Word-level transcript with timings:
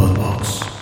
Podbox. 0.00 0.79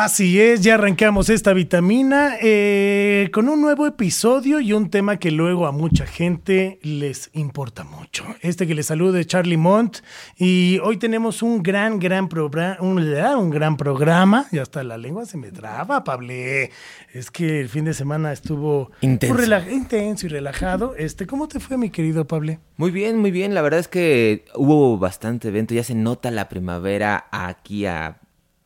Así 0.00 0.40
es, 0.40 0.62
ya 0.62 0.76
arrancamos 0.76 1.28
esta 1.28 1.52
vitamina 1.52 2.36
eh, 2.40 3.28
con 3.34 3.50
un 3.50 3.60
nuevo 3.60 3.86
episodio 3.86 4.58
y 4.58 4.72
un 4.72 4.88
tema 4.88 5.18
que 5.18 5.30
luego 5.30 5.66
a 5.66 5.72
mucha 5.72 6.06
gente 6.06 6.78
les 6.82 7.28
importa 7.34 7.84
mucho. 7.84 8.24
Este 8.40 8.66
que 8.66 8.74
les 8.74 8.86
salude 8.86 9.26
Charlie 9.26 9.58
Mont 9.58 9.98
y 10.38 10.78
hoy 10.82 10.96
tenemos 10.96 11.42
un 11.42 11.62
gran, 11.62 11.98
gran 11.98 12.30
programa, 12.30 12.78
un, 12.80 12.98
un, 12.98 13.50
gran 13.50 13.76
programa. 13.76 14.46
Ya 14.52 14.62
hasta 14.62 14.82
la 14.84 14.96
lengua 14.96 15.26
se 15.26 15.36
me 15.36 15.52
traba, 15.52 16.02
Pablo. 16.02 16.32
Es 16.32 17.30
que 17.30 17.60
el 17.60 17.68
fin 17.68 17.84
de 17.84 17.92
semana 17.92 18.32
estuvo 18.32 18.92
intenso, 19.02 19.70
intenso 19.70 20.24
y 20.24 20.30
relajado. 20.30 20.94
Este, 20.96 21.26
¿cómo 21.26 21.46
te 21.46 21.60
fue, 21.60 21.76
mi 21.76 21.90
querido 21.90 22.26
Pablo? 22.26 22.56
Muy 22.78 22.90
bien, 22.90 23.18
muy 23.18 23.32
bien. 23.32 23.52
La 23.52 23.60
verdad 23.60 23.80
es 23.80 23.88
que 23.88 24.46
hubo 24.54 24.96
bastante 24.96 25.48
evento. 25.48 25.74
Ya 25.74 25.84
se 25.84 25.94
nota 25.94 26.30
la 26.30 26.48
primavera 26.48 27.26
aquí 27.30 27.84
a 27.84 28.16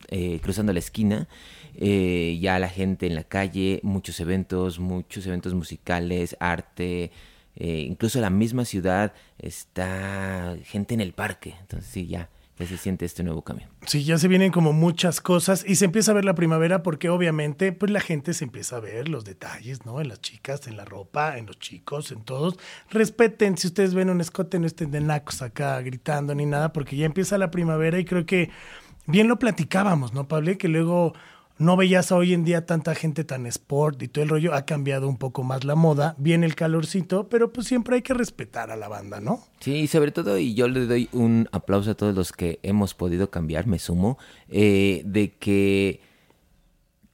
eh, 0.09 0.39
cruzando 0.41 0.73
la 0.73 0.79
esquina. 0.79 1.27
Eh, 1.77 2.37
ya 2.41 2.57
la 2.59 2.69
gente 2.69 3.05
en 3.05 3.15
la 3.15 3.23
calle, 3.23 3.79
muchos 3.83 4.19
eventos, 4.19 4.79
muchos 4.79 5.25
eventos 5.27 5.53
musicales, 5.53 6.37
arte, 6.39 7.11
eh, 7.55 7.85
incluso 7.89 8.19
la 8.19 8.29
misma 8.29 8.65
ciudad 8.65 9.13
está 9.37 10.55
gente 10.63 10.93
en 10.93 11.01
el 11.01 11.13
parque. 11.13 11.55
Entonces 11.59 11.89
sí, 11.89 12.07
ya, 12.07 12.29
ya 12.57 12.65
se 12.65 12.77
siente 12.77 13.05
este 13.05 13.23
nuevo 13.23 13.41
cambio. 13.41 13.67
Sí, 13.85 14.03
ya 14.03 14.17
se 14.17 14.27
vienen 14.27 14.51
como 14.51 14.73
muchas 14.73 15.19
cosas 15.21 15.65
y 15.67 15.75
se 15.75 15.85
empieza 15.85 16.11
a 16.11 16.15
ver 16.15 16.25
la 16.25 16.35
primavera 16.35 16.81
porque 16.81 17.09
obviamente 17.09 17.71
pues 17.71 17.91
la 17.91 17.99
gente 17.99 18.33
se 18.33 18.45
empieza 18.45 18.77
a 18.77 18.79
ver 18.79 19.09
los 19.09 19.25
detalles, 19.25 19.85
¿no? 19.85 20.01
En 20.01 20.07
las 20.07 20.21
chicas, 20.21 20.67
en 20.67 20.77
la 20.77 20.85
ropa, 20.85 21.37
en 21.37 21.45
los 21.45 21.59
chicos, 21.59 22.11
en 22.11 22.23
todos. 22.23 22.57
Respeten, 22.89 23.57
si 23.57 23.67
ustedes 23.67 23.93
ven 23.93 24.09
un 24.09 24.21
escote, 24.21 24.59
no 24.59 24.67
estén 24.67 24.91
de 24.91 25.01
nacos 25.01 25.41
acá 25.41 25.79
gritando 25.81 26.33
ni 26.35 26.45
nada 26.45 26.71
porque 26.71 26.95
ya 26.95 27.05
empieza 27.05 27.37
la 27.37 27.51
primavera 27.51 27.99
y 27.99 28.05
creo 28.05 28.25
que 28.25 28.49
bien 29.07 29.27
lo 29.27 29.39
platicábamos, 29.39 30.13
¿no, 30.13 30.27
Pablo? 30.27 30.57
Que 30.57 30.67
luego 30.67 31.13
no 31.57 31.77
veías 31.77 32.11
hoy 32.11 32.33
en 32.33 32.43
día 32.43 32.65
tanta 32.65 32.95
gente 32.95 33.23
tan 33.23 33.45
sport 33.45 34.01
y 34.01 34.07
todo 34.07 34.23
el 34.23 34.29
rollo. 34.29 34.53
Ha 34.53 34.65
cambiado 34.65 35.07
un 35.07 35.17
poco 35.17 35.43
más 35.43 35.63
la 35.63 35.75
moda, 35.75 36.15
viene 36.17 36.45
el 36.45 36.55
calorcito, 36.55 37.29
pero 37.29 37.53
pues 37.53 37.67
siempre 37.67 37.95
hay 37.95 38.01
que 38.01 38.13
respetar 38.13 38.71
a 38.71 38.75
la 38.75 38.87
banda, 38.87 39.19
¿no? 39.19 39.43
Sí, 39.59 39.87
sobre 39.87 40.11
todo, 40.11 40.37
y 40.37 40.53
yo 40.53 40.67
le 40.67 40.85
doy 40.85 41.09
un 41.13 41.47
aplauso 41.51 41.91
a 41.91 41.95
todos 41.95 42.13
los 42.13 42.31
que 42.31 42.59
hemos 42.63 42.93
podido 42.93 43.29
cambiar, 43.29 43.67
me 43.67 43.79
sumo, 43.79 44.17
eh, 44.49 45.01
de 45.05 45.33
que 45.33 46.01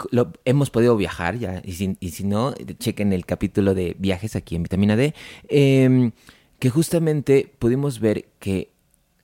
lo, 0.09 0.33
hemos 0.45 0.71
podido 0.71 0.97
viajar 0.97 1.37
ya, 1.37 1.61
y 1.63 1.73
si, 1.73 1.97
y 1.99 2.09
si, 2.09 2.23
no, 2.23 2.53
chequen 2.79 3.13
el 3.13 3.25
capítulo 3.25 3.75
de 3.75 3.95
viajes 3.99 4.35
aquí 4.35 4.55
en 4.55 4.63
Vitamina 4.63 4.95
D, 4.95 5.13
eh, 5.49 6.11
que 6.57 6.69
justamente 6.69 7.53
pudimos 7.59 7.99
ver 7.99 8.25
que 8.39 8.71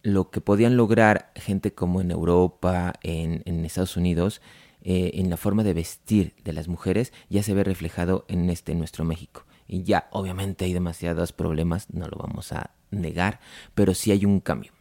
lo 0.03 0.30
que 0.30 0.42
podían 0.42 0.78
lograr 0.78 1.31
gente 1.36 1.73
como 1.73 2.02
en 2.02 2.12
Europa, 2.12 2.94
en, 3.03 3.42
en 3.45 3.66
Estados 3.66 3.98
Unidos, 3.98 4.42
eh, 4.81 5.12
en 5.16 5.30
la 5.30 5.38
forma 5.38 5.64
de 5.64 5.73
vestir 5.73 6.34
de 6.44 6.53
las 6.53 6.67
mujeres, 6.67 7.12
ya 7.30 7.44
se 7.44 7.53
ve 7.53 7.64
reflejado 7.64 8.25
en 8.28 8.50
este 8.50 8.75
nuestro 8.75 9.03
México. 9.03 9.45
Y 9.68 9.84
ya, 9.84 10.08
obviamente 10.12 10.66
hay 10.66 10.73
demasiados 10.73 11.34
problemas, 11.34 11.90
no 11.92 12.08
lo 12.08 12.18
vamos 12.18 12.53
a 12.53 12.72
negar, 12.90 13.40
pero 13.75 13.94
sí 13.94 14.12
hay 14.12 14.23
un 14.23 14.40
cambio 14.40 14.77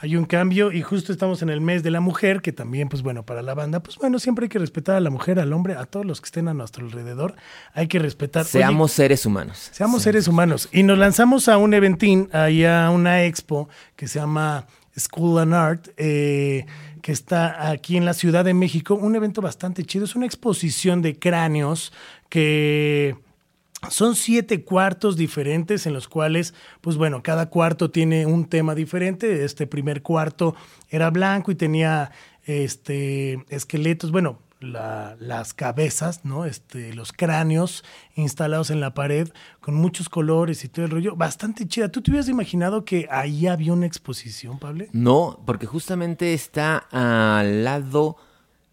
hay 0.00 0.14
un 0.14 0.26
cambio 0.26 0.70
y 0.70 0.82
justo 0.82 1.10
estamos 1.12 1.42
en 1.42 1.48
el 1.48 1.60
mes 1.60 1.82
de 1.82 1.90
la 1.90 2.00
mujer, 2.00 2.40
que 2.40 2.52
también, 2.52 2.88
pues 2.88 3.02
bueno, 3.02 3.24
para 3.24 3.42
la 3.42 3.54
banda, 3.54 3.80
pues 3.80 3.96
bueno, 3.96 4.20
siempre 4.20 4.44
hay 4.44 4.48
que 4.48 4.60
respetar 4.60 4.94
a 4.94 5.00
la 5.00 5.10
mujer, 5.10 5.40
al 5.40 5.52
hombre, 5.52 5.74
a 5.74 5.86
todos 5.86 6.06
los 6.06 6.20
que 6.20 6.26
estén 6.26 6.46
a 6.46 6.54
nuestro 6.54 6.86
alrededor, 6.86 7.34
hay 7.74 7.88
que 7.88 7.98
respetar. 7.98 8.44
Seamos 8.44 8.92
seres 8.92 9.26
humanos. 9.26 9.70
Seamos 9.72 10.02
seres 10.02 10.28
humanos. 10.28 10.68
Y 10.72 10.84
nos 10.84 10.98
lanzamos 10.98 11.48
a 11.48 11.58
un 11.58 11.74
eventín, 11.74 12.28
ahí 12.32 12.64
a 12.64 12.90
una 12.90 13.24
expo 13.24 13.68
que 13.96 14.06
se 14.06 14.20
llama 14.20 14.66
School 14.96 15.40
and 15.40 15.54
Art, 15.54 15.88
eh, 15.96 16.64
que 17.02 17.10
está 17.10 17.70
aquí 17.70 17.96
en 17.96 18.04
la 18.04 18.14
Ciudad 18.14 18.44
de 18.44 18.54
México, 18.54 18.94
un 18.94 19.16
evento 19.16 19.40
bastante 19.40 19.84
chido, 19.84 20.04
es 20.04 20.14
una 20.14 20.26
exposición 20.26 21.02
de 21.02 21.18
cráneos 21.18 21.92
que 22.28 23.16
son 23.90 24.16
siete 24.16 24.64
cuartos 24.64 25.16
diferentes 25.16 25.86
en 25.86 25.92
los 25.92 26.08
cuales, 26.08 26.54
pues 26.80 26.96
bueno, 26.96 27.22
cada 27.22 27.48
cuarto 27.48 27.90
tiene 27.90 28.26
un 28.26 28.48
tema 28.48 28.74
diferente. 28.74 29.44
Este 29.44 29.66
primer 29.66 30.02
cuarto 30.02 30.54
era 30.88 31.10
blanco 31.10 31.52
y 31.52 31.54
tenía 31.54 32.10
este, 32.44 33.44
esqueletos, 33.48 34.10
bueno, 34.10 34.40
la, 34.60 35.16
las 35.20 35.54
cabezas, 35.54 36.24
¿no? 36.24 36.44
Este, 36.44 36.92
los 36.92 37.12
cráneos 37.12 37.84
instalados 38.16 38.70
en 38.70 38.80
la 38.80 38.94
pared 38.94 39.28
con 39.60 39.74
muchos 39.74 40.08
colores 40.08 40.64
y 40.64 40.68
todo 40.68 40.84
el 40.84 40.90
rollo. 40.90 41.14
Bastante 41.14 41.66
chida. 41.68 41.88
¿Tú 41.88 42.02
te 42.02 42.10
hubieras 42.10 42.28
imaginado 42.28 42.84
que 42.84 43.06
ahí 43.10 43.46
había 43.46 43.72
una 43.72 43.86
exposición, 43.86 44.58
Pablo? 44.58 44.86
No, 44.92 45.40
porque 45.46 45.66
justamente 45.66 46.34
está 46.34 46.78
al 46.90 47.64
lado 47.64 48.16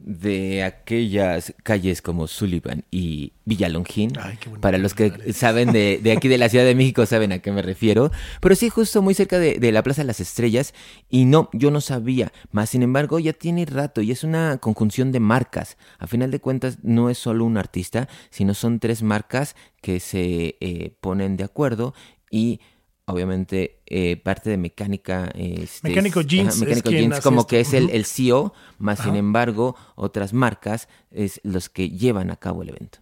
de 0.06 0.64
aquellas 0.64 1.56
calles 1.64 2.04
como 2.04 2.28
Sullivan 2.28 2.84
y 2.92 3.34
Villalongín. 3.46 4.14
Para 4.62 4.78
los 4.78 4.94
que 4.94 5.34
saben 5.34 5.72
de, 5.72 6.00
de, 6.02 6.12
aquí 6.12 6.28
de 6.28 6.38
la 6.38 6.48
Ciudad 6.48 6.64
de 6.64 6.76
México 6.76 7.08
saben 7.08 7.32
a 7.32 7.40
qué 7.40 7.52
me 7.52 7.64
refiero. 7.64 8.12
Pero 8.40 8.54
sí, 8.54 8.70
justo 8.70 9.02
muy 9.02 9.16
cerca 9.16 9.40
de, 9.40 9.58
de, 9.58 9.72
la 9.72 9.82
Plaza 9.82 10.04
de 10.04 10.08
las 10.08 10.20
Estrellas. 10.20 10.76
Y 11.10 11.26
no, 11.26 11.50
yo 11.54 11.72
no 11.72 11.82
sabía. 11.82 12.32
Más 12.52 12.70
sin 12.70 12.84
embargo, 12.84 13.18
ya 13.18 13.34
tiene 13.34 13.66
rato 13.66 14.04
y 14.04 14.12
es 14.12 14.24
una 14.24 14.60
conjunción 14.60 15.12
de 15.12 15.20
marcas. 15.20 15.76
A 15.98 16.06
final 16.06 16.30
de 16.30 16.40
cuentas, 16.40 16.78
no 16.84 17.10
es 17.10 17.18
solo 17.18 17.44
un 17.44 17.58
artista, 17.58 18.08
sino 18.30 18.54
son 18.54 18.80
tres 18.80 19.02
marcas 19.02 19.56
que 19.82 20.00
se 20.00 20.56
eh, 20.60 20.96
ponen 21.02 21.36
de 21.36 21.46
acuerdo 21.46 21.96
y 22.30 22.60
obviamente 23.06 23.82
eh, 23.86 24.18
parte 24.18 24.50
de 24.50 24.58
mecánica 24.58 25.32
este, 25.36 25.90
mecánico 25.90 26.22
jeans, 26.22 26.60
mecánico 26.60 26.90
jeans 26.90 27.20
como 27.22 27.46
que 27.46 27.60
es 27.60 27.74
el, 27.74 27.90
el 27.92 28.06
CEO 28.06 28.54
más 28.80 29.00
sin 29.00 29.16
embargo 29.16 29.76
otras 29.96 30.34
marcas 30.34 30.88
es 31.12 31.40
los 31.44 31.70
que 31.70 31.90
llevan 31.90 32.32
a 32.32 32.36
cabo 32.36 32.64
el 32.64 32.70
evento 32.70 33.00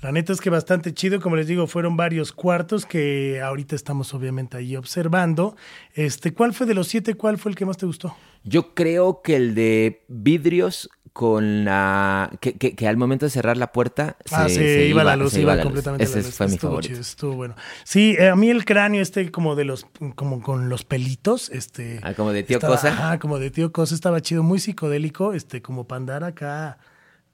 la 0.00 0.12
neta 0.12 0.32
es 0.32 0.40
que 0.40 0.50
bastante 0.50 0.94
chido, 0.94 1.20
como 1.20 1.36
les 1.36 1.46
digo, 1.46 1.66
fueron 1.66 1.96
varios 1.96 2.32
cuartos 2.32 2.86
que 2.86 3.40
ahorita 3.40 3.74
estamos 3.74 4.14
obviamente 4.14 4.56
ahí 4.56 4.76
observando. 4.76 5.56
Este, 5.94 6.32
¿cuál 6.32 6.54
fue 6.54 6.66
de 6.66 6.74
los 6.74 6.86
siete? 6.86 7.14
¿Cuál 7.14 7.38
fue 7.38 7.50
el 7.50 7.56
que 7.56 7.66
más 7.66 7.76
te 7.76 7.86
gustó? 7.86 8.16
Yo 8.44 8.74
creo 8.74 9.22
que 9.22 9.34
el 9.34 9.54
de 9.56 10.04
vidrios 10.08 10.88
con 11.12 11.64
la 11.64 12.30
que, 12.40 12.52
que, 12.52 12.76
que 12.76 12.86
al 12.86 12.96
momento 12.96 13.26
de 13.26 13.30
cerrar 13.30 13.56
la 13.56 13.72
puerta 13.72 14.16
se, 14.24 14.36
ah, 14.36 14.48
se 14.48 14.86
iba, 14.86 15.02
la 15.02 15.16
luz, 15.16 15.32
se 15.32 15.40
iba, 15.40 15.54
iba 15.54 15.64
completamente 15.64 16.04
Ese 16.04 16.18
la 16.18 16.22
luz. 16.22 16.34
fue 16.36 16.46
mi 16.46 16.54
estuvo 16.54 16.70
favorito. 16.70 16.88
Chido, 16.88 17.00
estuvo 17.00 17.34
bueno. 17.34 17.56
Sí, 17.82 18.14
eh, 18.16 18.28
a 18.28 18.36
mí 18.36 18.50
el 18.50 18.64
cráneo 18.64 19.02
este 19.02 19.32
como 19.32 19.56
de 19.56 19.64
los 19.64 19.84
como 20.14 20.40
con 20.40 20.68
los 20.68 20.84
pelitos, 20.84 21.50
este 21.50 21.98
ah, 22.04 22.14
como 22.14 22.30
de 22.30 22.44
tío 22.44 22.58
estaba, 22.58 22.76
cosa. 22.76 22.88
Ajá, 22.90 23.18
como 23.18 23.40
de 23.40 23.50
tío 23.50 23.72
cosa 23.72 23.96
estaba 23.96 24.20
chido, 24.20 24.44
muy 24.44 24.60
psicodélico, 24.60 25.32
este 25.32 25.60
como 25.60 25.88
para 25.88 25.96
andar 25.96 26.22
acá 26.22 26.78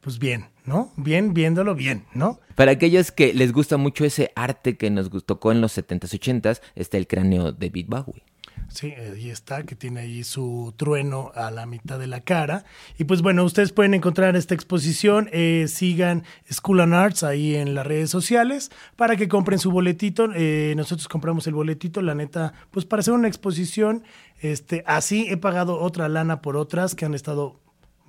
pues 0.05 0.19
bien, 0.19 0.51
¿no? 0.67 0.93
Bien, 0.97 1.33
viéndolo 1.33 1.75
bien, 1.75 2.05
¿no? 2.13 2.39
Para 2.57 2.73
aquellos 2.73 3.11
que 3.11 3.33
les 3.33 3.53
gusta 3.53 3.79
mucho 3.79 4.05
ese 4.05 4.33
arte 4.37 4.77
que 4.77 4.91
nos 4.91 5.11
tocó 5.25 5.51
en 5.51 5.63
los 5.63 5.79
70s, 5.79 6.21
80s, 6.21 6.61
está 6.75 6.99
el 6.99 7.07
cráneo 7.07 7.53
de 7.53 7.69
David 7.69 7.87
Bowie. 7.89 8.23
Sí, 8.69 8.93
ahí 8.93 9.31
está, 9.31 9.63
que 9.63 9.77
tiene 9.77 10.01
ahí 10.01 10.23
su 10.23 10.75
trueno 10.77 11.33
a 11.35 11.51
la 11.51 11.65
mitad 11.65 11.99
de 11.99 12.07
la 12.07 12.21
cara. 12.21 12.67
Y 12.99 13.05
pues 13.05 13.23
bueno, 13.23 13.45
ustedes 13.45 13.73
pueden 13.73 13.95
encontrar 13.95 14.37
esta 14.37 14.55
exposición, 14.55 15.31
eh, 15.33 15.67
sigan 15.69 16.25
School 16.53 16.81
and 16.81 16.93
Arts 16.93 17.23
ahí 17.23 17.55
en 17.55 17.75
las 17.75 17.87
redes 17.87 18.11
sociales 18.11 18.71
para 18.97 19.17
que 19.17 19.29
compren 19.29 19.59
su 19.59 19.71
boletito. 19.71 20.29
Eh, 20.35 20.75
nosotros 20.77 21.09
compramos 21.09 21.47
el 21.47 21.55
boletito, 21.55 22.03
la 22.03 22.15
neta, 22.15 22.53
pues 22.71 22.85
para 22.85 23.01
hacer 23.01 23.15
una 23.15 23.29
exposición, 23.29 24.05
este, 24.41 24.83
así 24.87 25.29
he 25.31 25.39
pagado 25.39 25.81
otra 25.81 26.09
lana 26.11 26.43
por 26.43 26.57
otras 26.59 26.95
que 26.95 27.07
han 27.07 27.15
estado 27.15 27.64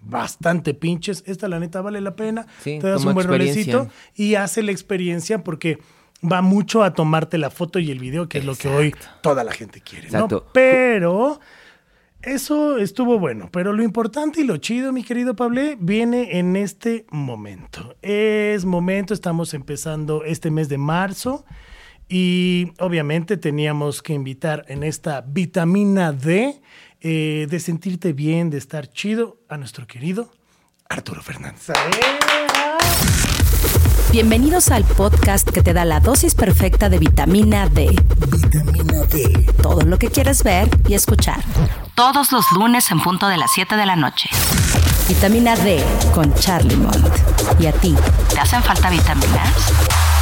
bastante 0.06 0.74
pinches. 0.74 1.24
Esta, 1.26 1.48
la 1.48 1.60
neta, 1.60 1.82
vale 1.82 2.02
la 2.02 2.16
pena. 2.16 2.46
Sí, 2.62 2.80
Te 2.80 2.88
das 2.88 3.04
un 3.04 3.14
buen 3.14 3.28
rolecito 3.28 3.90
y 4.16 4.36
hace 4.36 4.64
la 4.64 4.72
experiencia 4.72 5.44
porque 5.44 5.80
va 6.24 6.42
mucho 6.42 6.84
a 6.84 6.94
tomarte 6.94 7.38
la 7.38 7.50
foto 7.50 7.80
y 7.80 7.92
el 7.92 8.00
video, 8.00 8.30
que 8.30 8.40
es 8.40 8.46
lo 8.46 8.56
que 8.56 8.68
hoy 8.68 8.96
toda 9.22 9.44
la 9.44 9.52
gente 9.52 9.82
quiere, 9.82 10.10
¿no? 10.10 10.28
Pero 10.54 11.40
eso 12.22 12.78
estuvo 12.78 13.20
bueno. 13.20 13.50
Pero 13.52 13.74
lo 13.74 13.84
importante 13.84 14.42
y 14.42 14.44
lo 14.46 14.58
chido, 14.58 14.92
mi 14.92 15.04
querido 15.04 15.36
Pablé, 15.36 15.78
viene 15.80 16.40
en 16.40 16.56
este 16.56 17.06
momento. 17.12 17.96
Es 18.02 18.66
momento, 18.66 19.14
estamos 19.14 19.54
empezando 19.54 20.24
este 20.24 20.52
mes 20.52 20.70
de 20.70 20.78
marzo. 20.78 21.46
Y 22.08 22.72
obviamente 22.80 23.38
teníamos 23.38 24.04
que 24.04 24.14
invitar 24.14 24.64
en 24.68 24.84
esta 24.84 25.22
vitamina 25.22 26.12
D 26.12 26.62
eh, 27.08 27.46
de 27.48 27.60
sentirte 27.60 28.14
bien, 28.14 28.50
de 28.50 28.58
estar 28.58 28.90
chido, 28.90 29.38
a 29.48 29.58
nuestro 29.58 29.86
querido 29.86 30.32
Arturo 30.90 31.22
Fernández. 31.22 31.68
Bienvenidos 34.12 34.72
al 34.72 34.86
podcast 34.86 35.48
que 35.48 35.62
te 35.62 35.74
da 35.74 35.86
la 35.86 36.00
dosis 36.00 36.34
perfecta 36.34 36.90
de 36.90 36.98
vitamina 36.98 37.70
D. 37.70 37.96
Vitamina 38.32 39.04
D. 39.04 39.46
Todo 39.62 39.82
lo 39.84 40.00
que 40.00 40.08
quieres 40.08 40.42
ver 40.42 40.68
y 40.88 40.96
escuchar. 40.96 41.44
Todos 41.94 42.32
los 42.32 42.52
lunes 42.54 42.90
en 42.90 43.00
punto 43.00 43.28
de 43.28 43.38
las 43.38 43.52
7 43.54 43.76
de 43.76 43.86
la 43.86 43.96
noche. 43.96 44.28
Vitamina 45.08 45.56
D 45.58 45.84
con 46.12 46.34
Charlie 46.34 46.76
Mont. 46.76 47.06
¿Y 47.60 47.68
a 47.68 47.72
ti? 47.72 47.94
¿Te 48.34 48.40
hacen 48.40 48.64
falta 48.64 48.90
vitaminas? 48.90 50.15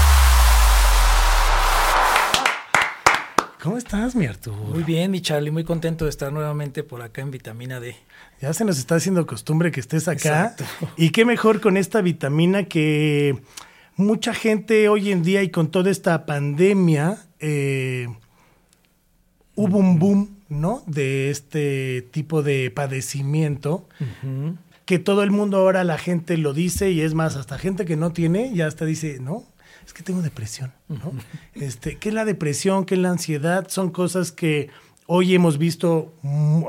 ¿Cómo 3.63 3.77
estás, 3.77 4.13
mi 4.13 4.25
Arturo? 4.25 4.57
Muy 4.57 4.83
bien, 4.83 5.09
mi 5.09 5.21
Charlie, 5.21 5.49
muy 5.49 5.63
contento 5.63 6.03
de 6.03 6.09
estar 6.09 6.33
nuevamente 6.33 6.83
por 6.83 7.01
acá 7.01 7.21
en 7.21 7.31
Vitamina 7.31 7.79
D. 7.79 7.95
Ya 8.41 8.51
se 8.51 8.65
nos 8.65 8.77
está 8.77 8.95
haciendo 8.95 9.25
costumbre 9.25 9.71
que 9.71 9.79
estés 9.79 10.09
acá. 10.09 10.53
Y 10.97 11.11
qué 11.11 11.23
mejor 11.23 11.61
con 11.61 11.77
esta 11.77 12.01
vitamina 12.01 12.65
que 12.65 13.41
mucha 13.95 14.33
gente 14.33 14.89
hoy 14.89 15.13
en 15.13 15.23
día 15.23 15.43
y 15.43 15.49
con 15.49 15.71
toda 15.71 15.91
esta 15.91 16.25
pandemia 16.25 17.19
eh, 17.39 18.09
hubo 19.55 19.77
un 19.77 19.97
boom, 19.97 20.39
¿no? 20.49 20.83
De 20.85 21.29
este 21.29 22.01
tipo 22.11 22.43
de 22.43 22.69
padecimiento. 22.69 23.87
Que 24.83 24.99
todo 24.99 25.23
el 25.23 25.31
mundo 25.31 25.55
ahora 25.55 25.85
la 25.85 25.97
gente 25.97 26.35
lo 26.35 26.53
dice 26.53 26.91
y 26.91 26.99
es 26.99 27.13
más, 27.13 27.37
hasta 27.37 27.57
gente 27.57 27.85
que 27.85 27.95
no 27.95 28.11
tiene 28.11 28.53
ya 28.53 28.67
hasta 28.67 28.83
dice, 28.83 29.19
no, 29.21 29.45
es 29.85 29.93
que 29.93 30.03
tengo 30.03 30.21
depresión, 30.21 30.73
¿no? 30.87 31.13
Este, 31.53 31.97
¿qué 31.97 32.09
es 32.09 32.15
la 32.15 32.25
depresión? 32.25 32.85
¿Qué 32.85 32.95
es 32.95 33.01
la 33.01 33.09
ansiedad? 33.09 33.67
Son 33.69 33.91
cosas 33.91 34.31
que 34.31 34.69
hoy 35.07 35.35
hemos 35.35 35.57
visto 35.57 36.13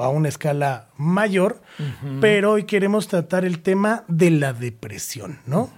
a 0.00 0.08
una 0.08 0.28
escala 0.28 0.88
mayor, 0.96 1.62
pero 2.20 2.52
hoy 2.52 2.64
queremos 2.64 3.08
tratar 3.08 3.44
el 3.44 3.61
tema 3.61 4.05
de 4.08 4.31
la 4.31 4.52
depresión, 4.52 5.38
¿no? 5.46 5.70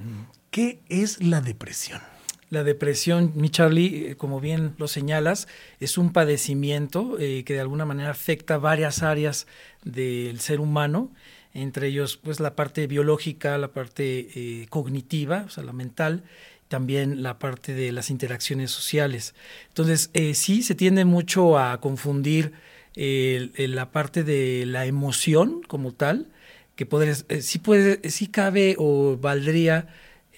¿Qué 0.51 0.81
es 0.89 1.23
la 1.23 1.41
depresión? 1.41 2.01
La 2.49 2.63
depresión, 2.63 3.33
mi 3.35 3.51
Charlie, 3.51 4.11
eh, 4.11 4.17
como 4.17 4.41
bien 4.41 4.75
lo 4.79 4.87
señalas, 4.87 5.49
es 5.81 5.99
un 5.99 6.13
padecimiento 6.13 7.19
eh, 7.19 7.43
que 7.45 7.55
de 7.55 7.61
alguna 7.61 7.85
manera 7.85 8.11
afecta 8.11 8.57
varias 8.57 9.03
áreas 9.03 9.49
del 9.85 10.39
ser 10.39 10.61
humano, 10.61 11.11
entre 11.55 11.89
ellos 11.89 12.17
pues 12.17 12.39
la 12.39 12.55
parte 12.55 12.87
biológica, 12.87 13.59
la 13.59 13.73
parte 13.73 14.29
eh, 14.35 14.67
cognitiva, 14.69 15.45
o 15.47 15.51
sea, 15.51 15.65
la 15.65 15.73
mental, 15.73 16.23
también 16.69 17.23
la 17.23 17.39
parte 17.39 17.75
de 17.75 17.93
las 17.93 18.11
interacciones 18.11 18.71
sociales. 18.71 19.35
Entonces, 19.69 20.11
sí 20.35 20.63
se 20.63 20.75
tiende 20.75 21.05
mucho 21.05 21.59
a 21.59 21.81
confundir 21.81 22.53
la 22.97 23.91
parte 23.93 24.25
de 24.25 24.65
la 24.67 24.87
emoción 24.87 25.63
como 25.69 25.93
tal, 25.93 26.29
que 26.77 26.87
podría, 26.87 27.15
sí, 27.15 27.59
puede, 27.59 28.09
sí 28.11 28.29
cabe 28.29 28.77
o 28.79 29.17
valdría 29.19 29.89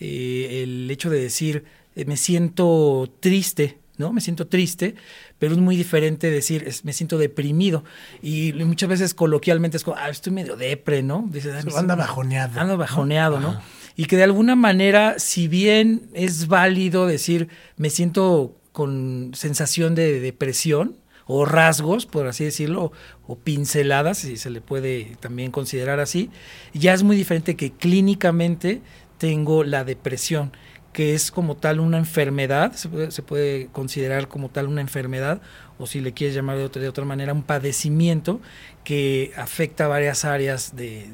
eh, 0.00 0.62
el 0.62 0.88
hecho 0.90 1.10
de 1.10 1.20
decir 1.20 1.64
eh, 1.96 2.04
me 2.04 2.16
siento 2.16 3.12
triste, 3.18 3.78
¿no? 3.96 4.12
Me 4.12 4.20
siento 4.20 4.46
triste, 4.46 4.94
pero 5.40 5.52
es 5.52 5.58
muy 5.58 5.76
diferente 5.76 6.30
decir 6.30 6.72
me 6.84 6.92
siento 6.92 7.18
deprimido. 7.18 7.82
Y 8.22 8.52
muchas 8.52 8.88
veces 8.88 9.14
coloquialmente 9.14 9.76
es 9.76 9.82
como, 9.82 9.96
ah, 9.96 10.08
estoy 10.08 10.32
medio 10.32 10.56
depre, 10.56 11.02
¿no? 11.02 11.26
Dice, 11.28 11.52
anda 11.76 11.96
bajoneado. 11.96 12.60
Anda 12.60 12.76
bajoneado, 12.76 13.40
¿no? 13.40 13.60
Y 13.98 14.04
que 14.04 14.16
de 14.16 14.22
alguna 14.22 14.54
manera, 14.54 15.18
si 15.18 15.48
bien 15.48 16.08
es 16.14 16.46
válido 16.46 17.08
decir 17.08 17.48
me 17.76 17.90
siento 17.90 18.56
con 18.70 19.32
sensación 19.34 19.96
de 19.96 20.20
depresión, 20.20 20.96
o 21.26 21.44
rasgos, 21.44 22.06
por 22.06 22.28
así 22.28 22.44
decirlo, 22.44 22.92
o, 23.26 23.36
pinceladas, 23.36 24.18
si 24.18 24.36
se 24.36 24.50
le 24.50 24.60
puede 24.60 25.16
también 25.18 25.50
considerar 25.50 25.98
así, 25.98 26.30
ya 26.72 26.94
es 26.94 27.02
muy 27.02 27.16
diferente 27.16 27.56
que 27.56 27.72
clínicamente 27.72 28.80
tengo 29.18 29.64
la 29.64 29.82
depresión, 29.82 30.52
que 30.92 31.14
es 31.14 31.32
como 31.32 31.56
tal 31.56 31.80
una 31.80 31.98
enfermedad, 31.98 32.72
se 32.72 32.88
puede, 33.22 33.66
considerar 33.72 34.28
como 34.28 34.48
tal 34.48 34.68
una 34.68 34.80
enfermedad, 34.80 35.42
o 35.78 35.88
si 35.88 36.00
le 36.00 36.12
quieres 36.12 36.34
llamar 36.36 36.56
de 36.56 36.64
otra, 36.64 36.80
de 36.80 36.88
otra 36.88 37.04
manera, 37.04 37.32
un 37.32 37.42
padecimiento 37.42 38.40
que 38.82 39.32
afecta 39.36 39.86
varias 39.86 40.24
áreas 40.24 40.76
de, 40.76 41.10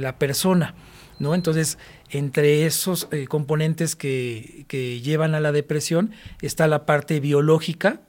la 0.00 0.18
persona. 0.18 0.76
¿no? 1.18 1.34
Entonces, 1.34 1.78
entre 2.10 2.66
esos 2.66 3.08
eh, 3.10 3.26
componentes 3.26 3.96
que, 3.96 4.66
llevan 5.02 5.34
a 5.34 5.40
la 5.40 5.52
depresión 5.52 6.12
está 6.42 6.66
la 6.66 6.86
parte 6.86 7.20
biológica, 7.20 8.00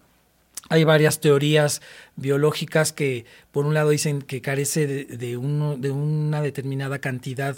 hay 0.70 0.84
varias 0.84 1.20
teorías 1.20 1.82
biológicas 2.16 2.94
que, 2.94 3.26
por 3.52 3.66
un 3.66 3.74
lado, 3.74 3.90
dicen 3.90 4.22
que 4.22 4.42
carece 4.42 4.86
de, 5.06 5.38
uno, 5.38 5.78
de 5.78 5.90
una 5.90 6.42
determinada 6.42 7.00
cantidad 7.00 7.58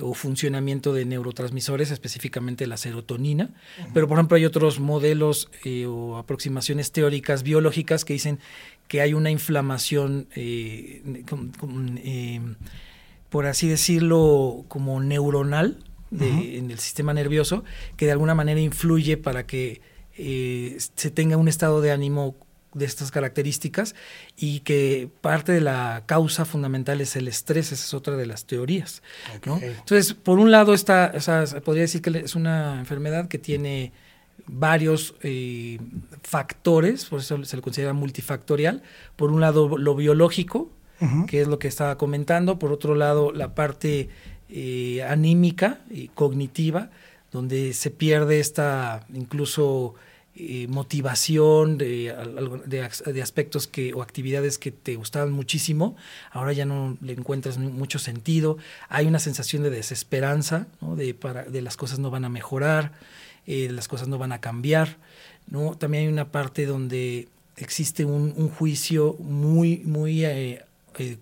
o 0.00 0.14
funcionamiento 0.14 0.92
de 0.92 1.04
neurotransmisores, 1.04 1.90
específicamente 1.90 2.66
la 2.66 2.76
serotonina. 2.76 3.50
Pero, 3.92 4.08
por 4.08 4.18
ejemplo, 4.18 4.36
hay 4.36 4.44
otros 4.44 4.80
modelos 4.80 5.50
eh, 5.64 5.86
o 5.86 6.16
aproximaciones 6.16 6.90
teóricas 6.90 7.42
biológicas 7.42 8.04
que 8.04 8.14
dicen 8.14 8.38
que 8.88 9.00
hay 9.00 9.14
una 9.14 9.30
inflamación, 9.30 10.26
eh, 10.34 11.02
eh, 12.04 12.40
por 13.34 13.46
así 13.46 13.66
decirlo, 13.66 14.64
como 14.68 15.00
neuronal 15.00 15.78
en 16.20 16.70
el 16.70 16.78
sistema 16.78 17.12
nervioso, 17.12 17.64
que 17.96 18.06
de 18.06 18.12
alguna 18.12 18.36
manera 18.36 18.60
influye 18.60 19.16
para 19.16 19.44
que 19.44 19.80
se 20.14 21.10
tenga 21.10 21.36
un 21.36 21.48
estado 21.48 21.80
de 21.80 21.90
ánimo 21.90 22.36
de 22.74 22.84
estas 22.84 23.10
características 23.10 23.96
y 24.36 24.60
que 24.60 25.10
parte 25.20 25.50
de 25.50 25.60
la 25.60 26.04
causa 26.06 26.44
fundamental 26.44 27.00
es 27.00 27.16
el 27.16 27.26
estrés, 27.26 27.72
esa 27.72 27.84
es 27.84 27.92
otra 27.92 28.16
de 28.16 28.26
las 28.26 28.44
teorías. 28.44 29.02
Entonces, 29.32 30.14
por 30.14 30.38
un 30.38 30.52
lado, 30.52 30.72
está, 30.72 31.12
podría 31.64 31.82
decir 31.82 32.02
que 32.02 32.16
es 32.16 32.36
una 32.36 32.78
enfermedad 32.78 33.26
que 33.26 33.38
tiene 33.38 33.90
varios 34.46 35.16
eh, 35.24 35.80
factores, 36.22 37.06
por 37.06 37.18
eso 37.18 37.44
se 37.44 37.56
le 37.56 37.62
considera 37.62 37.94
multifactorial. 37.94 38.84
Por 39.16 39.32
un 39.32 39.40
lado, 39.40 39.76
lo 39.76 39.96
biológico, 39.96 40.70
que 41.26 41.40
es 41.40 41.48
lo 41.48 41.58
que 41.58 41.68
estaba 41.68 41.98
comentando. 41.98 42.58
Por 42.58 42.72
otro 42.72 42.94
lado, 42.94 43.32
la 43.32 43.54
parte 43.54 44.08
eh, 44.48 45.02
anímica 45.02 45.80
y 45.90 46.08
cognitiva, 46.08 46.90
donde 47.32 47.72
se 47.72 47.90
pierde 47.90 48.40
esta 48.40 49.06
incluso 49.12 49.94
eh, 50.36 50.66
motivación 50.68 51.78
de, 51.78 52.12
de, 52.66 53.22
aspectos 53.22 53.68
que, 53.68 53.94
o 53.94 54.02
actividades 54.02 54.58
que 54.58 54.72
te 54.72 54.96
gustaban 54.96 55.30
muchísimo, 55.30 55.94
ahora 56.32 56.52
ya 56.52 56.64
no 56.64 56.98
le 57.00 57.12
encuentras 57.12 57.56
mucho 57.58 58.00
sentido, 58.00 58.58
hay 58.88 59.06
una 59.06 59.20
sensación 59.20 59.62
de 59.62 59.70
desesperanza, 59.70 60.66
de, 60.80 61.14
para, 61.14 61.44
de 61.44 61.62
las 61.62 61.76
cosas 61.76 62.00
no 62.00 62.10
van 62.10 62.24
a 62.24 62.30
mejorar, 62.30 62.90
eh, 63.46 63.68
las 63.70 63.86
cosas 63.86 64.08
no 64.08 64.18
van 64.18 64.32
a 64.32 64.40
cambiar, 64.40 64.96
¿no? 65.46 65.76
también 65.76 66.02
hay 66.02 66.12
una 66.12 66.32
parte 66.32 66.66
donde 66.66 67.28
existe 67.56 68.04
un, 68.04 68.48
juicio 68.48 69.14
muy, 69.20 69.82
muy 69.84 70.24
eh, 70.24 70.64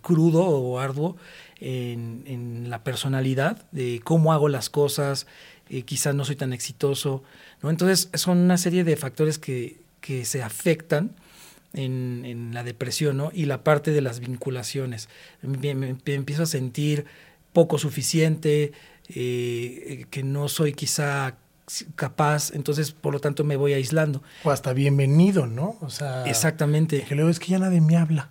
crudo 0.01 0.45
o 0.45 0.79
arduo 0.79 1.17
en, 1.61 2.23
en, 2.27 2.71
la 2.71 2.85
personalidad, 2.85 3.65
de 3.73 4.01
cómo 4.05 4.33
hago 4.33 4.49
las 4.49 4.71
cosas, 4.71 5.27
quizás 5.85 6.15
no 6.15 6.25
soy 6.25 6.37
tan 6.37 6.53
exitoso, 6.53 7.23
entonces 7.71 8.11
son 8.15 8.39
una 8.39 8.59
serie 8.59 8.85
de 8.85 8.97
factores 8.97 9.39
que, 9.39 9.81
se 10.25 10.43
afectan 10.43 11.13
en, 11.73 12.51
la 12.53 12.65
depresión 12.65 13.17
¿no? 13.17 13.31
y 13.33 13.47
la 13.47 13.63
parte 13.63 13.93
de 13.93 14.01
las 14.01 14.21
vinculaciones. 14.21 15.09
Me, 15.43 15.97
empiezo 16.07 16.43
a 16.43 16.47
sentir 16.47 17.07
poco 17.53 17.79
suficiente, 17.79 18.73
eh, 19.09 20.07
que 20.11 20.23
no 20.23 20.49
soy 20.49 20.73
quizá 20.73 21.37
capaz, 21.95 22.53
entonces 22.53 22.91
por 22.93 23.13
lo 23.13 23.21
tanto 23.21 23.45
me 23.45 23.57
voy 23.57 23.75
aislando. 23.75 24.23
O 24.43 24.51
hasta 24.51 24.73
bienvenido, 24.73 25.47
¿no? 25.47 25.77
O 25.81 25.89
sea, 25.89 26.25
exactamente. 26.27 27.03
Que 27.03 27.15
luego 27.15 27.31
es 27.31 27.39
que 27.39 27.53
ya 27.53 27.59
nadie 27.59 27.81
me 27.81 27.97
habla. 27.97 28.31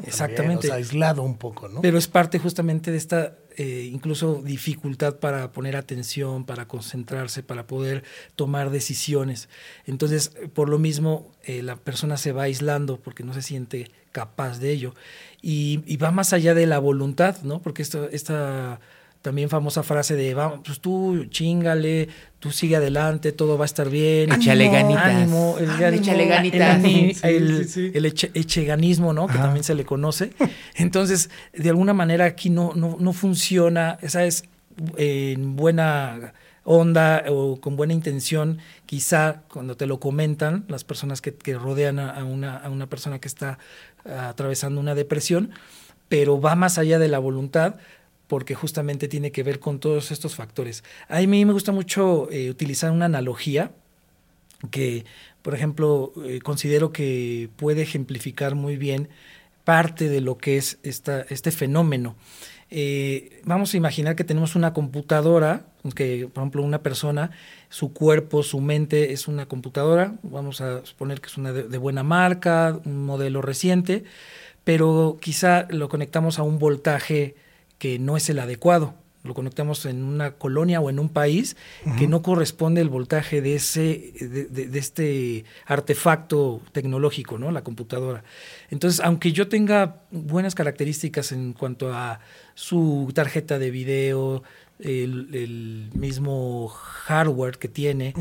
Exactamente. 0.00 0.72
aislado 0.72 1.22
un 1.22 1.36
poco, 1.36 1.68
¿no? 1.68 1.80
Pero 1.80 1.98
es 1.98 2.08
parte 2.08 2.38
justamente 2.38 2.90
de 2.90 2.96
esta 2.96 3.36
eh, 3.56 3.88
incluso 3.92 4.40
dificultad 4.42 5.16
para 5.18 5.52
poner 5.52 5.76
atención, 5.76 6.44
para 6.44 6.66
concentrarse, 6.66 7.42
para 7.42 7.66
poder 7.66 8.02
tomar 8.34 8.70
decisiones. 8.70 9.48
Entonces, 9.86 10.32
por 10.54 10.68
lo 10.68 10.78
mismo, 10.78 11.32
eh, 11.44 11.62
la 11.62 11.76
persona 11.76 12.16
se 12.16 12.32
va 12.32 12.44
aislando 12.44 12.98
porque 12.98 13.24
no 13.24 13.34
se 13.34 13.42
siente 13.42 13.90
capaz 14.10 14.58
de 14.58 14.70
ello. 14.70 14.94
Y, 15.42 15.82
y 15.86 15.96
va 15.98 16.10
más 16.10 16.32
allá 16.32 16.54
de 16.54 16.66
la 16.66 16.78
voluntad, 16.78 17.42
¿no? 17.42 17.60
Porque 17.60 17.82
esto, 17.82 18.08
esta 18.10 18.80
también 19.22 19.48
famosa 19.48 19.82
frase 19.82 20.16
de, 20.16 20.34
vamos, 20.34 20.60
pues 20.64 20.80
tú 20.80 21.26
chingale, 21.30 22.08
tú 22.40 22.50
sigue 22.50 22.76
adelante, 22.76 23.30
todo 23.30 23.56
va 23.56 23.64
a 23.64 23.66
estar 23.66 23.88
bien. 23.88 24.32
Échale 24.32 24.68
ganitas. 24.68 25.04
Ánimo, 25.04 25.56
el, 25.58 25.94
échale 25.94 26.26
ganitas. 26.26 26.84
El, 27.22 28.06
echeganismo, 28.34 29.12
¿no? 29.12 29.28
Que 29.28 29.38
también 29.38 29.62
se 29.64 29.76
le 29.76 29.84
conoce. 29.84 30.32
Entonces, 30.74 31.30
de 31.54 31.70
alguna 31.70 31.94
manera 31.94 32.24
aquí 32.24 32.50
no, 32.50 32.72
no, 32.74 32.96
no 32.98 33.12
funciona, 33.12 33.96
esa 34.02 34.24
es 34.24 34.44
en 34.96 35.54
buena 35.54 36.34
onda 36.64 37.24
o 37.28 37.60
con 37.60 37.76
buena 37.76 37.92
intención, 37.92 38.58
quizá 38.86 39.42
cuando 39.52 39.76
te 39.76 39.86
lo 39.86 40.00
comentan 40.00 40.64
las 40.68 40.84
personas 40.84 41.20
que, 41.20 41.34
que 41.34 41.54
rodean 41.54 41.98
a, 41.98 42.24
una, 42.24 42.56
a 42.56 42.70
una 42.70 42.88
persona 42.88 43.20
que 43.20 43.28
está 43.28 43.58
atravesando 44.04 44.80
una 44.80 44.94
depresión, 44.94 45.50
pero 46.08 46.40
va 46.40 46.54
más 46.56 46.78
allá 46.78 46.98
de 46.98 47.08
la 47.08 47.18
voluntad 47.18 47.76
porque 48.32 48.54
justamente 48.54 49.08
tiene 49.08 49.30
que 49.30 49.42
ver 49.42 49.60
con 49.60 49.78
todos 49.78 50.10
estos 50.10 50.36
factores. 50.36 50.84
A 51.10 51.20
mí 51.20 51.44
me 51.44 51.52
gusta 51.52 51.70
mucho 51.70 52.30
eh, 52.30 52.48
utilizar 52.48 52.90
una 52.90 53.04
analogía 53.04 53.72
que, 54.70 55.04
por 55.42 55.54
ejemplo, 55.54 56.14
eh, 56.24 56.38
considero 56.40 56.92
que 56.92 57.50
puede 57.56 57.82
ejemplificar 57.82 58.54
muy 58.54 58.78
bien 58.78 59.10
parte 59.64 60.08
de 60.08 60.22
lo 60.22 60.38
que 60.38 60.56
es 60.56 60.78
esta, 60.82 61.26
este 61.28 61.50
fenómeno. 61.50 62.16
Eh, 62.70 63.42
vamos 63.44 63.74
a 63.74 63.76
imaginar 63.76 64.16
que 64.16 64.24
tenemos 64.24 64.56
una 64.56 64.72
computadora, 64.72 65.66
que 65.94 66.26
por 66.32 66.40
ejemplo 66.42 66.62
una 66.62 66.82
persona, 66.82 67.32
su 67.68 67.92
cuerpo, 67.92 68.42
su 68.42 68.62
mente 68.62 69.12
es 69.12 69.28
una 69.28 69.44
computadora, 69.44 70.14
vamos 70.22 70.62
a 70.62 70.86
suponer 70.86 71.20
que 71.20 71.26
es 71.26 71.36
una 71.36 71.52
de, 71.52 71.64
de 71.64 71.76
buena 71.76 72.02
marca, 72.02 72.80
un 72.86 73.04
modelo 73.04 73.42
reciente, 73.42 74.04
pero 74.64 75.18
quizá 75.20 75.66
lo 75.68 75.90
conectamos 75.90 76.38
a 76.38 76.44
un 76.44 76.58
voltaje 76.58 77.34
que 77.82 77.98
no 77.98 78.16
es 78.16 78.30
el 78.30 78.38
adecuado 78.38 78.94
lo 79.24 79.34
conectamos 79.34 79.86
en 79.86 80.04
una 80.04 80.32
colonia 80.32 80.80
o 80.80 80.88
en 80.88 80.98
un 80.98 81.08
país 81.08 81.56
que 81.98 82.08
no 82.08 82.22
corresponde 82.22 82.80
el 82.80 82.88
voltaje 82.88 83.40
de 83.40 83.54
ese 83.54 84.12
de, 84.20 84.78
este 84.78 85.44
artefacto 85.66 86.60
tecnológico, 86.72 87.38
¿no? 87.38 87.52
La 87.52 87.62
computadora. 87.62 88.24
Entonces, 88.70 89.00
aunque 89.00 89.32
yo 89.32 89.46
tenga 89.46 90.02
buenas 90.10 90.56
características 90.56 91.30
en 91.30 91.52
cuanto 91.52 91.92
a 91.92 92.18
su 92.54 93.12
tarjeta 93.14 93.60
de 93.60 93.70
video, 93.70 94.42
el, 94.80 95.90
mismo 95.94 96.68
hardware 96.68 97.58
que 97.58 97.68
tiene, 97.68 98.14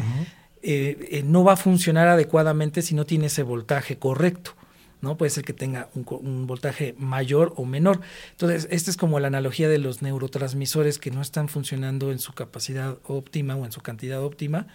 eh, 0.62 1.08
eh, 1.10 1.24
no 1.26 1.44
va 1.44 1.54
a 1.54 1.58
funcionar 1.58 2.10
adecuadamente 2.10 2.84
si 2.84 2.94
no 2.94 3.06
tiene 3.06 3.26
ese 3.26 3.42
voltaje 3.42 3.98
correcto. 3.98 4.54
¿No? 5.02 5.18
Puede 5.18 5.30
ser 5.32 5.44
que 5.44 5.54
tenga 5.54 5.90
un, 5.96 6.48
voltaje 6.48 6.96
mayor 6.98 7.54
o 7.58 7.66
menor. 7.66 8.02
Entonces, 8.32 8.68
esta 8.72 8.92
es 8.92 8.98
como 8.98 9.20
la 9.20 9.28
analogía 9.28 9.68
de 9.68 9.78
los 9.78 10.02
neurotransmisores 10.02 11.00
que 11.00 11.12
no 11.12 11.22
están 11.22 11.50
funcionando 11.50 12.12
en 12.12 12.20
su 12.20 12.34
capacidad 12.34 12.98
óptima 13.08 13.56
o 13.56 13.66
en 13.66 13.72
su 13.72 13.82
cantidad 13.82 14.24
óptima 14.24 14.68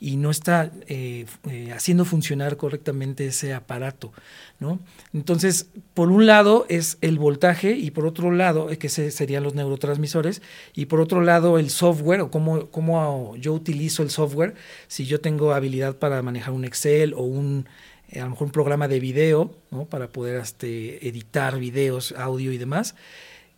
y 0.00 0.16
no 0.16 0.30
está 0.30 0.70
eh, 0.86 1.26
eh, 1.50 1.72
haciendo 1.72 2.04
funcionar 2.04 2.56
correctamente 2.56 3.26
ese 3.26 3.54
aparato, 3.54 4.12
¿no? 4.60 4.78
Entonces, 5.12 5.70
por 5.94 6.10
un 6.10 6.26
lado 6.26 6.66
es 6.68 6.98
el 7.00 7.18
voltaje 7.18 7.72
y 7.72 7.90
por 7.90 8.06
otro 8.06 8.30
lado, 8.30 8.70
eh, 8.70 8.78
que 8.78 8.88
serían 8.88 9.42
los 9.42 9.54
neurotransmisores, 9.54 10.42
y 10.74 10.86
por 10.86 11.00
otro 11.00 11.20
lado 11.22 11.58
el 11.58 11.70
software 11.70 12.20
o 12.20 12.30
cómo, 12.30 12.66
cómo 12.70 13.36
yo 13.36 13.52
utilizo 13.52 14.02
el 14.02 14.10
software, 14.10 14.54
si 14.86 15.04
yo 15.04 15.20
tengo 15.20 15.52
habilidad 15.52 15.96
para 15.96 16.22
manejar 16.22 16.54
un 16.54 16.64
Excel 16.64 17.14
o 17.14 17.22
un 17.22 17.66
a 18.14 18.20
lo 18.20 18.30
mejor 18.30 18.46
un 18.46 18.52
programa 18.52 18.88
de 18.88 19.00
video, 19.00 19.54
¿no? 19.70 19.84
Para 19.84 20.08
poder 20.08 20.40
este, 20.40 21.06
editar 21.06 21.58
videos, 21.58 22.12
audio 22.16 22.52
y 22.52 22.58
demás. 22.58 22.94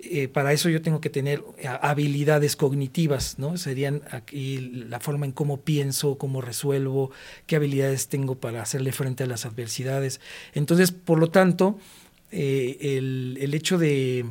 Eh, 0.01 0.29
para 0.29 0.53
eso 0.53 0.71
yo 0.71 0.81
tengo 0.81 1.01
que 1.01 1.11
tener 1.11 1.45
eh, 1.59 1.69
habilidades 1.69 2.57
cognitivas, 2.57 3.39
¿no? 3.39 3.59
Serían 3.59 4.03
aquí 4.11 4.59
la 4.89 4.99
forma 4.99 5.27
en 5.27 5.33
cómo 5.33 5.61
pienso, 5.61 6.17
cómo 6.17 6.41
resuelvo, 6.41 7.11
qué 7.47 7.57
habilidades 7.57 8.09
tengo 8.09 8.37
para 8.37 8.63
hacerle 8.63 8.93
frente 8.93 9.25
a 9.25 9.27
las 9.27 9.45
adversidades. 9.45 10.21
Entonces, 10.55 10.91
por 10.91 11.19
lo 11.19 11.31
tanto, 11.31 11.79
el, 12.31 13.37
el, 13.41 13.55
hecho 13.55 13.77
de, 13.77 14.25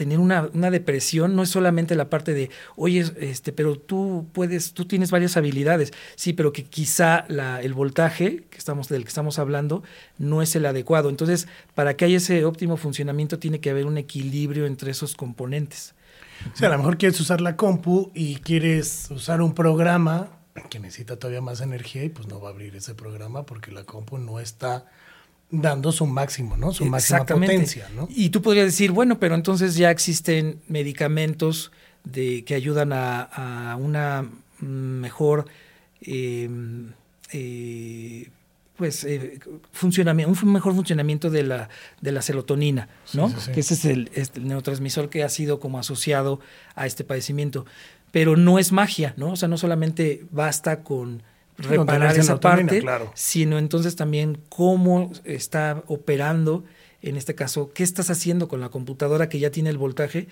tener 0.00 0.18
una, 0.18 0.48
depresión 0.70 1.36
no 1.36 1.42
es 1.42 1.50
solamente 1.50 1.94
la 1.94 2.08
parte 2.08 2.32
de, 2.32 2.48
oye, 2.74 3.04
este, 3.18 3.52
pero 3.52 3.78
tú 3.78 4.26
puedes, 4.32 4.72
tú 4.72 4.86
tienes 4.86 5.10
varias 5.10 5.36
habilidades, 5.36 5.92
sí, 6.16 6.32
pero 6.32 6.54
que 6.54 6.64
quizá 6.64 7.26
el 7.60 7.74
voltaje 7.74 8.44
que 8.48 8.56
estamos, 8.56 8.88
del 8.88 9.02
que 9.02 9.08
estamos 9.08 9.38
hablando 9.38 9.82
no 10.16 10.40
es 10.40 10.56
el 10.56 10.64
adecuado. 10.64 11.10
Entonces, 11.10 11.48
para 11.74 11.98
que 11.98 12.06
haya 12.06 12.16
ese 12.16 12.46
óptimo 12.46 12.78
funcionamiento 12.78 13.38
tiene 13.38 13.60
que 13.60 13.68
haber 13.68 13.84
un 13.84 13.98
equilibrio 13.98 14.64
entre 14.64 14.90
esos 14.90 15.14
componentes. 15.14 15.94
O 16.54 16.56
sea, 16.56 16.68
a 16.68 16.72
lo 16.72 16.78
mejor 16.78 16.96
quieres 16.96 17.20
usar 17.20 17.42
la 17.42 17.56
compu 17.56 18.10
y 18.14 18.36
quieres 18.36 19.08
usar 19.10 19.42
un 19.42 19.52
programa 19.52 20.30
que 20.70 20.80
necesita 20.80 21.18
todavía 21.18 21.42
más 21.42 21.60
energía 21.60 22.04
y 22.04 22.08
pues 22.08 22.26
no 22.26 22.40
va 22.40 22.48
a 22.48 22.52
abrir 22.52 22.74
ese 22.74 22.94
programa 22.94 23.44
porque 23.44 23.70
la 23.70 23.84
compu 23.84 24.16
no 24.16 24.40
está 24.40 24.86
dando 25.50 25.92
su 25.92 26.06
máximo, 26.06 26.56
¿no? 26.56 26.72
Su 26.72 26.84
máxima 26.84 27.26
potencia, 27.26 27.88
¿no? 27.94 28.08
Y 28.10 28.30
tú 28.30 28.42
podrías 28.42 28.66
decir, 28.66 28.92
bueno, 28.92 29.18
pero 29.18 29.34
entonces 29.34 29.74
ya 29.74 29.90
existen 29.90 30.60
medicamentos 30.68 31.72
de, 32.04 32.44
que 32.44 32.54
ayudan 32.54 32.92
a, 32.92 33.76
una 33.78 34.30
mejor 34.60 35.46
em, 36.02 36.92
eh, 37.32 38.30
pues 38.76 39.04
eh, 39.04 39.40
funcionamiento, 39.72 40.38
un 40.42 40.52
mejor 40.52 40.74
funcionamiento 40.74 41.30
de 41.30 41.42
la, 41.42 41.68
de 42.00 42.12
la 42.12 42.22
serotonina, 42.22 42.88
¿no? 43.12 43.32
Que 43.52 43.60
ese 43.60 43.74
es 43.74 43.84
el, 43.84 44.10
el, 44.14 44.46
neurotransmisor 44.46 45.10
que 45.10 45.22
ha 45.24 45.28
sido 45.28 45.60
como 45.60 45.78
asociado 45.78 46.40
a 46.74 46.86
este 46.86 47.04
padecimiento. 47.04 47.66
Pero 48.12 48.36
no 48.36 48.58
es 48.58 48.72
magia, 48.72 49.14
¿no? 49.16 49.32
O 49.32 49.36
sea, 49.36 49.48
no 49.48 49.58
solamente 49.58 50.24
basta 50.30 50.82
con 50.82 51.22
reparar 51.62 52.16
esa 52.18 52.40
parte, 52.40 52.82
sino 53.14 53.58
entonces 53.58 53.96
también 53.96 54.38
cómo 54.48 55.10
está 55.24 55.82
operando, 55.86 56.64
en 57.02 57.16
este 57.16 57.34
caso, 57.34 57.72
qué 57.72 57.82
estás 57.82 58.10
haciendo 58.10 58.48
con 58.48 58.60
la 58.60 58.68
computadora 58.68 59.28
que 59.28 59.38
ya 59.38 59.50
tiene 59.50 59.70
el 59.70 59.78
voltaje, 59.78 60.28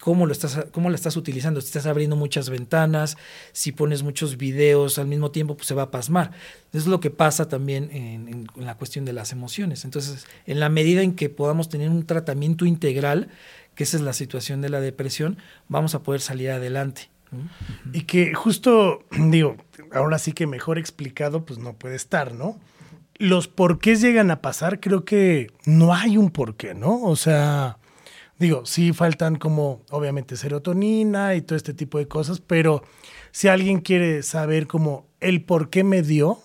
cómo 0.00 0.26
lo 0.26 0.32
estás, 0.32 0.66
cómo 0.72 0.90
la 0.90 0.96
estás 0.96 1.16
utilizando, 1.16 1.60
si 1.60 1.68
estás 1.68 1.86
abriendo 1.86 2.16
muchas 2.16 2.50
ventanas, 2.50 3.16
si 3.52 3.70
pones 3.70 4.02
muchos 4.02 4.36
videos 4.36 4.98
al 4.98 5.06
mismo 5.06 5.30
tiempo, 5.30 5.56
pues 5.56 5.68
se 5.68 5.74
va 5.74 5.82
a 5.82 5.90
pasmar. 5.90 6.32
Es 6.72 6.86
lo 6.86 7.00
que 7.00 7.10
pasa 7.10 7.48
también 7.48 7.90
en, 7.92 8.28
en 8.28 8.48
la 8.56 8.76
cuestión 8.76 9.04
de 9.04 9.12
las 9.12 9.30
emociones. 9.32 9.84
Entonces, 9.84 10.26
en 10.46 10.58
la 10.58 10.68
medida 10.68 11.02
en 11.02 11.14
que 11.14 11.28
podamos 11.28 11.68
tener 11.68 11.90
un 11.90 12.06
tratamiento 12.06 12.64
integral, 12.64 13.28
que 13.74 13.84
esa 13.84 13.98
es 13.98 14.02
la 14.02 14.14
situación 14.14 14.60
de 14.62 14.70
la 14.70 14.80
depresión, 14.80 15.38
vamos 15.68 15.94
a 15.94 16.02
poder 16.02 16.20
salir 16.20 16.50
adelante. 16.50 17.10
Y 17.92 18.02
que 18.02 18.34
justo, 18.34 19.04
digo, 19.10 19.56
ahora 19.92 20.18
sí 20.18 20.32
que 20.32 20.46
mejor 20.46 20.78
explicado, 20.78 21.44
pues 21.44 21.58
no 21.58 21.74
puede 21.74 21.96
estar, 21.96 22.34
¿no? 22.34 22.58
Los 23.16 23.48
porqués 23.48 24.00
llegan 24.00 24.30
a 24.30 24.40
pasar, 24.40 24.80
creo 24.80 25.04
que 25.04 25.48
no 25.66 25.94
hay 25.94 26.16
un 26.16 26.30
porqué, 26.30 26.74
¿no? 26.74 27.02
O 27.02 27.16
sea, 27.16 27.78
digo, 28.38 28.64
sí 28.64 28.92
faltan 28.92 29.36
como, 29.36 29.82
obviamente, 29.90 30.36
serotonina 30.36 31.34
y 31.34 31.42
todo 31.42 31.56
este 31.56 31.74
tipo 31.74 31.98
de 31.98 32.08
cosas, 32.08 32.40
pero 32.40 32.82
si 33.30 33.48
alguien 33.48 33.80
quiere 33.80 34.22
saber 34.22 34.66
como 34.66 35.06
el 35.20 35.44
por 35.44 35.68
qué 35.68 35.84
me 35.84 36.02
dio, 36.02 36.40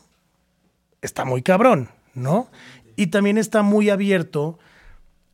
está 1.02 1.24
muy 1.24 1.42
cabrón, 1.42 1.90
¿no? 2.14 2.50
Y 2.98 3.08
también 3.08 3.38
está 3.38 3.62
muy 3.62 3.90
abierto 3.90 4.60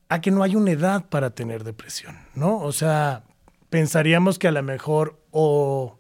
a 0.10 0.22
que 0.22 0.30
no 0.30 0.44
hay 0.44 0.56
una 0.56 0.72
edad 0.72 1.06
para 1.10 1.32
tener 1.32 1.64
depresión, 1.64 2.18
¿no? 2.36 2.60
O 2.60 2.72
sea, 2.72 3.24
pensaríamos 3.70 4.38
que 4.38 4.48
a 4.48 4.52
lo 4.52 4.62
mejor 4.62 5.21
o 5.32 5.98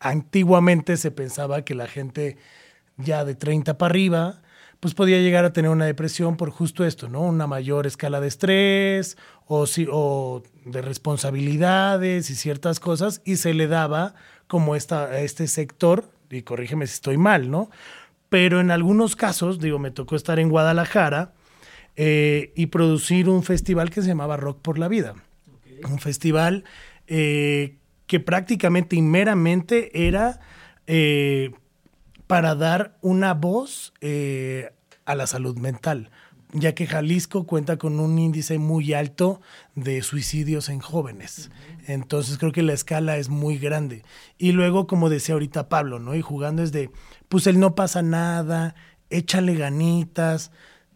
antiguamente 0.00 0.96
se 0.96 1.10
pensaba 1.10 1.62
que 1.64 1.74
la 1.74 1.86
gente 1.86 2.36
ya 2.96 3.24
de 3.24 3.34
30 3.34 3.78
para 3.78 3.90
arriba, 3.90 4.42
pues 4.80 4.94
podía 4.94 5.20
llegar 5.20 5.44
a 5.44 5.52
tener 5.52 5.70
una 5.70 5.86
depresión 5.86 6.36
por 6.36 6.50
justo 6.50 6.84
esto, 6.84 7.08
¿no? 7.08 7.22
Una 7.22 7.46
mayor 7.46 7.86
escala 7.86 8.20
de 8.20 8.28
estrés 8.28 9.16
o, 9.46 9.66
o 9.90 10.42
de 10.64 10.82
responsabilidades 10.82 12.30
y 12.30 12.34
ciertas 12.34 12.80
cosas, 12.80 13.22
y 13.24 13.36
se 13.36 13.54
le 13.54 13.66
daba 13.66 14.14
como 14.46 14.76
esta, 14.76 15.04
a 15.04 15.20
este 15.20 15.46
sector, 15.48 16.08
y 16.30 16.42
corrígeme 16.42 16.86
si 16.86 16.94
estoy 16.94 17.16
mal, 17.16 17.50
¿no? 17.50 17.70
Pero 18.28 18.60
en 18.60 18.70
algunos 18.70 19.16
casos, 19.16 19.60
digo, 19.60 19.78
me 19.78 19.90
tocó 19.90 20.16
estar 20.16 20.38
en 20.38 20.48
Guadalajara 20.48 21.32
eh, 21.96 22.52
y 22.54 22.66
producir 22.66 23.28
un 23.28 23.42
festival 23.42 23.90
que 23.90 24.02
se 24.02 24.08
llamaba 24.08 24.36
Rock 24.36 24.60
por 24.60 24.78
la 24.78 24.88
Vida. 24.88 25.14
Un 25.88 25.98
festival 25.98 26.64
eh, 27.06 27.76
que 28.06 28.20
prácticamente 28.20 28.96
y 28.96 29.02
meramente 29.02 30.06
era 30.06 30.40
eh, 30.86 31.52
para 32.26 32.54
dar 32.54 32.96
una 33.02 33.34
voz 33.34 33.92
eh, 34.00 34.72
a 35.04 35.14
la 35.14 35.26
salud 35.26 35.58
mental, 35.58 36.10
ya 36.52 36.74
que 36.74 36.86
Jalisco 36.86 37.46
cuenta 37.46 37.76
con 37.76 38.00
un 38.00 38.18
índice 38.18 38.58
muy 38.58 38.92
alto 38.94 39.40
de 39.74 40.02
suicidios 40.02 40.68
en 40.68 40.80
jóvenes. 40.80 41.50
Entonces 41.86 42.38
creo 42.38 42.52
que 42.52 42.62
la 42.62 42.72
escala 42.72 43.16
es 43.16 43.28
muy 43.28 43.58
grande. 43.58 44.02
Y 44.38 44.52
luego, 44.52 44.86
como 44.86 45.08
decía 45.08 45.34
ahorita 45.34 45.68
Pablo, 45.68 45.98
¿no? 45.98 46.14
Y 46.14 46.22
jugando 46.22 46.62
es 46.62 46.72
de, 46.72 46.90
pues 47.28 47.46
él 47.46 47.60
no 47.60 47.74
pasa 47.74 48.02
nada, 48.02 48.74
échale 49.10 49.54
ganitas, 49.54 50.50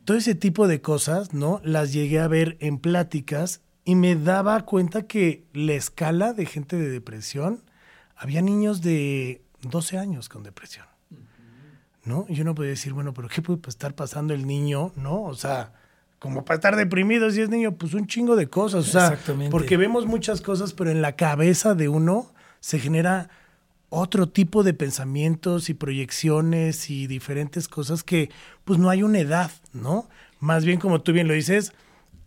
todo 0.04 0.16
ese 0.16 0.34
tipo 0.34 0.66
de 0.66 0.80
cosas, 0.80 1.34
¿no? 1.34 1.60
Las 1.64 1.92
llegué 1.92 2.20
a 2.20 2.28
ver 2.28 2.56
en 2.60 2.78
pláticas 2.78 3.62
y 3.84 3.94
me 3.94 4.16
daba 4.16 4.60
cuenta 4.64 5.02
que 5.06 5.44
la 5.52 5.72
escala 5.72 6.32
de 6.32 6.46
gente 6.46 6.76
de 6.76 6.90
depresión, 6.90 7.62
había 8.16 8.42
niños 8.42 8.82
de 8.82 9.42
12 9.62 9.98
años 9.98 10.28
con 10.28 10.42
depresión. 10.42 10.86
¿No? 12.04 12.26
Yo 12.28 12.44
no 12.44 12.54
podía 12.54 12.70
decir, 12.70 12.92
bueno, 12.92 13.12
pero 13.12 13.28
¿qué 13.28 13.42
puede 13.42 13.60
estar 13.66 13.94
pasando 13.94 14.32
el 14.32 14.46
niño? 14.46 14.92
¿No? 14.96 15.22
O 15.22 15.34
sea, 15.34 15.72
como 16.18 16.44
para 16.44 16.56
estar 16.56 16.76
deprimido 16.76 17.30
si 17.30 17.40
es 17.40 17.48
niño, 17.48 17.76
pues 17.76 17.94
un 17.94 18.06
chingo 18.06 18.36
de 18.36 18.48
cosas. 18.48 18.88
O 18.88 18.90
sea, 18.90 19.18
porque 19.50 19.76
vemos 19.76 20.06
muchas 20.06 20.40
cosas, 20.40 20.72
pero 20.72 20.90
en 20.90 21.02
la 21.02 21.16
cabeza 21.16 21.74
de 21.74 21.88
uno 21.88 22.32
se 22.60 22.78
genera 22.78 23.28
otro 23.90 24.28
tipo 24.28 24.62
de 24.62 24.72
pensamientos 24.72 25.68
y 25.68 25.74
proyecciones 25.74 26.90
y 26.90 27.06
diferentes 27.06 27.68
cosas 27.68 28.04
que 28.04 28.30
pues 28.64 28.78
no 28.78 28.88
hay 28.88 29.02
una 29.02 29.18
edad, 29.18 29.50
¿no? 29.72 30.08
Más 30.38 30.64
bien 30.64 30.78
como 30.78 31.00
tú 31.00 31.12
bien 31.12 31.26
lo 31.26 31.34
dices, 31.34 31.72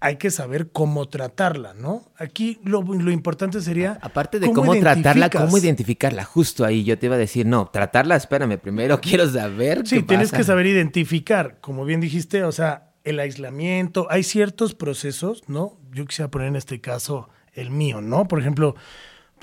hay 0.03 0.17
que 0.17 0.31
saber 0.31 0.69
cómo 0.69 1.07
tratarla, 1.07 1.73
¿no? 1.75 2.11
Aquí 2.17 2.59
lo, 2.65 2.83
importante 3.09 3.61
sería... 3.61 3.99
Aparte 4.01 4.37
de 4.37 4.51
cómo, 4.51 4.75
tratarla, 4.75 5.29
cómo 5.29 5.57
identificarla. 5.57 6.25
Justo 6.25 6.65
ahí 6.65 6.83
yo 6.83 6.99
te 6.99 7.05
iba 7.05 7.15
a 7.15 7.17
decir, 7.17 7.45
no, 7.45 7.69
tratarla, 7.71 8.17
espérame, 8.17 8.57
primero 8.59 8.99
quiero 9.01 9.25
saber. 9.29 9.87
Sí, 9.87 10.03
tienes 10.03 10.33
que 10.33 10.43
saber 10.43 10.65
identificar, 10.65 11.57
como 11.61 11.85
bien 11.85 12.01
dijiste, 12.01 12.43
o 12.43 12.51
sea, 12.51 12.91
el 13.05 13.17
aislamiento, 13.17 14.07
hay 14.09 14.23
ciertos 14.23 14.75
procesos, 14.75 15.43
¿no? 15.47 15.77
Yo 15.93 16.05
quisiera 16.05 16.29
poner 16.29 16.49
en 16.49 16.57
este 16.57 16.81
caso 16.81 17.29
el 17.53 17.69
mío, 17.69 18.01
¿no? 18.01 18.27
Por 18.27 18.41
ejemplo, 18.41 18.75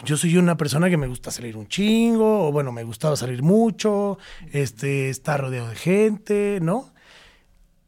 yo 0.05 0.19
soy 0.19 0.37
una 0.37 0.59
persona 0.59 0.91
que 0.91 0.99
me 0.99 1.07
gusta 1.07 1.31
salir 1.31 1.57
un 1.57 1.69
chingo, 1.69 2.49
o 2.49 2.53
bueno, 2.53 2.71
me 2.71 2.85
gustaba 2.85 3.17
salir 3.17 3.43
mucho, 3.43 4.19
este, 4.53 5.09
estar 5.09 5.41
rodeado 5.41 5.71
de 5.71 5.77
gente, 5.77 6.59
¿no? 6.61 6.93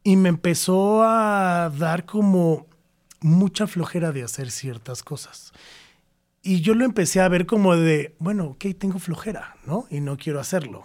Y 0.03 0.15
me 0.17 0.29
empezó 0.29 1.03
a 1.03 1.71
dar 1.77 2.05
como 2.05 2.67
mucha 3.21 3.67
flojera 3.67 4.11
de 4.11 4.23
hacer 4.23 4.51
ciertas 4.51 5.01
cosas. 5.03 5.53
Y 6.41 6.59
yo 6.59 6.75
lo 6.75 6.83
empecé 6.83 7.21
a 7.21 7.29
ver 7.29 7.45
como 7.45 7.75
de, 7.77 8.15
bueno, 8.19 8.45
ok, 8.47 8.65
tengo 8.77 8.99
flojera, 8.99 9.55
¿no? 9.65 9.87
Y 9.89 10.01
no 10.01 10.17
quiero 10.17 10.41
hacerlo. 10.41 10.83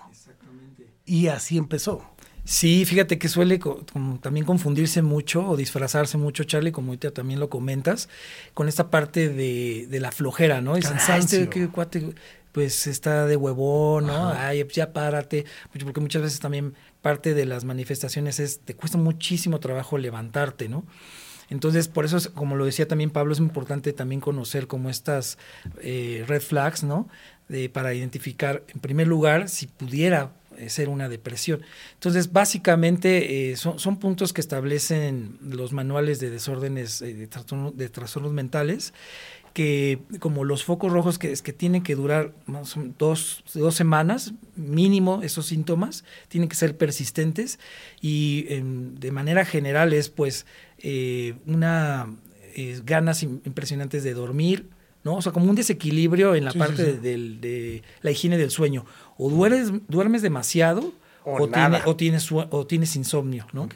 Y 1.04 1.26
así 1.26 1.58
empezó. 1.58 2.04
Sí, 2.44 2.86
fíjate 2.86 3.18
que 3.18 3.28
suele 3.28 3.60
también 4.22 4.46
confundirse 4.46 5.02
mucho 5.02 5.46
o 5.46 5.56
disfrazarse 5.56 6.16
mucho, 6.16 6.44
Charlie, 6.44 6.72
como 6.72 6.92
ahorita 6.92 7.10
también 7.10 7.40
lo 7.40 7.50
comentas, 7.50 8.08
con 8.54 8.68
esta 8.68 8.88
parte 8.88 9.28
de, 9.28 9.98
la 10.00 10.12
flojera, 10.12 10.62
¿no? 10.62 10.72
Cansancio. 10.78 11.40
Este 11.40 11.68
cuate, 11.68 12.14
pues 12.52 12.86
está 12.86 13.26
de 13.26 13.36
huevón, 13.36 14.06
¿no? 14.06 14.30
Ay, 14.30 14.66
ya 14.72 14.92
párate. 14.92 15.44
Porque 15.70 16.00
muchas 16.00 16.22
veces 16.22 16.40
también 16.40 16.74
parte 17.02 17.34
de 17.34 17.46
las 17.46 17.64
manifestaciones 17.64 18.40
es, 18.40 18.60
te 18.60 18.74
cuesta 18.74 18.98
muchísimo 18.98 19.60
trabajo 19.60 19.98
levantarte, 19.98 20.68
¿no? 20.68 20.84
Entonces, 21.50 21.88
por 21.88 22.04
eso, 22.04 22.18
como 22.34 22.56
lo 22.56 22.64
decía 22.66 22.86
también 22.86 23.10
Pablo, 23.10 23.32
es 23.32 23.38
importante 23.38 23.92
también 23.92 24.20
conocer 24.20 24.66
como 24.66 24.90
estas 24.90 25.38
eh, 25.80 26.24
red 26.26 26.42
flags, 26.42 26.84
¿no? 26.84 27.08
para 27.72 27.94
identificar, 27.94 28.62
en 28.68 28.80
primer 28.80 29.06
lugar, 29.06 29.48
si 29.48 29.68
pudiera 29.68 30.32
eh, 30.58 30.68
ser 30.70 30.88
una 30.88 31.08
depresión. 31.08 31.62
Entonces, 31.94 32.32
básicamente 32.32 33.52
eh, 33.52 33.56
son, 33.56 33.98
puntos 33.98 34.32
que 34.32 34.40
establecen 34.40 35.38
los 35.40 35.72
manuales 35.72 36.20
de 36.20 36.30
desórdenes 36.30 36.98
de, 36.98 37.14
de 37.14 37.88
trastornos 37.88 38.32
mentales 38.32 38.92
que 39.52 40.00
como 40.20 40.44
los 40.44 40.64
focos 40.64 40.92
rojos 40.92 41.18
que, 41.18 41.32
que 41.34 41.52
tienen 41.52 41.82
que 41.82 41.94
durar 41.94 42.32
dos, 42.98 43.42
dos 43.54 43.74
semanas 43.74 44.32
mínimo 44.56 45.22
esos 45.22 45.46
síntomas, 45.46 46.04
tienen 46.28 46.48
que 46.48 46.56
ser 46.56 46.76
persistentes 46.76 47.58
y 48.00 48.44
de 48.44 49.10
manera 49.12 49.44
general 49.44 49.92
es 49.92 50.08
pues 50.08 50.46
eh, 50.78 51.34
una 51.46 52.06
eh, 52.54 52.80
ganas 52.84 53.22
impresionantes 53.22 54.02
de 54.04 54.14
dormir, 54.14 54.68
¿no? 55.04 55.16
O 55.16 55.22
sea, 55.22 55.32
como 55.32 55.48
un 55.48 55.56
desequilibrio 55.56 56.34
en 56.34 56.44
la 56.44 56.52
parte 56.52 56.94
De, 56.98 57.82
la 58.02 58.10
higiene 58.10 58.38
del 58.38 58.50
sueño. 58.50 58.84
O 59.16 59.30
duermes, 59.30 59.72
duermes 59.88 60.22
demasiado 60.22 60.92
o, 61.24 61.42
o, 61.42 61.96
tienes, 61.96 62.30
o 62.32 62.66
tienes 62.66 62.96
insomnio, 62.96 63.46
¿no? 63.52 63.68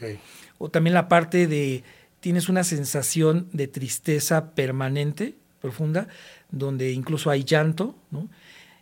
O 0.58 0.70
también 0.70 0.94
la 0.94 1.08
parte 1.08 1.46
de 1.46 1.84
tienes 2.20 2.48
una 2.48 2.62
sensación 2.62 3.48
de 3.52 3.66
tristeza 3.66 4.54
permanente 4.54 5.34
profunda, 5.62 6.08
donde 6.50 6.92
incluso 6.92 7.30
hay 7.30 7.44
llanto, 7.44 7.94
¿no? 8.10 8.28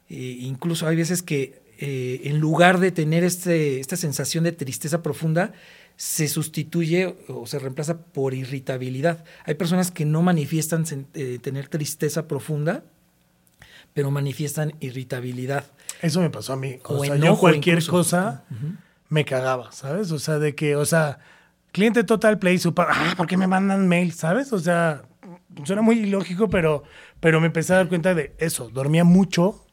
Eh, 0.08 0.38
incluso 0.40 0.88
hay 0.88 0.96
veces 0.96 1.22
que 1.22 1.62
eh, 1.78 2.22
en 2.24 2.40
lugar 2.40 2.80
de 2.80 2.90
tener 2.90 3.22
este, 3.22 3.78
esta 3.80 3.96
sensación 3.96 4.44
de 4.44 4.52
tristeza 4.52 5.02
profunda, 5.02 5.52
se 5.96 6.28
sustituye 6.28 7.14
o 7.28 7.46
se 7.46 7.58
reemplaza 7.58 7.98
por 7.98 8.32
irritabilidad. 8.32 9.22
Hay 9.44 9.54
personas 9.54 9.90
que 9.90 10.06
no 10.06 10.22
manifiestan 10.22 10.84
eh, 11.14 11.38
tener 11.42 11.68
tristeza 11.68 12.26
profunda, 12.26 12.84
pero 13.92 14.10
manifiestan 14.10 14.74
irritabilidad. 14.80 15.64
Eso 16.00 16.20
me 16.20 16.30
pasó 16.30 16.54
a 16.54 16.56
mí. 16.56 16.78
O, 16.84 17.04
sea, 17.04 17.16
yo 17.16 17.36
cualquier 17.36 17.84
cosa 17.86 18.44
me 19.10 19.24
cagaba, 19.26 19.72
¿sabes? 19.72 20.10
O 20.10 20.18
sea, 20.18 20.38
de 20.38 20.54
que, 20.54 20.74
o 20.74 20.86
sea, 20.86 21.18
cliente 21.72 22.02
total 22.04 22.38
play, 22.38 22.58
super, 22.58 22.86
ah, 22.88 23.14
¿por 23.16 23.26
qué 23.26 23.36
me 23.36 23.46
mandan 23.46 23.86
mail? 23.86 24.12
¿Sabes? 24.12 24.52
O 24.52 24.58
sea, 24.58 25.02
suena 25.64 25.82
muy 25.82 25.98
ilógico, 25.98 26.48
pero, 26.48 26.82
pero 27.20 27.40
me 27.40 27.46
empecé 27.46 27.72
a 27.72 27.76
dar 27.76 27.88
cuenta 27.88 28.14
de 28.14 28.34
eso. 28.38 28.70
Dormía 28.70 29.04
mucho, 29.04 29.64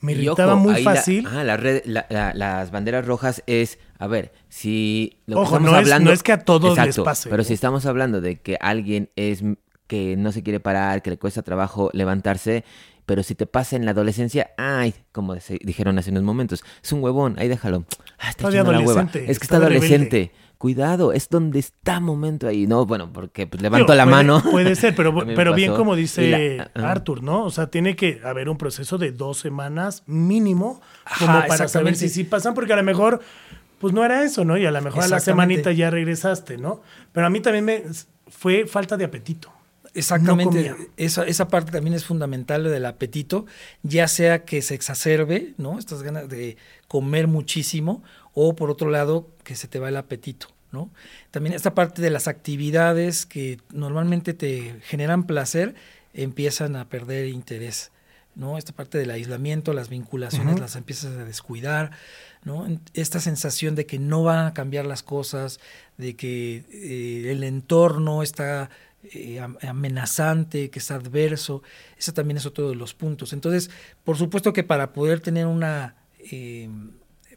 me 0.00 0.12
irritaba 0.12 0.54
muy 0.54 0.82
fácil. 0.82 1.26
ah, 1.26 1.44
la 1.44 2.32
las 2.34 2.70
banderas 2.70 3.06
rojas 3.06 3.42
es, 3.46 3.78
a 3.98 4.06
ver, 4.06 4.32
si 4.48 5.18
lo 5.26 5.40
ojo, 5.40 5.58
no, 5.58 5.74
hablando, 5.74 5.94
es, 5.96 6.04
no 6.04 6.12
es 6.12 6.22
que 6.22 6.32
a 6.32 6.38
todos 6.38 6.78
les 6.78 6.98
pase. 6.98 7.28
Pero 7.30 7.44
si 7.44 7.54
estamos 7.54 7.86
hablando 7.86 8.20
de 8.20 8.40
que 8.40 8.56
alguien 8.60 9.10
es 9.16 9.42
que 9.86 10.16
no 10.16 10.32
se 10.32 10.42
quiere 10.42 10.60
parar, 10.60 11.02
que 11.02 11.10
le 11.10 11.18
cuesta 11.18 11.42
trabajo 11.42 11.90
levantarse, 11.92 12.64
pero 13.06 13.22
si 13.22 13.36
te 13.36 13.46
pasa 13.46 13.76
en 13.76 13.84
la 13.84 13.92
adolescencia, 13.92 14.50
ay, 14.56 14.94
como 15.12 15.36
dijeron 15.62 15.98
hace 15.98 16.10
unos 16.10 16.24
momentos, 16.24 16.64
es 16.82 16.92
un 16.92 17.02
huevón, 17.02 17.36
ahí 17.38 17.46
déjalo. 17.46 17.84
Ah, 18.18 18.30
está, 18.30 18.48
está 18.48 18.64
la 18.64 18.80
hueva. 18.80 19.08
Es 19.14 19.38
que 19.38 19.44
está, 19.44 19.56
adolescente 19.56 20.32
cuidado, 20.58 21.12
es 21.12 21.28
donde 21.28 21.58
está 21.58 22.00
momento 22.00 22.48
ahí, 22.48 22.66
¿no? 22.66 22.86
Bueno, 22.86 23.12
porque 23.12 23.46
pues, 23.46 23.62
levanto 23.62 23.94
la 23.94 24.06
mano. 24.06 24.42
Puede 24.42 24.74
ser, 24.74 24.94
pero, 24.94 25.14
pero 25.36 25.54
bien 25.54 25.74
como 25.74 25.96
dice 25.96 26.58
Arthur, 26.74 27.22
¿no? 27.22 27.44
O 27.44 27.50
sea, 27.50 27.68
tiene 27.68 27.96
que 27.96 28.20
haber 28.24 28.48
un 28.48 28.58
proceso 28.58 28.98
de 28.98 29.12
dos 29.12 29.38
semanas 29.38 30.02
mínimo 30.06 30.80
como 31.18 31.46
para 31.46 31.68
saber 31.68 31.96
si 31.96 32.08
sí 32.08 32.24
pasan, 32.24 32.54
porque 32.54 32.72
a 32.72 32.76
lo 32.76 32.82
mejor, 32.82 33.20
pues 33.78 33.92
no 33.92 34.04
era 34.04 34.22
eso, 34.24 34.44
¿no? 34.44 34.56
Y 34.56 34.66
a 34.66 34.70
lo 34.70 34.80
mejor 34.80 35.04
a 35.04 35.08
la 35.08 35.20
semanita 35.20 35.72
ya 35.72 35.90
regresaste, 35.90 36.58
¿no? 36.58 36.82
Pero 37.12 37.26
a 37.26 37.30
mí 37.30 37.40
también 37.40 37.64
me 37.64 37.82
fue 38.28 38.66
falta 38.66 38.96
de 38.96 39.04
apetito. 39.04 39.52
Exactamente, 39.96 40.76
esa, 40.98 41.26
esa 41.26 41.48
parte 41.48 41.72
también 41.72 41.94
es 41.94 42.04
fundamental 42.04 42.64
del 42.64 42.84
apetito, 42.84 43.46
ya 43.82 44.08
sea 44.08 44.44
que 44.44 44.60
se 44.60 44.74
exacerbe, 44.74 45.54
¿no? 45.56 45.78
Estas 45.78 46.02
ganas 46.02 46.28
de 46.28 46.58
comer 46.86 47.28
muchísimo, 47.28 48.02
o 48.38 48.54
por 48.54 48.70
otro 48.70 48.90
lado, 48.90 49.30
que 49.44 49.56
se 49.56 49.66
te 49.66 49.78
va 49.78 49.88
el 49.88 49.96
apetito. 49.96 50.48
¿no? 50.72 50.90
También 51.30 51.54
esta 51.54 51.74
parte 51.74 52.02
de 52.02 52.10
las 52.10 52.28
actividades 52.28 53.24
que 53.24 53.58
normalmente 53.72 54.34
te 54.34 54.78
generan 54.82 55.24
placer 55.24 55.74
empiezan 56.12 56.76
a 56.76 56.86
perder 56.90 57.28
interés. 57.28 57.92
¿no? 58.34 58.58
Esta 58.58 58.74
parte 58.74 58.98
del 58.98 59.10
aislamiento, 59.10 59.72
las 59.72 59.88
vinculaciones 59.88 60.60
las 60.60 60.76
empiezas 60.76 61.16
a 61.16 61.24
descuidar, 61.24 61.92
¿no? 62.44 62.66
Esta 62.92 63.20
sensación 63.20 63.74
de 63.74 63.86
que 63.86 63.98
no 63.98 64.22
van 64.22 64.44
a 64.46 64.52
cambiar 64.52 64.84
las 64.84 65.02
cosas, 65.02 65.58
de 65.96 66.14
que 66.14 66.64
eh, 66.70 67.32
el 67.32 67.42
entorno 67.42 68.22
está 68.22 68.68
eh, 69.14 69.40
amenazante, 69.40 70.68
que 70.68 70.80
es 70.80 70.90
adverso, 70.90 71.62
ese 71.96 72.12
también 72.12 72.36
es 72.36 72.44
otro 72.44 72.68
de 72.68 72.74
los 72.74 72.92
puntos. 72.92 73.32
Entonces, 73.32 73.70
por 74.04 74.18
supuesto 74.18 74.52
que 74.52 74.62
para 74.62 74.92
poder 74.92 75.20
tener 75.20 75.46
una 75.46 75.96
eh, 76.30 76.68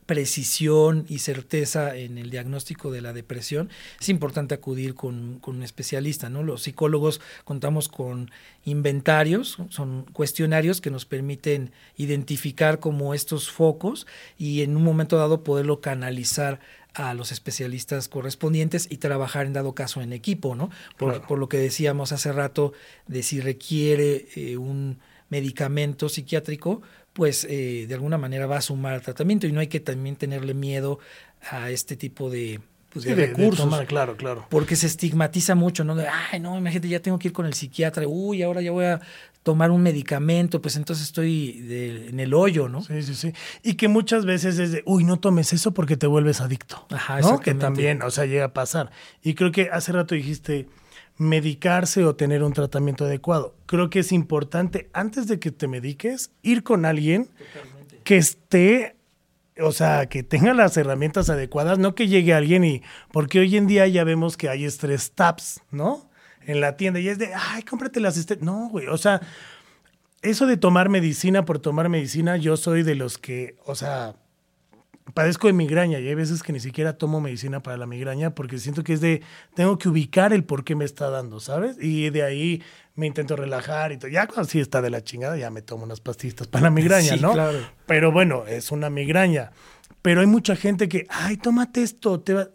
precisión 0.09 1.05
y 1.07 1.19
certeza 1.19 1.95
en 1.95 2.17
el 2.17 2.31
diagnóstico 2.31 2.89
de 2.89 2.99
la 2.99 3.13
depresión, 3.13 3.69
es 4.01 4.09
importante 4.09 4.55
acudir 4.55 4.95
con, 4.95 5.39
un 5.45 5.61
especialista. 5.61 6.31
¿no? 6.31 6.41
Los 6.41 6.63
psicólogos 6.63 7.21
contamos 7.43 7.89
con 7.89 8.31
inventarios, 8.65 9.59
son 9.69 10.05
cuestionarios 10.11 10.81
que 10.81 10.89
nos 10.89 11.05
permiten 11.05 11.71
identificar 11.95 12.79
como 12.79 13.13
estos 13.13 13.51
focos 13.51 14.07
y 14.35 14.63
en 14.63 14.75
un 14.75 14.83
momento 14.83 15.15
dado 15.15 15.43
poderlo 15.43 15.79
canalizar 15.79 16.59
a 16.95 17.13
los 17.13 17.31
especialistas 17.31 18.07
correspondientes 18.07 18.87
y 18.89 18.97
trabajar 18.97 19.45
en 19.45 19.53
dado 19.53 19.75
caso 19.75 20.01
en 20.01 20.11
equipo, 20.11 20.55
¿no? 20.55 20.71
Por, 20.97 21.37
lo 21.37 21.49
que 21.49 21.57
decíamos 21.57 22.13
hace 22.13 22.31
rato 22.31 22.73
de 23.05 23.21
si 23.21 23.41
requiere 23.41 24.27
eh, 24.35 24.57
un 24.57 24.97
medicamento 25.29 26.09
psiquiátrico, 26.09 26.81
pues 27.19 27.45
eh, 27.49 27.83
de 27.85 27.93
alguna 27.95 28.17
manera 28.17 28.47
va 28.47 28.55
a 28.55 28.61
sumar 28.61 28.93
al 28.93 29.01
tratamiento 29.01 29.45
y 29.45 29.51
no 29.51 29.59
hay 29.59 29.67
que 29.67 29.81
también 29.81 30.15
tenerle 30.15 30.53
miedo 30.53 30.99
a 31.51 31.69
este 31.69 31.97
tipo 31.97 32.29
de, 32.29 32.61
pues, 32.93 33.03
recursos. 33.13 33.67
claro, 33.87 34.15
claro. 34.15 34.47
Porque 34.49 34.77
se 34.77 34.87
estigmatiza 34.87 35.53
mucho, 35.53 35.83
¿no? 35.83 35.95
De, 35.95 36.07
ay, 36.07 36.39
no, 36.39 36.57
imagínate, 36.57 36.87
ya 36.87 37.01
tengo 37.01 37.19
que 37.19 37.27
ir 37.27 37.33
con 37.33 37.45
el 37.45 37.53
psiquiatra, 37.53 38.07
uy, 38.07 38.41
ahora 38.41 38.61
ya 38.61 38.71
voy 38.71 38.85
a 38.85 39.01
tomar 39.43 39.69
un 39.69 39.81
medicamento, 39.81 40.61
pues 40.61 40.77
entonces 40.77 41.07
estoy 41.07 42.07
en 42.07 42.21
el 42.21 42.33
hoyo, 42.33 42.69
¿no? 42.69 42.83
Sí, 42.83 43.03
sí, 43.03 43.13
sí. 43.13 43.33
Y 43.63 43.73
que 43.73 43.89
muchas 43.89 44.23
veces 44.23 44.57
es 44.57 44.71
de, 44.71 44.83
uy, 44.85 45.03
no 45.03 45.19
tomes 45.19 45.51
eso 45.51 45.73
porque 45.73 45.97
te 45.97 46.07
vuelves 46.07 46.39
adicto. 46.39 46.87
Ajá, 46.89 47.19
¿no? 47.19 47.41
Que 47.41 47.53
también, 47.53 48.01
o 48.01 48.11
sea, 48.11 48.27
llega 48.27 48.45
a 48.45 48.53
pasar. 48.53 48.91
Y 49.21 49.33
creo 49.33 49.51
que 49.51 49.69
hace 49.73 49.91
rato 49.91 50.15
dijiste, 50.15 50.69
medicarse 51.19 52.05
o 52.05 52.15
tener 52.15 52.43
un 52.43 52.53
tratamiento 52.53 53.05
adecuado. 53.05 53.53
Creo 53.65 53.89
que 53.89 53.99
es 53.99 54.11
importante, 54.11 54.89
antes 54.93 55.27
de 55.27 55.37
que 55.37 55.51
te 55.51 55.67
mediques, 55.67 56.31
ir 56.41 56.63
con 56.63 56.85
alguien 56.85 57.29
que 58.05 58.15
esté, 58.17 58.95
o 59.61 59.73
sea, 59.73 60.07
que 60.07 60.23
tenga 60.23 60.53
las 60.53 60.77
herramientas 60.77 61.29
adecuadas, 61.29 61.77
no 61.77 61.93
que 61.93 62.07
llegue 62.07 62.33
alguien 62.33 62.63
y, 62.63 62.81
porque 63.11 63.39
hoy 63.39 63.57
en 63.57 63.67
día 63.67 63.85
ya 63.87 64.05
vemos 64.05 64.37
que 64.37 64.47
hay 64.47 64.63
estrés 64.63 65.11
tabs, 65.11 65.61
¿no? 65.71 66.09
En 66.47 66.61
la 66.61 66.77
tienda 66.77 67.01
y 67.01 67.09
es 67.09 67.19
de, 67.19 67.33
ay, 67.35 67.63
cómprate 67.63 67.99
las 67.99 68.15
estrés. 68.15 68.41
No, 68.41 68.69
güey, 68.69 68.87
o 68.87 68.97
sea, 68.97 69.21
eso 70.21 70.47
de 70.47 70.55
tomar 70.55 70.87
medicina 70.87 71.43
por 71.43 71.59
tomar 71.59 71.89
medicina, 71.89 72.37
yo 72.37 72.55
soy 72.55 72.83
de 72.83 72.95
los 72.95 73.17
que, 73.17 73.57
o 73.65 73.75
sea, 73.75 74.15
padezco 75.13 75.47
de 75.47 75.53
migraña 75.53 75.99
y 75.99 76.07
hay 76.07 76.15
veces 76.15 76.43
que 76.43 76.53
ni 76.53 76.59
siquiera 76.59 76.97
tomo 76.97 77.21
medicina 77.21 77.61
para 77.61 77.77
la 77.77 77.85
migraña 77.85 78.35
porque 78.35 78.57
siento 78.57 78.83
que 78.83 78.93
es 78.93 79.01
de, 79.01 79.21
tengo 79.55 79.77
que 79.77 79.89
ubicar 79.89 80.33
el 80.33 80.43
por 80.43 80.63
qué 80.63 80.75
me 80.75 80.85
está 80.85 81.09
dando, 81.09 81.39
¿sabes? 81.39 81.77
Y 81.81 82.09
de 82.09 82.23
ahí 82.23 82.63
me 82.95 83.07
intento 83.07 83.35
relajar 83.35 83.91
y 83.91 83.97
todo. 83.97 84.09
Ya 84.11 84.27
cuando 84.27 84.49
sí 84.49 84.59
está 84.59 84.81
de 84.81 84.89
la 84.89 85.03
chingada, 85.03 85.37
ya 85.37 85.49
me 85.49 85.61
tomo 85.61 85.83
unas 85.83 86.01
pastillas 86.01 86.47
para 86.47 86.63
la 86.63 86.69
migraña, 86.69 87.15
¿no? 87.15 87.33
Claro. 87.33 87.59
Pero 87.85 88.11
bueno, 88.11 88.45
es 88.47 88.71
una 88.71 88.89
migraña. 88.89 89.51
Pero 90.01 90.21
hay 90.21 90.27
mucha 90.27 90.55
gente 90.55 90.87
que, 90.87 91.05
ay, 91.09 91.37
tómate 91.37 91.81
esto, 91.81 92.19
te 92.19 92.33
va... 92.33 92.49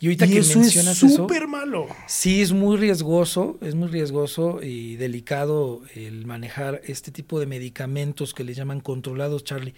Y 0.00 0.06
ahorita 0.06 0.26
Y 0.26 0.30
que 0.30 0.38
eso 0.38 0.52
es 0.52 0.56
mencionas 0.58 0.96
eso, 0.96 1.08
súper 1.08 1.48
malo. 1.48 1.88
sí 2.06 2.40
es 2.40 2.52
muy 2.52 2.76
riesgoso, 2.76 3.58
es 3.62 3.74
muy 3.74 3.88
riesgoso 3.88 4.60
y 4.62 4.94
delicado 4.94 5.82
el 5.96 6.24
manejar 6.24 6.80
este 6.84 7.10
tipo 7.10 7.40
de 7.40 7.46
medicamentos 7.46 8.32
que 8.32 8.44
le 8.44 8.54
llaman 8.54 8.78
controlados, 8.78 9.42
Charlie, 9.42 9.74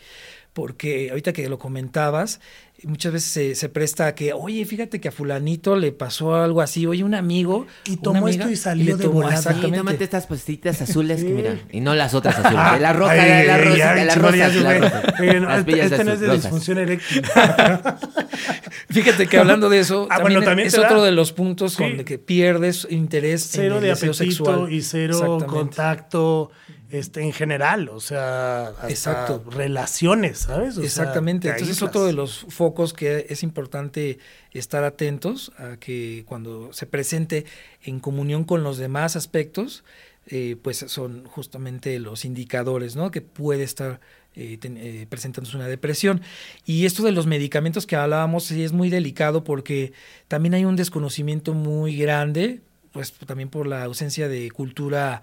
porque 0.52 1.08
ahorita 1.10 1.32
que 1.32 1.48
lo 1.48 1.58
comentabas, 1.58 2.40
muchas 2.82 3.12
veces 3.12 3.30
se, 3.30 3.54
se 3.54 3.68
presta 3.68 4.06
a 4.08 4.14
que, 4.14 4.32
oye, 4.32 4.64
fíjate 4.64 5.00
que 5.00 5.08
a 5.08 5.12
fulanito 5.12 5.76
le 5.76 5.92
pasó 5.92 6.34
algo 6.34 6.60
así, 6.60 6.86
oye, 6.86 7.04
un 7.04 7.14
amigo 7.14 7.66
Y 7.84 7.98
tomó 7.98 8.26
amiga, 8.26 8.44
esto 8.44 8.50
y 8.52 8.56
salió 8.56 8.84
le 8.96 8.96
de 8.96 9.04
tomó- 9.08 9.28
exactamente. 9.30 9.78
tómate 9.78 10.04
estas 10.04 10.26
pastillitas 10.26 10.80
azules 10.82 11.22
que 11.22 11.30
mira. 11.30 11.58
Y 11.70 11.80
no 11.80 11.94
las 11.94 12.14
otras 12.14 12.36
azules. 12.38 12.72
de 12.72 12.80
la 12.80 12.92
roja, 12.92 13.12
Ay, 13.12 13.20
de 13.42 13.44
la 13.46 13.58
rosa, 13.58 13.94
de 13.94 14.04
la 14.06 14.14
rosa. 14.16 14.36
Las 14.38 15.58
este, 15.60 15.72
bellas 15.72 15.92
este 15.92 16.04
no 16.04 16.12
es 16.12 16.20
de 16.20 16.32
disfunción 16.32 16.78
eréctil. 16.78 17.22
Fíjate 18.88 19.26
que 19.26 19.38
hablando 19.38 19.68
de 19.68 19.78
eso, 19.80 20.06
Ah, 20.10 20.16
también, 20.16 20.38
bueno, 20.40 20.46
también 20.50 20.66
es 20.68 20.74
te 20.74 20.80
da. 20.80 20.86
otro 20.88 21.02
de 21.02 21.12
los 21.12 21.32
puntos 21.32 21.72
Sí. 21.74 21.78
con 21.78 22.04
que 22.04 22.18
pierdes 22.18 22.86
interés 22.90 23.46
cero 23.50 23.76
en 23.78 23.78
el 23.78 23.82
de 23.82 23.88
deseo 23.90 24.10
apetito 24.10 24.44
sexual. 24.44 24.72
y 24.72 24.82
cero 24.82 25.38
contacto 25.46 26.50
este, 26.90 27.22
en 27.22 27.32
general, 27.32 27.88
o 27.88 28.00
sea, 28.00 28.68
hasta 28.68 28.88
Exacto. 28.90 29.44
relaciones, 29.50 30.38
¿sabes? 30.40 30.76
O 30.78 30.82
Exactamente. 30.82 31.48
te 31.48 31.52
Entonces, 31.54 31.76
aíslas. 31.76 31.88
otro 31.90 32.04
de 32.06 32.12
los 32.12 32.46
focos 32.48 32.92
que 32.92 33.26
es 33.28 33.42
importante 33.42 34.18
estar 34.52 34.84
atentos 34.84 35.52
a 35.58 35.76
que 35.78 36.24
cuando 36.26 36.72
se 36.72 36.86
presente 36.86 37.44
en 37.82 38.00
comunión 38.00 38.44
con 38.44 38.62
los 38.62 38.78
demás 38.78 39.16
aspectos, 39.16 39.84
eh, 40.26 40.56
pues 40.62 40.78
son 40.88 41.24
justamente 41.26 41.98
los 41.98 42.24
indicadores, 42.24 42.94
¿no? 42.96 43.10
Que 43.10 43.20
puede 43.22 43.62
estar 43.62 44.00
eh, 44.36 44.58
ten- 44.58 44.76
eh, 44.76 45.06
presentándose 45.08 45.56
una 45.56 45.66
depresión. 45.66 46.20
Y 46.64 46.86
esto 46.86 47.02
de 47.02 47.10
los 47.10 47.26
medicamentos 47.26 47.84
que 47.84 47.96
hablábamos 47.96 48.44
sí 48.44 48.62
es 48.62 48.70
muy 48.72 48.88
delicado 48.88 49.42
porque 49.42 49.92
también 50.28 50.54
hay 50.54 50.64
un 50.64 50.76
desconocimiento 50.76 51.52
muy 51.52 51.96
grande, 51.96 52.60
pues 52.92 53.12
también 53.12 53.48
por 53.48 53.66
la 53.66 53.82
ausencia 53.82 54.28
de 54.28 54.48
cultura 54.52 55.22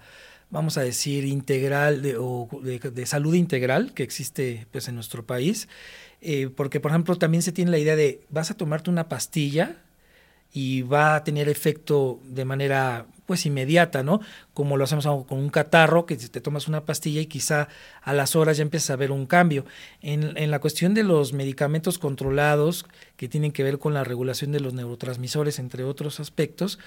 vamos 0.50 0.78
a 0.78 0.82
decir, 0.82 1.24
integral 1.24 2.02
de, 2.02 2.16
o 2.16 2.48
de, 2.62 3.06
salud 3.06 3.34
integral 3.34 3.92
que 3.94 4.02
existe 4.02 4.66
pues, 4.70 4.88
en 4.88 4.94
nuestro 4.94 5.26
país. 5.26 5.68
Eh, 6.20 6.48
porque, 6.54 6.80
por 6.80 6.90
ejemplo, 6.90 7.16
también 7.16 7.42
se 7.42 7.52
tiene 7.52 7.70
la 7.70 7.78
idea 7.78 7.96
de 7.96 8.22
vas 8.28 8.50
a 8.50 8.56
tomarte 8.56 8.90
una 8.90 9.08
pastilla 9.08 9.76
y 10.52 10.82
va 10.82 11.14
a 11.14 11.24
tener 11.24 11.48
efecto 11.48 12.20
de 12.24 12.44
manera 12.44 13.06
pues 13.26 13.44
inmediata, 13.44 14.02
¿no? 14.02 14.20
Como 14.58 14.76
lo 14.76 14.82
hacemos 14.82 15.06
con 15.06 15.38
un 15.38 15.50
catarro, 15.50 16.04
que 16.04 16.16
te 16.16 16.40
tomas 16.40 16.66
una 16.66 16.84
pastilla 16.84 17.20
y 17.20 17.26
quizá 17.26 17.68
a 18.02 18.12
las 18.12 18.34
horas 18.34 18.56
ya 18.56 18.62
empiezas 18.62 18.90
a 18.90 18.96
ver 18.96 19.12
un 19.12 19.24
cambio. 19.24 19.64
En, 20.02 20.36
en 20.36 20.50
la 20.50 20.58
cuestión 20.58 20.94
de 20.94 21.04
los 21.04 21.32
medicamentos 21.32 22.00
controlados, 22.00 22.84
que 23.16 23.28
tienen 23.28 23.52
que 23.52 23.62
ver 23.62 23.78
con 23.78 23.94
la 23.94 24.02
regulación 24.02 24.50
de 24.50 24.58
los 24.58 24.74
neurotransmisores, 24.74 25.60
entre 25.60 25.84
otros 25.84 26.18
aspectos, 26.18 26.80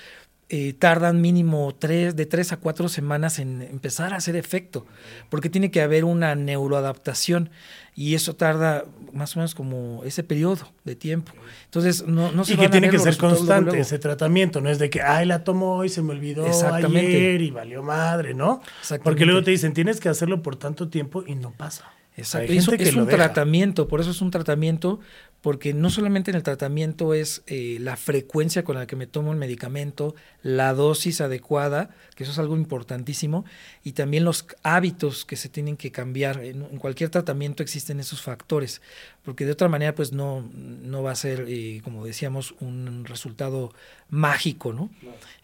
eh, 0.53 0.73
tardan 0.77 1.21
mínimo 1.21 1.73
tres, 1.79 2.17
de 2.17 2.25
tres 2.25 2.51
a 2.51 2.57
cuatro 2.57 2.89
semanas 2.89 3.39
en 3.39 3.61
empezar 3.61 4.11
a 4.11 4.17
hacer 4.17 4.35
efecto, 4.35 4.85
porque 5.29 5.49
tiene 5.49 5.71
que 5.71 5.81
haber 5.81 6.03
una 6.03 6.35
neuroadaptación 6.35 7.49
y 7.95 8.15
eso 8.15 8.35
tarda 8.35 8.83
más 9.13 9.33
o 9.35 9.39
menos 9.39 9.55
como 9.55 10.03
ese 10.03 10.23
periodo 10.23 10.67
de 10.83 10.95
tiempo. 10.95 11.31
Entonces, 11.65 12.05
no, 12.05 12.33
no 12.33 12.43
se 12.43 12.53
Y 12.53 12.55
que 12.57 12.63
van 12.63 12.71
tiene 12.71 12.89
que 12.89 12.99
ser 12.99 13.15
constante 13.15 13.71
luego. 13.71 13.81
ese 13.81 13.97
tratamiento, 13.97 14.59
no 14.59 14.69
es 14.69 14.77
de 14.77 14.89
que, 14.89 15.01
ay, 15.01 15.25
la 15.25 15.45
tomo 15.45 15.77
hoy, 15.77 15.87
se 15.87 16.01
me 16.01 16.11
olvidó 16.11 16.45
Exactamente. 16.45 17.15
ayer 17.15 17.41
y 17.41 17.51
valió 17.61 17.83
madre, 17.83 18.33
¿no? 18.33 18.61
Porque 19.03 19.25
luego 19.25 19.43
te 19.43 19.51
dicen, 19.51 19.73
tienes 19.73 19.99
que 19.99 20.09
hacerlo 20.09 20.41
por 20.41 20.55
tanto 20.55 20.89
tiempo 20.89 21.23
y 21.27 21.35
no 21.35 21.51
pasa. 21.51 21.85
Exacto. 22.17 22.51
Hay 22.51 22.59
gente 22.59 22.77
que 22.77 22.89
es 22.89 22.95
lo 22.95 23.03
un 23.03 23.07
deja. 23.07 23.17
tratamiento, 23.17 23.87
por 23.87 24.01
eso 24.01 24.09
es 24.09 24.21
un 24.21 24.31
tratamiento, 24.31 24.99
porque 25.41 25.73
no 25.73 25.89
solamente 25.89 26.29
en 26.29 26.37
el 26.37 26.43
tratamiento 26.43 27.13
es 27.15 27.41
eh, 27.47 27.77
la 27.79 27.97
frecuencia 27.97 28.63
con 28.63 28.75
la 28.75 28.85
que 28.85 28.95
me 28.95 29.07
tomo 29.07 29.31
el 29.31 29.39
medicamento, 29.39 30.15
la 30.43 30.73
dosis 30.73 31.19
adecuada, 31.19 31.89
que 32.15 32.23
eso 32.23 32.31
es 32.31 32.39
algo 32.39 32.55
importantísimo, 32.55 33.43
y 33.83 33.93
también 33.93 34.23
los 34.23 34.45
hábitos 34.61 35.25
que 35.25 35.35
se 35.35 35.49
tienen 35.49 35.77
que 35.77 35.91
cambiar. 35.91 36.43
En, 36.43 36.63
en 36.63 36.77
cualquier 36.77 37.09
tratamiento 37.09 37.63
existen 37.63 37.99
esos 37.99 38.21
factores, 38.21 38.81
porque 39.23 39.45
de 39.45 39.51
otra 39.51 39.67
manera 39.67 39.95
pues 39.95 40.11
no, 40.11 40.47
no 40.53 41.01
va 41.01 41.11
a 41.11 41.15
ser, 41.15 41.45
eh, 41.47 41.81
como 41.83 42.05
decíamos, 42.05 42.53
un 42.59 43.05
resultado 43.05 43.73
mágico, 44.09 44.73
¿no? 44.73 44.89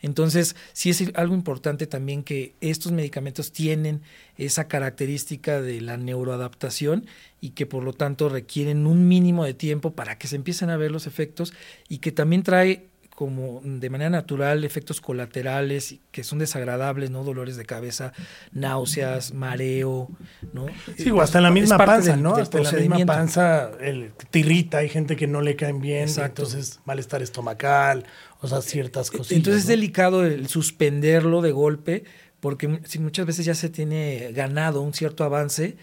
Entonces, 0.02 0.56
sí 0.74 0.90
es 0.90 1.04
algo 1.16 1.34
importante 1.34 1.88
también 1.88 2.22
que 2.22 2.54
estos 2.62 2.92
medicamentos 2.92 3.52
tienen 3.52 4.02
esa 4.38 4.68
característica 4.68 5.62
de 5.62 5.82
la 5.82 5.98
neuroadaptación 5.98 7.08
y 7.42 7.52
que 7.52 7.66
por 7.66 7.84
lo 7.84 7.94
tanto 7.94 8.30
requieren 8.30 8.88
un 8.88 9.08
mínimo 9.08 9.46
de 9.46 9.54
tiempo 9.54 9.94
para 9.94 10.18
que 10.18 10.28
se 10.28 10.36
empiecen 10.36 10.70
a 10.70 10.78
ver 10.78 10.92
los 10.92 11.06
efectos 11.08 11.54
y 11.88 12.00
que 12.00 12.12
también 12.12 12.44
trae 12.44 12.88
como 13.16 13.62
de 13.64 13.90
manera 13.90 14.12
natural 14.12 14.64
efectos 14.64 15.02
colaterales 15.02 15.96
que 16.12 16.24
son 16.24 16.38
desagradables, 16.38 17.10
¿no? 17.10 17.24
Dolores 17.24 17.58
de 17.58 17.66
cabeza, 17.66 18.14
náuseas, 18.52 19.34
mareo, 19.34 20.10
¿no? 20.54 20.68
Sí, 20.98 21.10
o 21.10 21.22
hasta 21.22 21.40
en 21.40 21.44
la 21.46 21.52
misma 21.52 21.78
panza, 21.78 22.12
del- 22.12 22.22
¿no? 22.24 22.34
del 22.34 22.44
hasta 22.44 22.58
en 22.60 22.64
la 22.64 22.72
misma 22.74 23.06
panza 23.06 23.72
el, 23.82 24.12
te 24.30 24.40
irrita, 24.40 24.80
hay 24.80 24.90
gente 24.90 25.16
que 25.16 25.26
no 25.28 25.42
le 25.42 25.56
caen 25.56 25.82
bien, 25.82 26.04
Exacto. 26.04 26.44
entonces 26.44 26.80
malestar 26.86 27.22
estomacal, 27.24 28.06
o 28.42 28.48
sea, 28.48 28.62
ciertas 28.62 29.10
cosas. 29.10 29.32
Entonces 29.32 29.64
es 29.64 29.68
delicado 29.68 30.24
el 30.26 30.48
suspenderlo 30.48 31.42
de 31.42 31.52
golpe, 31.52 32.04
porque 32.40 32.82
si 32.86 33.00
muchas 33.00 33.26
veces 33.26 33.46
ya 33.46 33.56
se 33.56 33.70
tiene 33.70 34.32
ganado 34.34 34.82
un 34.82 34.94
cierto 34.94 35.24
avance, 35.24 35.76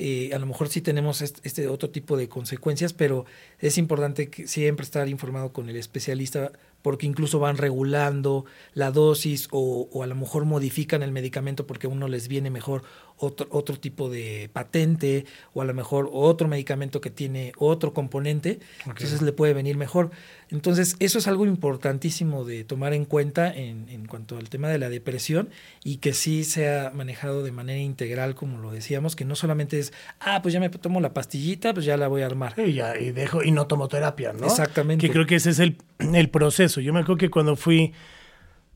eh, 0.00 0.30
a 0.32 0.38
lo 0.38 0.46
mejor 0.46 0.68
sí 0.68 0.80
tenemos 0.80 1.22
este, 1.22 1.66
otro 1.66 1.90
tipo 1.90 2.16
de 2.16 2.28
consecuencias, 2.28 2.92
pero 2.92 3.26
es 3.58 3.78
importante 3.78 4.30
que 4.30 4.46
siempre 4.46 4.84
estar 4.84 5.08
informado 5.08 5.52
con 5.52 5.68
el 5.68 5.74
especialista, 5.74 6.52
porque 6.82 7.04
incluso 7.04 7.40
van 7.40 7.56
regulando 7.56 8.44
la 8.74 8.92
dosis 8.92 9.48
o, 9.50 9.88
o 9.90 10.04
a 10.04 10.06
lo 10.06 10.14
mejor 10.14 10.44
modifican 10.44 11.02
el 11.02 11.10
medicamento 11.10 11.66
porque 11.66 11.88
uno 11.88 12.06
les 12.06 12.28
viene 12.28 12.48
mejor 12.48 12.84
otro, 13.18 13.46
otro 13.50 13.78
tipo 13.78 14.08
de 14.08 14.50
patente 14.52 15.24
o 15.54 15.62
a 15.62 15.64
lo 15.64 15.74
mejor 15.74 16.08
otro 16.12 16.48
medicamento 16.48 17.00
que 17.00 17.10
tiene 17.10 17.52
otro 17.58 17.92
componente, 17.92 18.60
entonces 18.86 19.22
le 19.22 19.32
puede 19.32 19.54
venir 19.54 19.76
mejor. 19.76 20.10
Entonces, 20.50 20.96
eso 20.98 21.18
es 21.18 21.28
algo 21.28 21.44
importantísimo 21.44 22.44
de 22.44 22.64
tomar 22.64 22.94
en 22.94 23.04
cuenta 23.04 23.52
en, 23.52 23.88
en 23.90 24.06
cuanto 24.06 24.38
al 24.38 24.48
tema 24.48 24.68
de 24.68 24.78
la 24.78 24.88
depresión 24.88 25.50
y 25.84 25.96
que 25.96 26.14
sí 26.14 26.44
sea 26.44 26.90
manejado 26.94 27.42
de 27.42 27.52
manera 27.52 27.80
integral, 27.80 28.34
como 28.34 28.58
lo 28.58 28.70
decíamos, 28.70 29.14
que 29.14 29.26
no 29.26 29.36
solamente 29.36 29.78
es, 29.78 29.92
ah, 30.20 30.40
pues 30.40 30.54
ya 30.54 30.60
me 30.60 30.70
tomo 30.70 31.00
la 31.00 31.12
pastillita, 31.12 31.74
pues 31.74 31.84
ya 31.84 31.96
la 31.96 32.08
voy 32.08 32.22
a 32.22 32.26
armar. 32.26 32.54
Sí, 32.56 32.72
ya, 32.72 32.98
y 32.98 33.12
dejo, 33.12 33.42
y 33.42 33.50
no 33.50 33.66
tomo 33.66 33.88
terapia, 33.88 34.32
¿no? 34.32 34.46
Exactamente. 34.46 35.06
Que 35.06 35.12
creo 35.12 35.26
que 35.26 35.34
ese 35.34 35.50
es 35.50 35.58
el, 35.58 35.76
el 35.98 36.30
proceso. 36.30 36.80
Yo 36.80 36.92
me 36.94 37.00
acuerdo 37.00 37.18
que 37.18 37.30
cuando 37.30 37.56
fui 37.56 37.92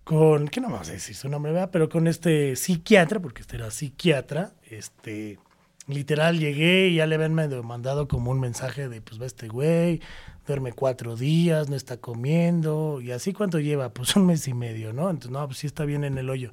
con, 0.05 0.49
¿qué 0.49 0.61
no 0.61 0.71
vamos 0.71 0.89
a 0.89 0.93
decir 0.93 1.15
su 1.15 1.29
nombre, 1.29 1.53
verdad? 1.53 1.71
Pero 1.73 1.89
con 1.89 2.07
este 2.07 2.57
psiquiatra, 2.57 3.21
porque 3.21 3.43
este 3.43 3.57
era 3.57 3.71
psiquiatra, 3.71 4.53
este, 4.71 5.39
literal 5.87 6.39
llegué 6.39 6.89
y 6.89 6.97
ya 6.97 7.07
le 7.07 7.15
habían 7.15 7.35
mandado 7.35 8.09
como 8.09 8.31
un 8.31 8.41
mensaje 8.41 8.89
de, 8.89 9.01
pues 9.01 9.21
va 9.21 9.27
este 9.27 9.49
güey, 9.49 10.01
duerme 10.47 10.73
cuatro 10.73 11.17
días, 11.17 11.69
no 11.69 11.77
está 11.77 11.99
comiendo, 11.99 13.01
y 13.01 13.13
así 13.13 13.33
cuánto 13.33 13.61
lleva, 13.61 13.91
pues 13.95 14.17
un 14.17 14.27
mes 14.27 14.49
y 14.49 14.55
medio, 14.55 14.93
¿no? 14.93 15.11
Entonces, 15.11 15.31
no, 15.31 15.47
pues 15.47 15.59
sí 15.59 15.67
está 15.67 15.85
bien 15.85 16.05
en 16.05 16.19
el 16.19 16.31
hoyo. 16.31 16.51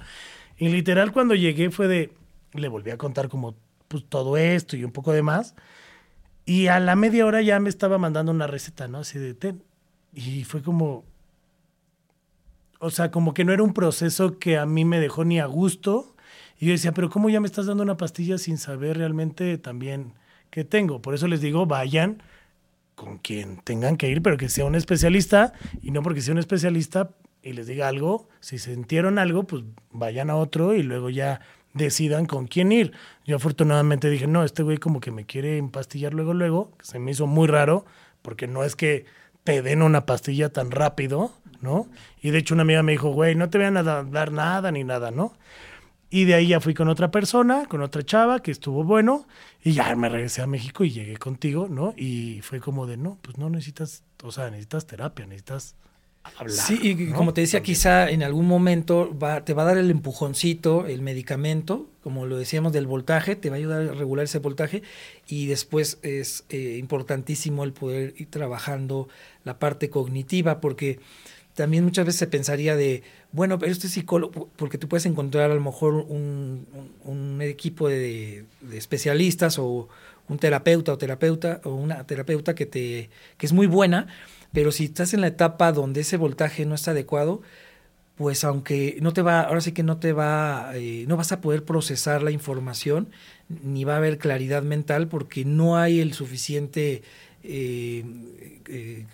Y 0.58 0.70
literal 0.70 1.12
cuando 1.12 1.36
llegué 1.36 1.72
fue 1.72 1.88
de, 1.88 2.14
le 2.54 2.68
volví 2.68 2.92
a 2.92 2.98
contar 2.98 3.30
como, 3.30 3.56
pues 3.88 4.06
todo 4.08 4.38
esto 4.38 4.78
y 4.78 4.84
un 4.86 4.92
poco 4.92 5.12
de 5.12 5.22
más. 5.22 5.56
Y 6.46 6.68
a 6.68 6.80
la 6.80 6.96
media 6.96 7.26
hora 7.26 7.42
ya 7.42 7.60
me 7.60 7.70
estaba 7.70 7.98
mandando 7.98 8.32
una 8.32 8.48
receta, 8.48 8.88
¿no? 8.88 9.00
Así 9.00 9.20
de 9.20 9.34
ten. 9.34 9.64
Y 10.14 10.46
fue 10.46 10.64
como. 10.64 11.04
O 12.80 12.90
sea, 12.90 13.12
como 13.12 13.34
que 13.34 13.46
no 13.46 13.54
era 13.54 13.64
un 13.64 13.74
proceso 13.74 14.40
que 14.40 14.58
a 14.58 14.66
mí 14.66 14.86
me 14.86 15.00
dejó 15.00 15.26
ni 15.26 15.40
a 15.40 15.46
gusto. 15.46 16.16
Y 16.58 16.68
yo 16.68 16.72
decía, 16.72 16.94
pero 16.94 17.10
¿cómo 17.10 17.30
ya 17.30 17.40
me 17.40 17.48
estás 17.48 17.66
dando 17.66 17.84
una 17.84 17.98
pastilla 17.98 18.38
sin 18.38 18.58
saber 18.58 18.98
realmente 18.98 19.58
también 19.58 20.14
qué 20.50 20.64
tengo? 20.64 21.02
Por 21.02 21.14
eso 21.14 21.28
les 21.28 21.42
digo, 21.42 21.66
vayan 21.66 22.24
con 22.96 23.18
quien 23.18 23.58
tengan 23.62 23.96
que 23.96 24.10
ir, 24.10 24.22
pero 24.22 24.38
que 24.38 24.50
sea 24.50 24.66
un 24.66 24.76
especialista. 24.76 25.54
Y 25.82 25.92
no 25.92 26.02
porque 26.02 26.22
sea 26.22 26.34
un 26.34 26.40
especialista 26.40 27.12
y 27.42 27.54
les 27.54 27.68
diga 27.68 27.88
algo, 27.88 28.28
si 28.40 28.58
sintieron 28.58 29.18
algo, 29.20 29.44
pues 29.44 29.64
vayan 29.92 30.30
a 30.30 30.36
otro 30.36 30.74
y 30.74 30.84
luego 30.84 31.10
ya 31.10 31.42
decidan 31.74 32.26
con 32.26 32.48
quién 32.48 32.72
ir. 32.72 32.92
Yo 33.26 33.38
afortunadamente 33.38 34.10
dije, 34.10 34.28
no, 34.28 34.44
este 34.44 34.64
güey 34.64 34.78
como 34.78 35.00
que 35.00 35.12
me 35.12 35.26
quiere 35.26 35.58
empastillar 35.58 36.14
luego, 36.14 36.34
luego, 36.34 36.76
que 36.78 36.86
se 36.86 37.00
me 37.00 37.12
hizo 37.12 37.28
muy 37.28 37.48
raro, 37.48 37.86
porque 38.22 38.48
no 38.48 38.64
es 38.64 38.76
que 38.76 39.06
te 39.44 39.62
den 39.62 39.82
una 39.82 40.06
pastilla 40.06 40.50
tan 40.50 40.72
rápido, 40.72 41.32
¿no? 41.62 41.88
Y 42.22 42.32
de 42.32 42.40
hecho 42.40 42.54
una 42.54 42.64
amiga 42.64 42.84
me 42.84 42.94
dijo, 42.94 43.10
güey, 43.12 43.36
no 43.36 43.50
te 43.50 43.58
vayan 43.58 43.78
a 43.78 43.84
da- 43.84 44.04
dar 44.04 44.32
nada 44.32 44.72
ni 44.72 44.84
nada, 44.84 45.12
¿no? 45.12 45.34
Y 46.12 46.26
de 46.26 46.34
ahí 46.36 46.48
ya 46.48 46.60
fui 46.60 46.74
con 46.74 46.90
otra 46.90 47.12
persona, 47.12 47.66
con 47.68 47.82
otra 47.84 48.04
chava, 48.04 48.42
que 48.42 48.52
estuvo 48.52 48.84
bueno, 48.84 49.28
y 49.64 49.74
ya 49.74 49.96
me 49.96 50.10
regresé 50.10 50.42
a 50.42 50.48
México 50.48 50.84
y 50.84 50.92
llegué 50.92 51.18
contigo, 51.18 51.68
¿no? 51.70 51.94
Y 51.98 52.42
fue 52.42 52.60
como 52.60 52.88
de, 52.88 52.98
no, 52.98 53.20
pues 53.22 53.38
no 53.38 53.50
necesitas, 53.50 54.04
o 54.24 54.32
sea, 54.32 54.50
necesitas 54.50 54.88
terapia, 54.88 55.28
necesitas 55.28 55.76
hablar. 56.24 56.50
Sí, 56.50 56.80
y 56.82 56.96
¿no? 56.96 57.16
como 57.16 57.34
te 57.34 57.42
decía, 57.42 57.60
También. 57.60 57.64
quizá 57.64 58.10
en 58.10 58.24
algún 58.24 58.48
momento 58.48 59.16
va, 59.18 59.46
te 59.46 59.54
va 59.54 59.64
a 59.64 59.66
dar 59.66 59.78
el 59.78 59.92
empujoncito, 59.92 60.88
el 60.88 61.02
medicamento, 61.02 61.90
como 62.02 62.26
lo 62.26 62.38
decíamos 62.38 62.74
del 62.74 62.88
voltaje, 62.88 63.36
te 63.36 63.50
va 63.50 63.56
a 63.56 63.60
ayudar 63.60 63.82
a 63.90 63.94
regular 63.94 64.26
ese 64.26 64.40
voltaje 64.40 64.82
y 65.28 65.46
después 65.48 66.00
es 66.02 66.46
eh, 66.50 66.78
importantísimo 66.80 67.64
el 67.64 67.74
poder 67.74 68.14
ir 68.18 68.30
trabajando 68.32 69.08
la 69.44 69.60
parte 69.60 69.90
cognitiva 69.90 70.60
porque 70.60 71.00
también 71.60 71.84
muchas 71.84 72.06
veces 72.06 72.20
se 72.20 72.28
pensaría 72.28 72.76
de, 72.76 73.04
bueno, 73.32 73.60
pero 73.60 73.72
este 73.72 73.88
psicólogo, 73.90 74.50
porque 74.56 74.78
tú 74.78 74.88
puedes 74.88 75.06
encontrar 75.06 75.52
a 75.52 75.56
lo 75.56 75.62
mejor 75.62 75.94
un, 75.96 76.68
un- 77.04 77.42
equipo 77.42 77.88
de, 77.90 78.46
de 78.62 78.78
especialistas 78.78 79.58
o 79.60 79.90
un 80.28 80.38
terapeuta 80.40 80.94
o 80.94 80.98
terapeuta 80.98 81.62
o 81.64 81.74
una 81.76 82.06
terapeuta 82.06 82.54
que 82.56 82.66
te 82.66 83.10
que 83.38 83.46
es 83.46 83.54
muy 83.54 83.68
buena, 83.68 84.08
pero 84.54 84.72
si 84.72 84.86
estás 84.86 85.14
en 85.14 85.22
la 85.22 85.28
etapa 85.28 85.72
donde 85.72 86.02
ese 86.02 86.18
voltaje 86.18 86.66
no 86.66 86.76
está 86.76 86.92
adecuado, 86.92 87.42
pues 88.16 88.44
aunque 88.44 88.98
no 89.02 89.14
te 89.14 89.22
va, 89.22 89.42
ahora 89.42 89.62
sí 89.62 89.72
que 89.72 89.84
no 89.84 89.98
te 90.00 90.12
va, 90.14 90.72
eh, 90.76 91.06
no 91.08 91.16
vas 91.18 91.32
a 91.32 91.40
poder 91.42 91.64
procesar 91.64 92.22
la 92.22 92.32
información, 92.32 93.10
ni 93.48 93.86
va 93.86 93.94
a 93.94 93.98
haber 93.98 94.18
claridad 94.18 94.62
mental 94.64 95.08
porque 95.08 95.46
no 95.46 95.78
hay 95.78 96.02
el 96.02 96.14
suficiente 96.14 97.02
eh, 97.44 98.04
eh, 98.68 99.06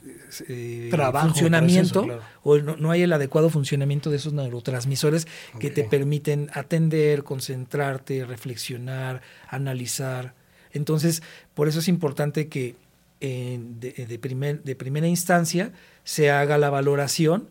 eh, 0.47 0.87
Trabajo, 0.91 1.27
funcionamiento 1.27 2.03
claro. 2.03 2.21
o 2.43 2.57
no, 2.57 2.75
no 2.75 2.91
hay 2.91 3.03
el 3.03 3.13
adecuado 3.13 3.49
funcionamiento 3.49 4.09
de 4.09 4.17
esos 4.17 4.33
neurotransmisores 4.33 5.27
que 5.59 5.69
te 5.69 5.83
permiten 5.83 6.49
atender, 6.53 7.23
concentrarte, 7.23 8.25
reflexionar, 8.25 9.21
analizar. 9.47 10.33
Entonces, 10.73 11.21
por 11.53 11.67
eso 11.67 11.79
es 11.79 11.87
importante 11.87 12.47
que 12.47 12.75
eh, 13.21 13.59
de, 13.79 13.91
de 14.05 14.19
primer- 14.19 14.61
de 14.63 14.75
primera 14.75 15.07
instancia 15.07 15.71
se 16.03 16.31
haga 16.31 16.57
la 16.57 16.69
valoración 16.69 17.47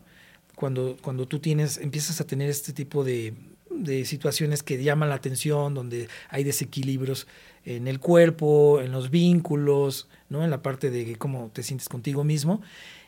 cuando, 0.55 0.95
cuando 1.01 1.27
tú 1.27 1.39
tienes, 1.39 1.77
empiezas 1.79 2.21
a 2.21 2.27
tener 2.27 2.49
este 2.49 2.71
tipo 2.71 3.03
de, 3.03 3.33
de 3.71 4.05
situaciones 4.05 4.61
que 4.63 4.81
llaman 4.81 5.09
la 5.09 5.15
atención, 5.15 5.73
donde 5.73 6.07
hay 6.29 6.43
desequilibrios 6.43 7.27
en 7.65 7.87
el 7.87 7.99
cuerpo, 7.99 8.79
en 8.81 8.91
los 8.91 9.09
vínculos, 9.09 10.07
¿no? 10.29 10.43
en 10.43 10.49
la 10.51 10.61
parte 10.61 10.89
de 10.91 11.15
cómo 11.17 11.49
te 11.53 11.63
sientes 11.63 11.89
contigo 11.89 12.23
mismo, 12.23 12.61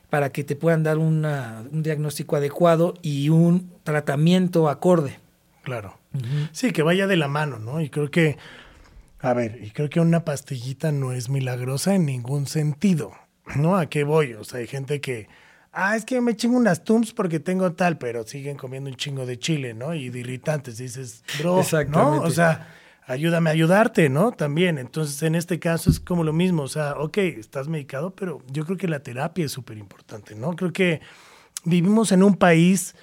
para 0.09 0.31
que 0.31 0.43
te 0.43 0.55
puedan 0.55 0.83
dar 0.83 0.97
una- 0.97 1.63
un 1.71 1.83
diagnóstico 1.83 2.35
adecuado 2.35 2.93
y 3.01 3.29
un 3.29 3.71
tratamiento 3.83 4.69
acorde. 4.69 5.19
Claro. 5.63 5.97
Sí, 6.53 6.71
que 6.71 6.81
vaya 6.81 7.07
de 7.07 7.17
la 7.17 7.27
mano, 7.27 7.59
¿no? 7.59 7.81
Y 7.81 7.89
creo 7.89 8.09
que, 8.09 8.37
a 9.19 9.33
ver, 9.33 9.59
y 9.63 9.71
creo 9.71 9.89
que 9.89 9.99
una 9.99 10.23
pastillita 10.25 10.91
no 10.91 11.11
es 11.11 11.29
milagrosa 11.29 11.93
en 11.93 12.05
ningún 12.05 12.47
sentido, 12.47 13.11
¿no? 13.55 13.77
¿A 13.77 13.87
qué 13.87 14.03
voy? 14.03 14.33
O 14.33 14.43
sea, 14.43 14.59
hay 14.59 14.67
gente 14.67 15.01
que, 15.01 15.27
ah, 15.73 15.95
es 15.95 16.05
que 16.05 16.21
me 16.21 16.35
chingo 16.35 16.57
unas 16.57 16.83
tums 16.83 17.11
porque 17.13 17.39
tengo 17.39 17.73
tal, 17.73 17.97
pero 17.97 18.25
siguen 18.25 18.57
comiendo 18.57 18.89
un 18.89 18.95
chingo 18.95 19.25
de 19.25 19.37
chile, 19.37 19.73
¿no? 19.73 19.93
Y 19.93 20.09
de 20.09 20.19
irritantes. 20.19 20.77
Dices, 20.77 21.23
bro, 21.39 21.55
¿no? 21.55 21.61
Exactamente. 21.61 22.25
O 22.25 22.31
sea, 22.31 22.67
ayúdame 23.07 23.49
a 23.49 23.53
ayudarte, 23.53 24.09
¿no? 24.09 24.31
También. 24.31 24.77
Entonces, 24.77 25.23
en 25.23 25.35
este 25.35 25.59
caso 25.59 25.89
es 25.89 25.99
como 25.99 26.23
lo 26.23 26.33
mismo. 26.33 26.63
O 26.63 26.67
sea, 26.67 26.93
ok, 26.97 27.17
estás 27.17 27.67
medicado, 27.67 28.11
pero 28.11 28.41
yo 28.51 28.65
creo 28.65 28.77
que 28.77 28.87
la 28.87 28.99
terapia 28.99 29.45
es 29.45 29.51
súper 29.51 29.77
importante, 29.77 30.35
¿no? 30.35 30.55
Creo 30.55 30.71
que 30.71 31.01
vivimos 31.63 32.11
en 32.11 32.21
un 32.21 32.35
país 32.35 32.95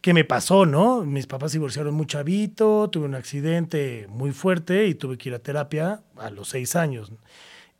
que 0.00 0.14
me 0.14 0.24
pasó, 0.24 0.64
¿no? 0.64 1.04
Mis 1.04 1.26
papás 1.26 1.52
se 1.52 1.58
divorciaron 1.58 1.94
muy 1.94 2.06
chavito, 2.06 2.88
tuve 2.88 3.04
un 3.04 3.14
accidente 3.14 4.06
muy 4.08 4.32
fuerte 4.32 4.86
y 4.86 4.94
tuve 4.94 5.18
que 5.18 5.28
ir 5.28 5.34
a 5.34 5.40
terapia 5.40 6.02
a 6.16 6.30
los 6.30 6.48
seis 6.48 6.74
años. 6.74 7.12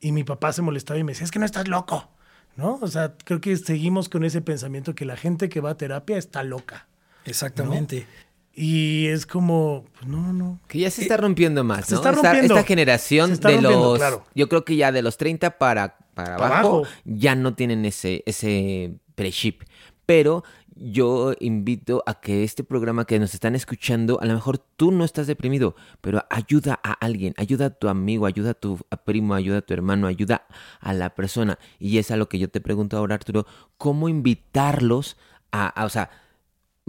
Y 0.01 0.13
mi 0.13 0.23
papá 0.23 0.53
se 0.53 0.63
molestaba 0.63 1.01
y 1.01 1.05
me 1.05 1.13
decía, 1.13 1.25
es 1.25 1.31
que 1.31 1.39
no 1.39 1.47
estás 1.47 1.67
loco, 1.67 2.11
¿no? 2.57 2.79
O 2.83 2.89
sea, 2.89 3.15
creo 3.25 3.41
que 3.41 3.57
seguimos 3.57 4.11
con 4.11 4.25
ese 4.25 4.43
pensamiento 4.43 4.95
que 4.95 5.07
la 5.07 5.17
gente 5.17 5.49
que 5.49 5.61
va 5.61 5.71
a 5.71 5.77
terapia 5.77 6.19
está 6.19 6.43
loca. 6.43 6.89
Exactamente. 7.25 8.07
Y 8.55 9.07
es 9.07 9.27
como, 9.27 9.85
pues 9.95 10.07
no, 10.07 10.33
no. 10.33 10.59
Que 10.69 10.81
ya 10.81 10.91
se 10.91 11.03
está 11.03 11.17
rompiendo 11.17 11.63
más, 11.65 11.87
se 11.87 11.95
¿no? 11.95 12.01
está 12.01 12.13
rompiendo. 12.13 12.55
Esta, 12.57 12.67
generación 12.67 13.33
está 13.33 13.49
de 13.49 13.61
los... 13.63 13.99
claro. 13.99 14.25
Yo 14.35 14.49
creo 14.49 14.65
que 14.65 14.77
ya 14.77 14.93
de 14.93 15.03
los 15.03 15.17
30 15.17 15.57
para, 15.59 15.97
para 16.15 16.37
Para 16.37 16.59
abajo, 16.59 16.77
abajo. 16.79 16.93
ya 17.05 17.35
no 17.35 17.55
tienen 17.55 17.85
ese, 17.85 18.23
ese 18.27 18.95
pre-ship. 19.15 19.63
Pero 20.05 20.43
yo 20.75 21.35
invito 21.41 22.03
a 22.07 22.21
que 22.21 22.43
este 22.43 22.65
programa 22.65 23.05
que 23.07 23.19
nos 23.19 23.35
están 23.35 23.55
escuchando, 23.55 24.19
a 24.21 24.25
lo 24.27 24.35
mejor 24.35 24.59
tú 24.59 24.91
no 24.91 25.05
estás 25.05 25.27
deprimido, 25.29 25.77
pero 26.01 26.25
ayuda 26.31 26.81
a 26.83 26.93
alguien, 26.95 27.35
ayuda 27.37 27.67
a 27.67 27.71
tu 27.71 27.89
amigo, 27.89 28.27
ayuda 28.27 28.51
a 28.51 28.55
tu 28.55 28.79
primo, 29.05 29.35
ayuda 29.35 29.59
a 29.59 29.63
tu 29.63 29.75
hermano, 29.75 30.07
ayuda 30.09 30.47
a 30.81 30.93
la 30.93 31.15
persona. 31.15 31.59
Y 31.79 31.99
es 31.99 32.11
a 32.11 32.17
lo 32.17 32.29
que 32.29 32.39
yo 32.39 32.49
te 32.51 32.61
pregunto 32.61 32.97
ahora, 32.97 33.15
Arturo, 33.15 33.47
¿cómo 33.79 34.09
invitarlos 34.09 35.17
a, 35.53 35.69
a- 35.69 35.85
o 35.85 35.89
sea, 35.91 36.11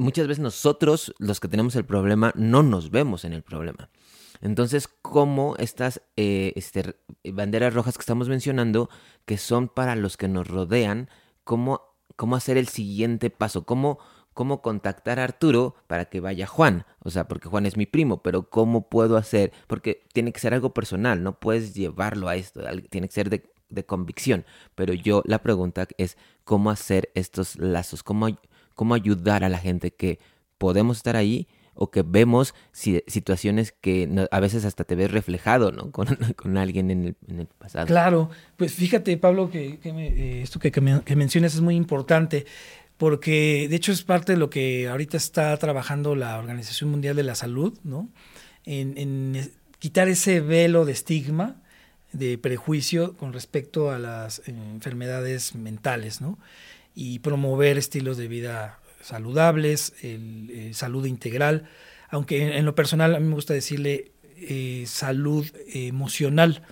muchas 0.01 0.27
veces 0.27 0.41
nosotros, 0.41 1.13
los 1.19 1.39
que 1.39 1.47
tenemos 1.47 1.75
el 1.75 1.85
problema, 1.85 2.33
no 2.35 2.63
nos 2.63 2.89
vemos 2.89 3.23
en 3.23 3.33
el 3.33 3.43
problema. 3.43 3.89
Entonces, 4.41 4.87
¿cómo 4.87 5.55
estas 5.57 6.01
eh, 6.17 6.53
este, 6.55 6.95
banderas 7.23 7.73
rojas 7.73 7.95
que 7.95 8.01
estamos 8.01 8.27
mencionando, 8.27 8.89
que 9.25 9.37
son 9.37 9.69
para 9.69 9.95
los 9.95 10.17
que 10.17 10.27
nos 10.27 10.47
rodean, 10.47 11.09
cómo, 11.43 11.81
cómo 12.15 12.35
hacer 12.35 12.57
el 12.57 12.67
siguiente 12.67 13.29
paso? 13.29 13.65
¿Cómo, 13.65 13.99
¿Cómo 14.33 14.61
contactar 14.61 15.19
a 15.19 15.25
Arturo 15.25 15.75
para 15.87 16.05
que 16.05 16.19
vaya 16.19 16.47
Juan? 16.47 16.85
O 16.99 17.11
sea, 17.11 17.27
porque 17.27 17.49
Juan 17.49 17.67
es 17.67 17.77
mi 17.77 17.85
primo, 17.85 18.23
pero 18.23 18.49
¿cómo 18.49 18.89
puedo 18.89 19.15
hacer? 19.15 19.51
Porque 19.67 20.03
tiene 20.13 20.33
que 20.33 20.39
ser 20.39 20.55
algo 20.55 20.73
personal, 20.73 21.21
no 21.21 21.39
puedes 21.39 21.75
llevarlo 21.75 22.27
a 22.27 22.35
esto, 22.35 22.61
tiene 22.89 23.07
que 23.07 23.13
ser 23.13 23.29
de, 23.29 23.51
de 23.69 23.85
convicción. 23.85 24.45
Pero 24.73 24.93
yo, 24.93 25.21
la 25.25 25.43
pregunta 25.43 25.87
es, 25.97 26.17
¿cómo 26.43 26.71
hacer 26.71 27.11
estos 27.13 27.57
lazos? 27.57 28.01
¿Cómo, 28.01 28.27
cómo 28.81 28.95
ayudar 28.95 29.43
a 29.43 29.49
la 29.49 29.59
gente 29.59 29.91
que 29.91 30.17
podemos 30.57 30.97
estar 30.97 31.15
ahí 31.15 31.47
o 31.75 31.91
que 31.91 32.01
vemos 32.01 32.55
si- 32.71 33.03
situaciones 33.05 33.73
que 33.79 34.09
a 34.31 34.39
veces 34.39 34.65
hasta 34.65 34.85
te 34.85 34.95
ves 34.95 35.11
reflejado, 35.11 35.71
¿no? 35.71 35.91
Con, 35.95 36.07
con 36.35 36.57
alguien 36.57 36.89
en 36.89 37.05
el, 37.09 37.15
en 37.27 37.41
el 37.41 37.45
pasado. 37.45 37.85
Claro, 37.85 38.31
pues 38.57 38.73
fíjate, 38.73 39.15
Pablo, 39.17 39.51
que, 39.51 39.77
me- 39.93 40.07
eh, 40.07 40.41
esto 40.41 40.57
que, 40.59 40.71
que 40.71 40.81
me- 40.81 41.03
que 41.03 41.15
mencionas 41.15 41.53
es 41.53 41.61
muy 41.61 41.75
importante, 41.75 42.47
porque 42.97 43.67
de 43.69 43.75
hecho 43.75 43.91
es 43.91 44.01
parte 44.01 44.31
de 44.31 44.39
lo 44.39 44.49
que 44.49 44.87
ahorita 44.87 45.15
está 45.15 45.55
trabajando 45.57 46.15
la 46.15 46.39
Organización 46.39 46.89
Mundial 46.89 47.15
de 47.15 47.23
la 47.23 47.35
Salud, 47.35 47.77
¿no? 47.83 48.09
En, 48.65 49.51
quitar 49.77 50.07
ese 50.07 50.39
velo 50.41 50.85
de 50.85 50.93
estigma, 50.93 51.61
de 52.13 52.39
prejuicio 52.39 53.15
con 53.15 53.31
respecto 53.31 53.91
a 53.91 53.99
las 53.99 54.39
eh, 54.39 54.55
enfermedades 54.73 55.53
mentales, 55.55 56.19
¿no? 56.19 56.39
Y 56.93 57.19
promover 57.19 57.77
estilos 57.77 58.17
de 58.17 58.27
vida 58.27 58.79
saludables, 59.01 59.93
el, 60.01 60.49
eh, 60.51 60.73
salud 60.73 61.05
integral, 61.05 61.69
aunque 62.09 62.43
en, 62.43 62.53
en 62.53 62.65
lo 62.65 62.75
personal 62.75 63.15
a 63.15 63.19
mí 63.19 63.27
me 63.27 63.35
gusta 63.35 63.53
decirle 63.53 64.11
eh, 64.37 64.85
salud 64.87 65.45
emocional, 65.73 66.63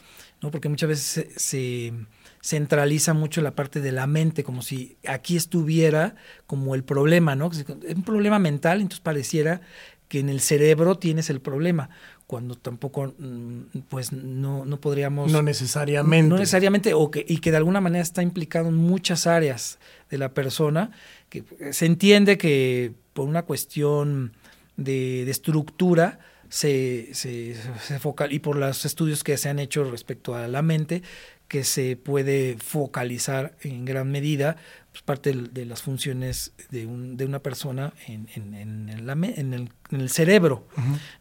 ¿no? 0.41 0.51
Porque 0.51 0.69
muchas 0.69 0.89
veces 0.89 1.05
se, 1.05 1.39
se 1.39 1.93
centraliza 2.41 3.13
mucho 3.13 3.41
la 3.41 3.55
parte 3.55 3.81
de 3.81 3.91
la 3.91 4.07
mente, 4.07 4.43
como 4.43 4.61
si 4.61 4.97
aquí 5.07 5.35
estuviera 5.35 6.15
como 6.47 6.73
el 6.73 6.83
problema, 6.83 7.35
¿no? 7.35 7.51
Es 7.51 7.65
un 7.67 8.03
problema 8.03 8.39
mental, 8.39 8.81
entonces 8.81 9.01
pareciera 9.01 9.61
que 10.09 10.19
en 10.19 10.27
el 10.27 10.41
cerebro 10.41 10.97
tienes 10.97 11.29
el 11.29 11.39
problema, 11.39 11.89
cuando 12.27 12.55
tampoco, 12.55 13.13
mm, 13.17 13.79
pues 13.87 14.11
no, 14.11 14.65
no 14.65 14.81
podríamos... 14.81 15.31
No 15.31 15.41
necesariamente. 15.41 16.27
No 16.27 16.37
necesariamente, 16.37 16.93
o 16.93 17.09
que, 17.09 17.25
y 17.27 17.37
que 17.37 17.51
de 17.51 17.57
alguna 17.57 17.79
manera 17.79 18.01
está 18.01 18.21
implicado 18.21 18.67
en 18.67 18.75
muchas 18.75 19.27
áreas 19.27 19.79
de 20.09 20.17
la 20.17 20.33
persona, 20.33 20.91
que 21.29 21.43
se 21.71 21.85
entiende 21.85 22.37
que 22.37 22.93
por 23.13 23.27
una 23.27 23.43
cuestión 23.43 24.33
de, 24.77 25.23
de 25.25 25.31
estructura 25.31 26.19
se, 26.49 27.09
se, 27.13 27.55
se 27.81 27.99
focal, 27.99 28.33
y 28.33 28.39
por 28.39 28.57
los 28.57 28.85
estudios 28.85 29.23
que 29.23 29.37
se 29.37 29.49
han 29.49 29.59
hecho 29.59 29.83
respecto 29.89 30.35
a 30.35 30.47
la 30.47 30.63
mente, 30.63 31.03
que 31.49 31.65
se 31.65 31.97
puede 31.97 32.55
focalizar 32.59 33.55
en 33.61 33.83
gran 33.83 34.09
medida 34.09 34.55
pues, 34.91 35.01
parte 35.01 35.33
de, 35.33 35.65
las 35.65 35.81
funciones 35.81 36.53
de, 36.69 36.85
un, 36.85 37.17
de 37.17 37.25
una 37.25 37.39
persona 37.39 37.91
en, 38.07 38.29
en, 38.35 38.53
en, 38.53 39.05
la 39.05 39.13
en 39.13 39.53
el, 39.53 39.69
en 39.91 40.01
el 40.01 40.09
cerebro, 40.09 40.65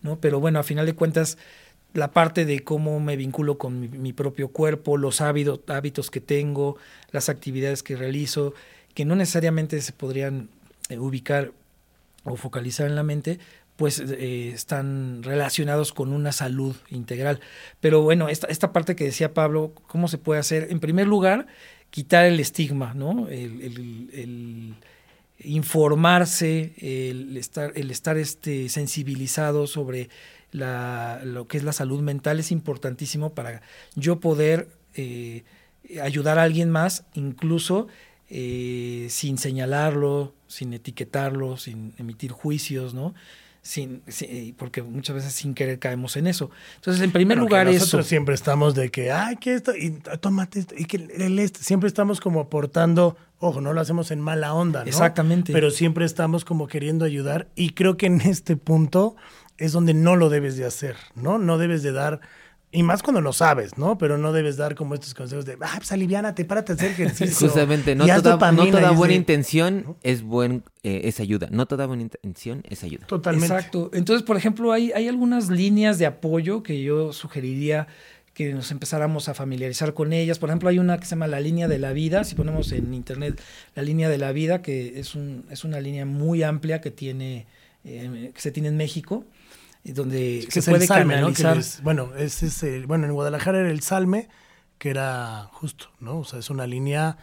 ¿no? 0.03 0.21
Pero 0.21 0.39
bueno, 0.39 0.61
a 0.61 0.63
final 0.63 0.87
de 0.87 0.95
cuentas, 0.95 1.39
la 1.95 2.13
parte 2.13 2.45
de 2.45 2.63
cómo 2.63 3.01
me 3.01 3.17
vinculo 3.17 3.57
con 3.57 3.81
mi, 3.81 3.89
mi 3.89 4.13
propio 4.13 4.49
cuerpo, 4.49 4.99
los 4.99 5.23
hábitos, 5.23 5.61
hábitos 5.67 6.11
que 6.11 6.21
tengo, 6.21 6.77
las 7.11 7.31
actividades 7.31 7.83
que 7.83 7.97
realizo, 7.97 8.53
que 8.95 9.07
no 9.07 9.17
necesariamente 9.17 9.81
se 9.81 9.93
podrían 9.93 10.51
eh, 10.91 10.99
ubicar 10.99 11.53
o 12.25 12.37
focalizar 12.37 12.87
en 12.87 12.97
la 12.97 13.03
mente, 13.03 13.39
pues 13.79 14.01
eh, 14.01 14.51
están 14.53 15.23
relacionados 15.23 15.93
con 15.93 16.13
una 16.13 16.33
salud 16.33 16.75
integral. 16.91 17.39
Pero 17.79 18.03
bueno, 18.03 18.29
esta, 18.29 18.49
esta 18.49 18.73
parte 18.73 18.97
que 18.97 19.05
decía 19.05 19.33
Pablo, 19.35 19.73
¿cómo 19.87 20.09
se 20.09 20.19
puede 20.19 20.41
hacer? 20.41 20.67
En 20.71 20.81
primer 20.81 21.07
lugar, 21.07 21.47
quitar 21.91 22.25
el 22.25 22.41
estigma, 22.41 22.93
¿no? 22.95 23.29
El, 23.29 24.75
informarse, 25.45 26.73
el 26.79 27.37
estar, 27.37 27.71
el 27.77 27.93
estar 27.93 28.19
este, 28.19 28.69
sensibilizado 28.69 29.69
sobre 29.69 30.11
lo 30.51 31.47
que 31.47 31.59
es 31.59 31.63
la 31.63 31.73
salud 31.73 32.01
mental 32.01 32.41
es 32.41 32.51
importantísimo 32.51 33.33
para 33.33 33.63
yo 33.95 34.19
poder 34.19 34.71
eh, 34.97 35.45
ayudar 36.03 36.41
a 36.41 36.43
alguien 36.43 36.69
más, 36.69 37.05
incluso 37.15 37.87
eh, 38.29 39.07
sin 39.09 39.39
señalarlo, 39.39 40.35
sin 40.49 40.75
etiquetarlo, 40.75 41.59
sin 41.59 41.95
emitir 41.97 42.33
juicios, 42.33 42.93
¿no? 42.93 43.15
Sin, 43.69 44.01
sin- 44.09 44.55
porque 44.55 44.81
muchas 44.83 45.15
veces 45.15 45.35
sin 45.35 45.53
querer 45.53 45.79
caemos 45.79 46.17
en 46.17 46.27
eso. 46.27 46.51
Entonces, 46.77 47.03
en 47.03 47.11
primer 47.13 47.37
Bueno, 47.37 47.49
que 47.49 47.51
lugar, 47.51 47.67
nosotros 47.67 48.01
eso. 48.01 48.09
siempre 48.09 48.35
estamos 48.35 48.75
de 48.75 48.91
que, 48.91 49.13
ay, 49.13 49.37
que 49.37 49.53
esto, 49.53 49.77
y 49.77 49.91
tómate 50.21 50.61
esto, 50.61 50.75
y 50.75 50.87
que 50.87 50.97
el 50.97 51.39
este, 51.39 51.63
siempre 51.63 51.87
estamos 51.87 52.19
como 52.23 52.41
aportando, 52.41 53.19
ojo, 53.41 53.61
no 53.61 53.75
lo 53.75 53.83
hacemos 53.83 54.11
en 54.11 54.23
mala 54.23 54.55
onda, 54.55 54.85
¿no? 54.85 54.89
Exactamente. 54.89 55.53
Pero 55.53 55.71
siempre 55.71 56.07
estamos 56.07 56.47
como 56.47 56.67
queriendo 56.67 57.05
ayudar 57.05 57.49
y 57.57 57.75
creo 57.75 57.99
que 57.99 58.07
en 58.07 58.23
este 58.23 58.57
punto 58.57 59.17
es 59.59 59.73
donde 59.73 59.93
no 59.93 60.17
lo 60.17 60.31
debes 60.31 60.57
de 60.57 60.65
hacer, 60.65 60.97
¿no? 61.15 61.39
No 61.39 61.59
debes 61.59 61.83
de 61.83 61.93
dar, 61.93 62.21
y 62.71 62.83
más 62.83 63.03
cuando 63.03 63.21
lo 63.21 63.33
sabes, 63.33 63.79
¿no? 63.79 63.97
Pero 63.97 64.19
no 64.19 64.33
debes 64.33 64.57
dar 64.59 64.75
como 64.75 64.95
estos 64.95 65.15
consejos 65.15 65.47
de, 65.47 65.57
ah, 65.61 65.75
pues 65.79 65.91
aliviánate, 65.93 66.45
párate 66.45 66.73
a 66.73 66.75
hacer 66.75 66.91
ejercicio. 66.93 67.49
Justamente, 67.49 67.95
no 67.95 68.05
toda, 68.05 68.17
no 68.17 68.23
dopamina", 68.23 68.71
toda 68.71 68.83
y 68.83 68.93
es 68.93 68.97
buena 68.99 69.13
de- 69.13 69.19
intención 69.19 69.97
es, 70.03 70.23
buen, 70.23 70.65
eh, 70.83 71.01
es 71.05 71.19
ayuda. 71.21 71.49
No 71.51 71.67
toda 71.67 71.87
buena 71.87 72.03
intención 72.03 72.63
es 72.69 72.85
ayuda. 72.85 73.07
Totalmente. 73.07 73.55
Exacto. 73.55 73.91
Entonces, 73.95 74.23
por 74.23 74.37
ejemplo, 74.37 74.73
hay, 74.73 74.93
hay 74.93 75.09
algunas 75.09 75.49
líneas 75.49 75.99
de 75.99 76.07
apoyo 76.07 76.63
que 76.63 76.83
yo 76.83 77.13
sugeriría 77.13 77.87
que 78.35 78.53
nos 78.53 78.71
empezáramos 78.71 79.29
a 79.29 79.35
familiarizar 79.35 79.95
con 79.95 80.13
ellas. 80.13 80.39
Por 80.39 80.49
ejemplo, 80.51 80.69
hay 80.69 80.79
una 80.79 80.99
que 80.99 81.07
se 81.07 81.11
llama 81.11 81.27
la 81.27 81.41
línea 81.41 81.67
de 81.67 81.79
la 81.79 81.93
vida. 81.93 82.23
Si 82.23 82.37
ponemos 82.37 82.71
en 82.71 82.95
internet 82.95 83.41
la 83.75 83.83
línea 83.83 84.09
de 84.09 84.17
la 84.19 84.31
vida, 84.31 84.63
que 84.63 85.01
es, 85.01 85.17
un, 85.17 85.45
es 85.51 85.65
una 85.65 85.81
línea 85.81 86.07
muy 86.07 86.45
amplia 86.45 86.81
que 86.81 86.93
tiene 86.93 87.47
eh, 87.85 88.31
que 88.35 88.41
se 88.41 88.53
tiene 88.53 88.69
en 88.69 88.77
México, 88.77 89.25
donde 89.93 90.45
que 90.47 90.51
se 90.53 90.59
es 90.61 90.65
puede 90.67 90.85
el 90.85 90.89
bueno, 91.83 92.11
ese 92.17 92.47
es 92.47 92.63
el- 92.63 92.87
bueno, 92.87 93.07
en 93.07 93.13
Guadalajara 93.13 93.61
era 93.61 93.71
el 93.71 93.81
Salme, 93.81 94.29
que 94.79 94.91
era 94.91 95.49
justo, 95.53 95.91
¿no? 96.01 96.19
O 96.21 96.25
sea, 96.25 96.39
es 96.39 96.51
una 96.51 96.67
línea 96.67 97.17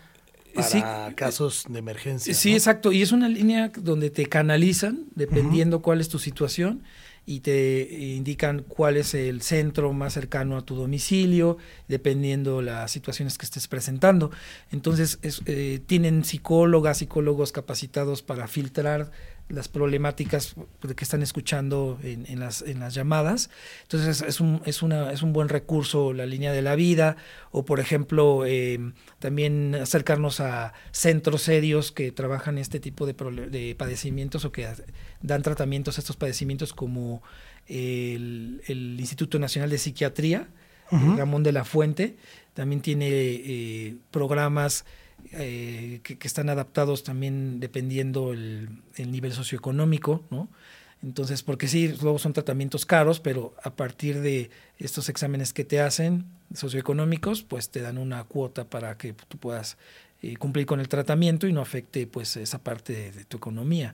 para 0.54 0.68
Sí. 0.68 0.82
casos 1.16 1.66
de 1.70 1.80
emergencia. 1.80 2.34
Sí, 2.34 2.52
¿no? 2.52 2.56
exacto. 2.58 2.92
Y 2.92 3.02
es 3.02 3.12
una 3.12 3.28
línea 3.30 3.72
donde 3.78 4.10
te 4.10 4.26
canalizan 4.28 5.06
dependiendo 5.16 5.82
cuál 5.82 6.00
es 6.02 6.08
tu 6.10 6.18
situación 6.20 6.84
y 7.28 7.40
te 7.40 7.90
indican 8.16 8.64
cuál 8.68 8.98
es 8.98 9.16
el 9.16 9.42
centro 9.42 9.92
más 9.94 10.14
cercano 10.14 10.58
a 10.58 10.62
tu 10.62 10.76
domicilio, 10.76 11.58
dependiendo 11.88 12.62
las 12.62 12.92
situaciones 12.92 13.38
que 13.38 13.46
estés 13.46 13.68
presentando. 13.68 14.30
Entonces, 14.72 15.18
es, 15.24 15.42
eh, 15.48 15.82
tienen 15.88 16.24
psicólogas, 16.24 17.00
psicólogos 17.00 17.52
capacitados 17.52 18.22
para 18.22 18.48
filtrar 18.48 19.12
las 19.48 19.68
problemáticas 19.68 20.56
que 20.82 21.04
están 21.04 21.22
escuchando 21.22 22.00
en, 22.04 22.26
en 22.28 22.40
las, 22.40 22.62
en 22.64 22.80
las 22.80 22.96
llamadas. 22.96 23.50
Entonces 23.84 24.22
es 24.22 24.40
un, 24.40 24.62
es, 24.66 24.82
una, 24.82 25.12
es 25.12 25.22
un 25.22 25.34
buen 25.34 25.50
recurso 25.50 26.14
la 26.14 26.26
línea 26.26 26.52
de 26.52 26.62
la 26.62 26.76
vida 26.76 27.16
o 27.52 27.64
por 27.64 27.80
ejemplo 27.80 28.44
eh, 28.46 28.80
también 29.20 29.76
acercarnos 29.76 30.40
a 30.40 30.74
centros 30.92 31.44
serios 31.44 31.92
que 31.92 32.12
trabajan 32.12 32.58
este 32.58 32.80
tipo 32.80 33.06
de, 33.06 33.14
de 33.14 33.76
padecimientos 33.76 34.46
o 34.46 34.52
que 34.52 34.68
dan 35.22 35.44
tratamientos 35.44 35.98
a 35.98 36.02
estos 36.02 36.18
padecimientos 36.18 36.74
como 36.74 37.22
el, 37.68 38.62
el 38.68 39.00
Instituto 39.00 39.38
Nacional 39.40 39.70
de 39.70 39.78
Psiquiatría. 39.78 40.48
Ramón 40.92 41.42
de 41.42 41.52
la 41.52 41.66
Fuente, 41.66 42.16
también 42.54 42.80
tiene 42.80 43.08
eh, 43.10 43.96
programas 44.12 44.86
eh, 45.32 46.00
que, 46.04 46.18
que 46.18 46.28
están 46.28 46.50
adaptados 46.50 47.04
también 47.04 47.60
dependiendo 47.60 48.34
el, 48.34 48.70
el 48.96 49.12
nivel 49.12 49.32
socioeconómico, 49.34 50.24
¿no? 50.30 50.50
Entonces, 51.04 51.44
porque 51.44 51.68
sí, 51.68 51.94
luego 52.02 52.18
son 52.18 52.34
tratamientos 52.34 52.86
caros, 52.86 53.20
pero 53.20 53.54
a 53.64 53.76
partir 53.76 54.22
de 54.22 54.50
estos 54.80 55.08
exámenes 55.10 55.54
que 55.54 55.64
te 55.64 55.80
hacen 55.80 56.26
socioeconómicos, 56.54 57.44
pues 57.44 57.70
te 57.70 57.82
dan 57.82 57.98
una 57.98 58.24
cuota 58.24 58.70
para 58.70 58.98
que 58.98 59.14
tú 59.14 59.38
puedas 59.38 59.78
eh, 60.24 60.36
cumplir 60.38 60.66
con 60.66 60.80
el 60.80 60.88
tratamiento 60.88 61.48
y 61.48 61.54
no 61.54 61.62
afecte 61.62 62.08
pues 62.08 62.38
esa 62.38 62.64
parte 62.64 62.94
de, 62.94 63.12
de 63.12 63.26
tu 63.26 63.38
economía. 63.38 63.94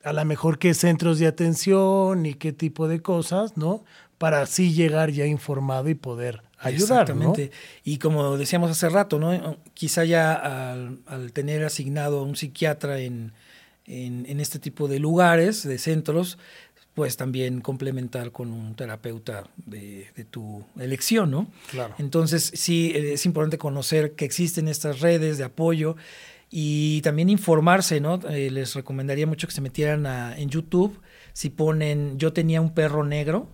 a 0.02 0.12
lo 0.12 0.24
mejor 0.24 0.58
qué 0.58 0.74
centros 0.74 1.18
de 1.18 1.28
atención 1.28 2.26
y 2.26 2.34
qué 2.34 2.52
tipo 2.52 2.88
de 2.88 3.00
cosas, 3.00 3.56
¿no? 3.56 3.84
Para 4.18 4.42
así 4.42 4.72
llegar 4.72 5.10
ya 5.10 5.26
informado 5.26 5.88
y 5.88 5.94
poder 5.94 6.42
ayudar, 6.58 7.08
¿no? 7.14 7.32
Exactamente. 7.32 7.50
Y 7.84 7.98
como 7.98 8.36
decíamos 8.36 8.70
hace 8.70 8.88
rato, 8.88 9.18
¿no? 9.20 9.58
Quizá 9.74 10.04
ya 10.04 10.34
al, 10.34 10.98
al 11.06 11.32
tener 11.32 11.64
asignado 11.64 12.20
a 12.20 12.22
un 12.22 12.34
psiquiatra 12.34 12.98
en, 12.98 13.32
en, 13.86 14.24
en 14.28 14.40
este 14.40 14.58
tipo 14.58 14.88
de 14.88 14.98
lugares, 14.98 15.62
de 15.66 15.78
centros, 15.78 16.38
pues 16.94 17.16
también 17.16 17.60
complementar 17.62 18.32
con 18.32 18.52
un 18.52 18.74
terapeuta 18.74 19.44
de, 19.64 20.08
de 20.14 20.24
tu 20.24 20.64
elección, 20.78 21.30
¿no? 21.30 21.50
Claro. 21.70 21.94
Entonces, 21.98 22.52
sí, 22.54 22.92
eh, 22.94 23.14
es 23.14 23.24
importante 23.24 23.56
conocer 23.58 24.12
que 24.12 24.24
existen 24.26 24.68
estas 24.68 25.00
redes 25.00 25.38
de 25.38 25.44
apoyo 25.44 25.96
y 26.50 27.00
también 27.00 27.30
informarse, 27.30 27.98
¿no? 28.00 28.20
Eh, 28.28 28.50
les 28.50 28.74
recomendaría 28.74 29.26
mucho 29.26 29.46
que 29.46 29.54
se 29.54 29.62
metieran 29.62 30.04
a- 30.06 30.36
en 30.38 30.50
YouTube, 30.50 31.00
si 31.32 31.48
ponen 31.48 32.18
Yo 32.18 32.34
tenía 32.34 32.60
un 32.60 32.74
perro 32.74 33.04
negro, 33.04 33.48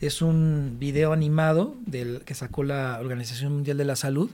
es 0.00 0.20
un 0.20 0.76
video 0.78 1.12
animado 1.12 1.74
del 1.86 2.20
que 2.26 2.34
sacó 2.34 2.62
la 2.64 2.98
Organización 3.00 3.52
Mundial 3.54 3.78
de 3.78 3.84
la 3.86 3.96
Salud, 3.96 4.30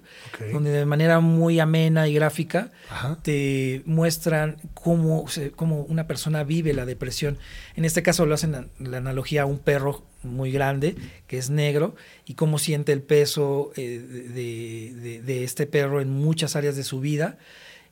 donde 0.52 0.70
de 0.70 0.84
manera 0.86 1.20
muy 1.20 1.60
amena 1.60 2.08
y 2.08 2.14
gráfica 2.14 2.72
Ajá. 2.90 3.18
te 3.22 3.82
muestran 3.86 4.56
cómo, 4.74 5.28
se- 5.28 5.52
cómo 5.52 5.82
una 5.82 6.06
persona 6.08 6.42
vive 6.42 6.72
la 6.74 6.84
depresión. 6.84 7.38
En 7.76 7.84
este 7.84 8.02
caso 8.02 8.26
lo 8.26 8.34
hacen 8.34 8.52
la, 8.52 8.66
la 8.80 8.98
analogía 8.98 9.42
a 9.42 9.46
un 9.46 9.58
perro 9.60 10.02
muy 10.24 10.50
grande 10.50 10.96
que 11.28 11.38
es 11.38 11.48
negro 11.50 11.94
y 12.26 12.34
cómo 12.34 12.58
siente 12.58 12.92
el 12.92 13.02
peso 13.02 13.72
eh, 13.76 13.98
de, 14.00 14.92
de- 15.00 15.22
de 15.22 15.44
este 15.44 15.66
perro 15.68 16.00
en 16.00 16.10
muchas 16.10 16.56
áreas 16.56 16.74
de 16.74 16.82
su 16.82 16.98
vida. 17.00 17.38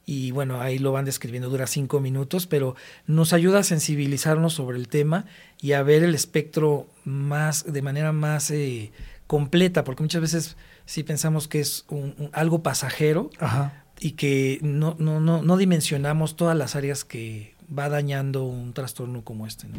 Y 0.06 0.32
bueno, 0.32 0.60
ahí 0.60 0.78
lo 0.78 0.90
van 0.90 1.04
describiendo, 1.04 1.50
dura 1.50 1.68
cinco 1.68 2.00
minutos, 2.00 2.48
pero 2.48 2.74
nos 3.06 3.32
ayuda 3.32 3.60
a 3.60 3.62
sensibilizarnos 3.62 4.54
sobre 4.54 4.76
el 4.78 4.88
tema 4.88 5.26
y 5.60 5.72
a 5.72 5.84
ver 5.84 6.02
el 6.02 6.16
espectro 6.16 6.88
más, 7.04 7.64
de 7.70 7.82
manera 7.82 8.12
más 8.12 8.50
eh, 8.50 8.92
completa, 9.26 9.84
porque 9.84 10.02
muchas 10.02 10.20
veces 10.20 10.56
sí 10.86 11.02
pensamos 11.02 11.48
que 11.48 11.60
es 11.60 11.84
un- 11.88 12.14
un- 12.18 12.30
algo 12.32 12.62
pasajero, 12.62 13.30
Ajá. 13.38 13.84
y 14.00 14.12
que 14.12 14.58
no, 14.62 14.96
no, 14.98 15.20
no, 15.20 15.42
no 15.42 15.56
dimensionamos 15.56 16.36
todas 16.36 16.56
las 16.56 16.74
áreas 16.76 17.04
que 17.04 17.54
va 17.76 17.88
dañando 17.88 18.44
un 18.44 18.72
trastorno 18.72 19.22
como 19.22 19.46
este. 19.46 19.68
¿no? 19.68 19.78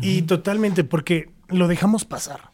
Y 0.00 0.22
totalmente, 0.22 0.84
porque 0.84 1.30
lo 1.48 1.68
dejamos 1.68 2.04
pasar. 2.04 2.50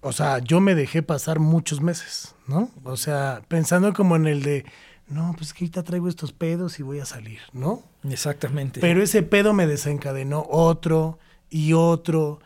O 0.00 0.12
sea, 0.12 0.38
yo 0.38 0.60
me 0.60 0.74
dejé 0.76 1.02
pasar 1.02 1.40
muchos 1.40 1.80
meses, 1.80 2.36
¿no? 2.46 2.70
O 2.84 2.96
sea, 2.96 3.42
pensando 3.48 3.92
como 3.92 4.14
en 4.14 4.28
el 4.28 4.42
de, 4.44 4.64
no, 5.08 5.34
pues 5.36 5.52
que 5.52 5.64
ahorita 5.64 5.82
traigo 5.82 6.08
estos 6.08 6.32
pedos 6.32 6.78
y 6.78 6.84
voy 6.84 7.00
a 7.00 7.04
salir, 7.04 7.40
¿no? 7.52 7.82
Exactamente. 8.08 8.78
Pero 8.80 9.02
ese 9.02 9.24
pedo 9.24 9.54
me 9.54 9.66
desencadenó 9.66 10.46
otro 10.48 11.18
y 11.50 11.72
otro. 11.72 12.38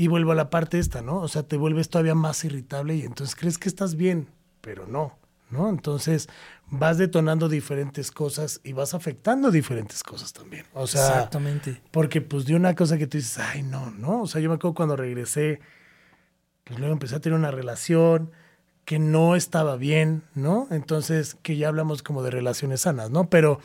Y 0.00 0.08
vuelvo 0.08 0.32
a 0.32 0.34
la 0.34 0.48
parte 0.48 0.78
esta, 0.78 1.02
¿no? 1.02 1.18
O 1.18 1.28
sea, 1.28 1.42
te 1.42 1.58
vuelves 1.58 1.90
todavía 1.90 2.14
más 2.14 2.42
irritable 2.46 2.96
y 2.96 3.02
entonces 3.02 3.36
crees 3.36 3.58
que 3.58 3.68
estás 3.68 3.96
bien, 3.96 4.28
pero 4.62 4.86
no, 4.86 5.18
¿no? 5.50 5.68
Entonces 5.68 6.30
vas 6.68 6.96
detonando 6.96 7.50
diferentes 7.50 8.10
cosas 8.10 8.62
y 8.64 8.72
vas 8.72 8.94
afectando 8.94 9.50
diferentes 9.50 10.02
cosas 10.02 10.32
también. 10.32 10.64
O 10.72 10.86
sea, 10.86 11.06
Exactamente. 11.06 11.82
porque 11.90 12.22
pues 12.22 12.46
de 12.46 12.54
una 12.54 12.74
cosa 12.74 12.96
que 12.96 13.06
tú 13.06 13.18
dices, 13.18 13.36
ay, 13.36 13.62
no, 13.62 13.90
¿no? 13.90 14.22
O 14.22 14.26
sea, 14.26 14.40
yo 14.40 14.48
me 14.48 14.54
acuerdo 14.54 14.72
cuando 14.74 14.96
regresé, 14.96 15.60
pues 16.64 16.78
luego 16.78 16.94
empecé 16.94 17.16
a 17.16 17.20
tener 17.20 17.38
una 17.38 17.50
relación 17.50 18.30
que 18.86 18.98
no 18.98 19.36
estaba 19.36 19.76
bien, 19.76 20.22
¿no? 20.34 20.66
Entonces, 20.70 21.36
que 21.42 21.58
ya 21.58 21.68
hablamos 21.68 22.02
como 22.02 22.22
de 22.22 22.30
relaciones 22.30 22.80
sanas, 22.80 23.10
¿no? 23.10 23.28
Pero 23.28 23.60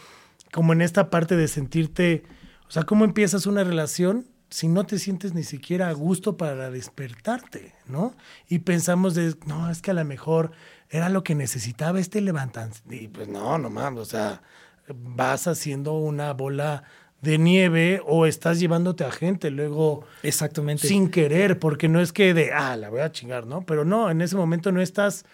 como 0.51 0.73
en 0.73 0.81
esta 0.81 1.09
parte 1.09 1.37
de 1.37 1.47
sentirte, 1.47 2.23
o 2.67 2.71
sea, 2.71 2.83
¿cómo 2.83 3.05
empiezas 3.05 3.45
una 3.45 3.63
relación 3.63 4.25
si 4.55 4.69
no 4.69 4.85
te 4.85 4.99
sientes 4.99 5.33
ni 5.33 5.43
siquiera 5.43 5.89
a 5.89 5.91
gusto 5.91 6.37
para 6.37 6.71
despertarte, 6.71 7.73
¿no? 7.87 8.15
Y 8.47 8.59
pensamos 8.59 9.13
de, 9.13 9.35
no, 9.45 9.69
es 9.69 9.81
que 9.81 9.91
a 9.91 9.93
lo 9.93 10.05
mejor 10.05 10.51
era 10.89 11.09
lo 11.09 11.25
que 11.25 11.35
necesitaba 11.35 11.99
este 11.99 12.21
levantante. 12.21 12.79
Y 12.89 13.09
pues 13.09 13.27
no, 13.27 13.57
no 13.57 13.69
mames, 13.69 13.99
o 13.99 14.05
sea, 14.05 14.41
vas 14.87 15.47
haciendo 15.47 15.95
una 15.95 16.31
bola 16.31 16.83
de 17.21 17.37
nieve 17.37 18.01
o 18.05 18.25
estás 18.25 18.57
llevándote 18.57 19.03
a 19.03 19.11
gente 19.11 19.51
luego 19.51 20.05
Exactamente. 20.23 20.87
sin 20.87 21.09
querer, 21.09 21.59
porque 21.59 21.89
no 21.89 21.99
es 21.99 22.13
que 22.13 22.33
de, 22.33 22.53
ah, 22.53 22.77
la 22.77 22.89
voy 22.89 23.01
a 23.01 23.11
chingar, 23.11 23.45
¿no? 23.45 23.65
Pero 23.65 23.83
no, 23.83 24.09
en 24.09 24.21
ese 24.21 24.37
momento 24.37 24.71
no 24.71 24.81
estás, 24.81 25.25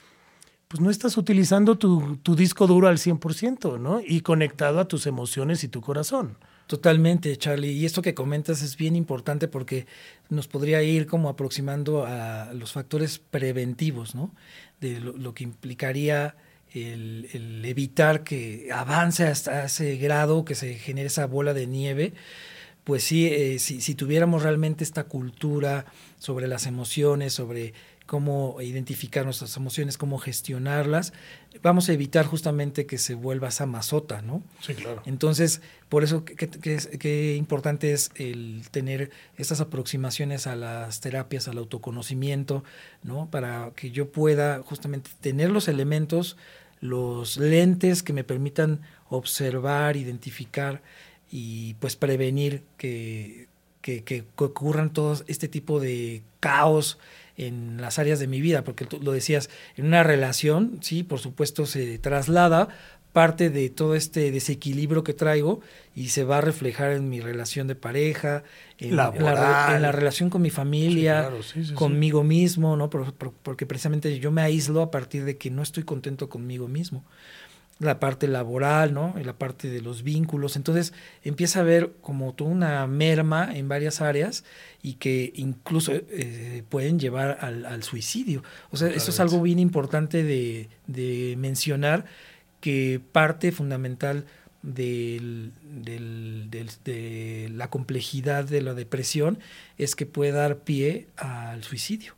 pues 0.67 0.81
no 0.81 0.89
estás 0.89 1.15
utilizando 1.15 1.77
tu, 1.77 2.17
tu 2.23 2.35
disco 2.35 2.65
duro 2.65 2.87
al 2.87 2.97
100%, 2.97 3.79
¿no? 3.79 4.01
Y 4.03 4.21
conectado 4.21 4.79
a 4.79 4.87
tus 4.87 5.05
emociones 5.05 5.63
y 5.63 5.67
tu 5.67 5.79
corazón. 5.79 6.37
Totalmente, 6.67 7.35
Charlie. 7.37 7.71
Y 7.71 7.85
esto 7.85 8.01
que 8.01 8.13
comentas 8.13 8.61
es 8.61 8.77
bien 8.77 8.95
importante 8.95 9.47
porque 9.47 9.87
nos 10.29 10.47
podría 10.47 10.81
ir 10.83 11.05
como 11.05 11.27
aproximando 11.29 12.05
a 12.05 12.53
los 12.53 12.71
factores 12.71 13.19
preventivos, 13.19 14.15
¿no? 14.15 14.33
De 14.79 14.99
lo, 14.99 15.33
que 15.33 15.43
implicaría 15.43 16.35
el, 16.73 17.61
evitar 17.65 18.23
que 18.23 18.69
avance 18.73 19.25
hasta 19.25 19.65
ese 19.65 19.97
grado, 19.97 20.45
que 20.45 20.55
se 20.55 20.75
genere 20.75 21.07
esa 21.07 21.27
bola 21.27 21.53
de 21.53 21.67
nieve. 21.67 22.13
Pues 22.85 23.03
sí, 23.03 23.27
eh, 23.27 23.59
si 23.59 23.93
tuviéramos 23.93 24.41
realmente 24.41 24.83
esta 24.83 25.03
cultura 25.03 25.85
sobre 26.19 26.47
las 26.47 26.65
emociones, 26.65 27.33
sobre 27.33 27.73
cómo 28.11 28.57
identificar 28.59 29.23
nuestras 29.23 29.55
emociones, 29.55 29.97
cómo 29.97 30.17
gestionarlas, 30.17 31.13
vamos 31.63 31.87
a 31.87 31.93
evitar 31.93 32.25
justamente 32.25 32.85
que 32.85 32.97
se 32.97 33.15
vuelva 33.15 33.47
esa 33.47 33.65
mazota, 33.65 34.21
¿no? 34.21 34.43
Sí, 34.59 34.73
claro. 34.73 35.01
Entonces, 35.05 35.61
por 35.87 36.03
eso 36.03 36.25
que, 36.25 36.35
que, 36.35 37.35
importante 37.37 37.93
es 37.93 38.11
el 38.15 38.63
tener 38.69 39.11
estas 39.37 39.61
aproximaciones 39.61 40.45
a 40.45 40.57
las 40.57 40.99
terapias, 40.99 41.47
al 41.47 41.57
autoconocimiento, 41.57 42.65
¿no? 43.01 43.29
Para 43.31 43.71
que 43.77 43.91
yo 43.91 44.11
pueda 44.11 44.61
justamente 44.61 45.11
tener 45.21 45.49
los 45.49 45.69
elementos, 45.69 46.35
los 46.81 47.37
lentes 47.37 48.03
que 48.03 48.11
me 48.11 48.25
permitan 48.25 48.81
observar, 49.07 49.95
identificar 49.95 50.81
y 51.29 51.75
pues 51.75 51.95
prevenir 51.95 52.63
que, 52.75 53.47
que, 53.81 54.03
que, 54.03 54.25
ocurran 54.35 54.91
todos 54.91 55.23
este 55.27 55.47
tipo 55.47 55.79
de 55.79 56.23
caos 56.41 56.99
en 57.37 57.81
las 57.81 57.99
áreas 57.99 58.19
de 58.19 58.27
mi 58.27 58.41
vida, 58.41 58.63
porque 58.63 58.85
tú 58.85 58.99
lo 59.01 59.11
decías, 59.11 59.49
en 59.75 59.85
una 59.85 60.03
relación, 60.03 60.79
sí, 60.81 61.03
por 61.03 61.19
supuesto 61.19 61.65
se 61.65 61.97
traslada 61.99 62.69
parte 63.11 63.49
de 63.49 63.69
todo 63.69 63.95
este 63.95 64.31
desequilibrio 64.31 65.03
que 65.03 65.13
traigo 65.13 65.59
y 65.95 66.09
se 66.09 66.23
va 66.23 66.37
a 66.37 66.41
reflejar 66.41 66.91
en 66.91 67.09
mi 67.09 67.19
relación 67.19 67.67
de 67.67 67.75
pareja, 67.75 68.43
en, 68.77 68.95
la, 68.95 69.11
en 69.13 69.25
la, 69.25 69.75
en 69.75 69.81
la 69.81 69.91
relación 69.91 70.29
con 70.29 70.41
mi 70.41 70.49
familia, 70.49 71.23
sí, 71.23 71.27
claro, 71.27 71.43
sí, 71.43 71.65
sí, 71.65 71.73
conmigo 71.73 72.23
mismo, 72.23 72.77
¿no? 72.77 72.89
Por, 72.89 73.13
por, 73.13 73.33
porque 73.33 73.65
precisamente 73.65 74.17
yo 74.19 74.31
me 74.31 74.41
aíslo 74.41 74.81
a 74.81 74.91
partir 74.91 75.25
de 75.25 75.37
que 75.37 75.51
no 75.51 75.61
estoy 75.61 75.83
contento 75.83 76.29
conmigo 76.29 76.69
mismo 76.69 77.03
la 77.81 77.99
parte 77.99 78.27
laboral, 78.27 78.93
¿no? 78.93 79.15
La 79.23 79.33
parte 79.33 79.69
de 79.69 79.81
los 79.81 80.03
vínculos. 80.03 80.55
Entonces 80.55 80.93
empieza 81.23 81.59
a 81.59 81.61
haber 81.63 81.93
como 82.01 82.33
toda 82.33 82.51
una 82.51 82.85
merma 82.85 83.49
en 83.51 83.67
varias 83.67 84.01
áreas 84.01 84.43
y 84.83 84.93
que 84.93 85.33
incluso 85.35 85.91
eh, 85.93 86.63
pueden 86.69 86.99
llevar 86.99 87.39
al, 87.41 87.65
al, 87.65 87.81
suicidio. 87.81 88.43
O 88.69 88.77
sea, 88.77 88.87
eso 88.89 89.09
es 89.09 89.19
algo 89.19 89.41
bien 89.41 89.57
importante 89.57 90.23
de, 90.23 90.69
de 90.85 91.35
mencionar, 91.39 92.05
que 92.59 93.01
parte 93.11 93.51
fundamental 93.51 94.25
del, 94.61 95.51
del, 95.63 96.51
del, 96.51 96.69
de 96.85 97.49
la 97.51 97.71
complejidad 97.71 98.45
de 98.45 98.61
la 98.61 98.75
depresión 98.75 99.39
es 99.79 99.95
que 99.95 100.05
puede 100.05 100.33
dar 100.33 100.59
pie 100.59 101.07
al 101.17 101.63
suicidio. 101.63 102.13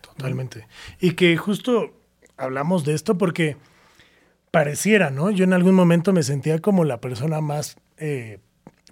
Totalmente. 0.00 0.68
Y 1.00 1.12
que 1.12 1.36
justo 1.36 1.92
hablamos 2.36 2.84
de 2.84 2.94
esto 2.94 3.18
porque 3.18 3.56
pareciera, 4.50 5.10
¿no? 5.10 5.30
Yo 5.30 5.44
en 5.44 5.52
algún 5.52 5.74
momento 5.74 6.12
me 6.12 6.22
sentía 6.22 6.58
como 6.60 6.84
la 6.84 7.00
persona 7.00 7.40
más 7.40 7.76
eh, 7.96 8.38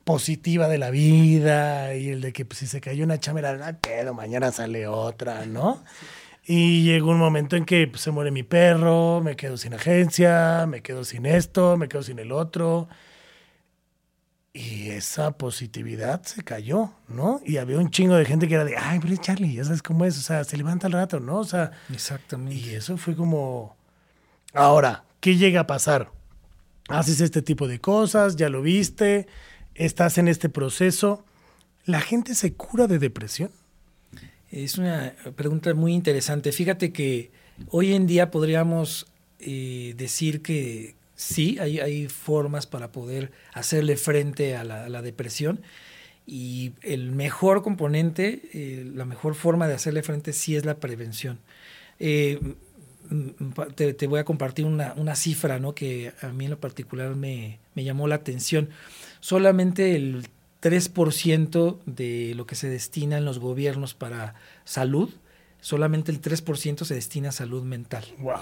positiva 0.05 0.69
de 0.69 0.79
la 0.79 0.91
vida 0.91 1.95
y 1.95 2.11
el 2.11 2.21
de 2.21 2.33
que 2.33 2.45
pues, 2.45 2.61
si 2.61 2.67
se 2.67 2.81
cayó 2.81 3.05
una 3.05 3.19
chama 3.19 3.41
era, 3.41 3.59
ah, 3.67 3.73
pedo, 3.81 4.15
mañana 4.15 4.53
sale 4.53 4.87
otra, 4.87 5.47
¿no? 5.47 5.83
Y 6.45 6.85
llegó 6.85 7.11
un 7.11 7.19
momento 7.19 7.57
en 7.57 7.65
que 7.65 7.89
pues, 7.89 8.03
se 8.03 8.13
muere 8.13 8.31
mi 8.31 8.45
perro, 8.45 9.21
me 9.21 9.35
quedo 9.35 9.57
sin 9.57 9.75
agencia, 9.75 10.67
me 10.69 10.81
quedo 10.81 11.05
sin 11.05 11.27
esto, 11.27 11.77
me 11.77 11.89
quedo 11.89 12.05
sin 12.05 12.21
el 12.21 12.31
otro. 12.31 12.89
Y 14.53 14.91
esa 14.91 15.33
positividad 15.33 16.23
se 16.23 16.43
cayó, 16.45 16.93
¿no? 17.09 17.41
Y 17.45 17.57
había 17.59 17.79
un 17.79 17.91
chingo 17.91 18.15
de 18.15 18.25
gente 18.25 18.49
que 18.49 18.55
era 18.55 18.65
de, 18.65 18.77
ay, 18.77 19.01
pero 19.01 19.17
Charlie, 19.17 19.55
ya 19.55 19.65
sabes 19.65 19.83
cómo 19.83 20.05
es, 20.05 20.17
o 20.17 20.23
sea, 20.23 20.45
se 20.45 20.57
levanta 20.57 20.87
al 20.87 20.95
rato, 20.95 21.21
¿no? 21.21 21.39
O 21.39 21.45
sea, 21.45 21.73
exactamente. 21.93 22.55
Y 22.55 22.75
eso 22.75 22.97
fue 22.97 23.17
como, 23.17 23.77
ahora, 24.55 25.05
¿qué 25.27 25.35
llega 25.35 25.63
a 25.63 25.67
pasar? 25.67 26.13
Haces 26.89 27.21
este 27.21 27.43
tipo 27.43 27.67
de 27.67 27.81
cosas, 27.81 28.37
ya 28.37 28.49
lo 28.49 28.63
viste, 28.63 29.27
estás 29.75 30.19
en 30.19 30.29
este 30.29 30.49
proceso. 30.49 31.25
¿La 31.85 32.01
gente 32.01 32.37
se 32.37 32.53
cura 32.53 32.87
de 32.87 33.01
depresión? 33.01 33.51
Es 34.53 34.79
una 34.79 35.15
pregunta 35.35 35.75
muy 35.75 35.95
interesante. 35.95 36.53
Fíjate 36.53 36.93
que 36.93 37.33
hoy 37.71 37.93
en 37.95 38.07
día 38.07 38.31
podríamos 38.31 39.09
eh, 39.41 39.95
decir 39.97 40.43
que 40.43 40.95
sí, 41.17 41.59
hay, 41.59 42.07
formas 42.07 42.69
para 42.69 42.93
poder 42.93 43.33
hacerle 43.53 43.97
frente 43.97 44.55
a 44.55 44.63
la, 44.63 44.85
a 44.85 44.89
la 44.89 45.03
depresión. 45.03 45.61
Y 46.25 46.75
el 46.83 47.11
mejor 47.11 47.65
componente, 47.65 48.43
eh, 48.53 48.89
la 48.95 49.05
mejor 49.05 49.35
forma 49.35 49.67
de 49.67 49.75
hacerle 49.75 50.05
frente 50.05 50.33
sí 50.33 50.55
es 50.55 50.65
la 50.65 50.77
prevención. 50.77 51.41
Eh, 51.99 52.39
te, 53.75 53.95
te, 53.95 54.07
voy 54.07 54.21
a 54.21 54.25
compartir 54.25 54.65
una, 54.67 54.95
una, 54.97 55.15
cifra 55.15 55.59
¿no? 55.59 55.75
que 55.75 56.13
a 56.23 56.29
mí 56.29 56.45
en 56.45 56.51
lo 56.53 56.61
particular 56.61 57.15
me, 57.15 57.59
me 57.75 57.85
llamó 57.85 58.09
la 58.09 58.17
atención. 58.17 58.71
Solamente 59.21 59.97
el 59.97 60.29
3% 60.63 61.79
de 61.87 62.35
lo 62.35 62.47
que 62.47 62.55
se 62.55 62.69
destina 62.69 63.19
en 63.19 63.25
los 63.25 63.39
gobiernos 63.39 63.95
para 63.95 64.35
salud, 64.65 65.11
solamente 65.61 66.11
el 66.13 66.21
3% 66.21 66.85
se 66.85 66.95
destina 66.95 67.29
a 67.29 67.33
salud 67.33 67.63
mental. 67.63 68.05
¡Wow! 68.19 68.37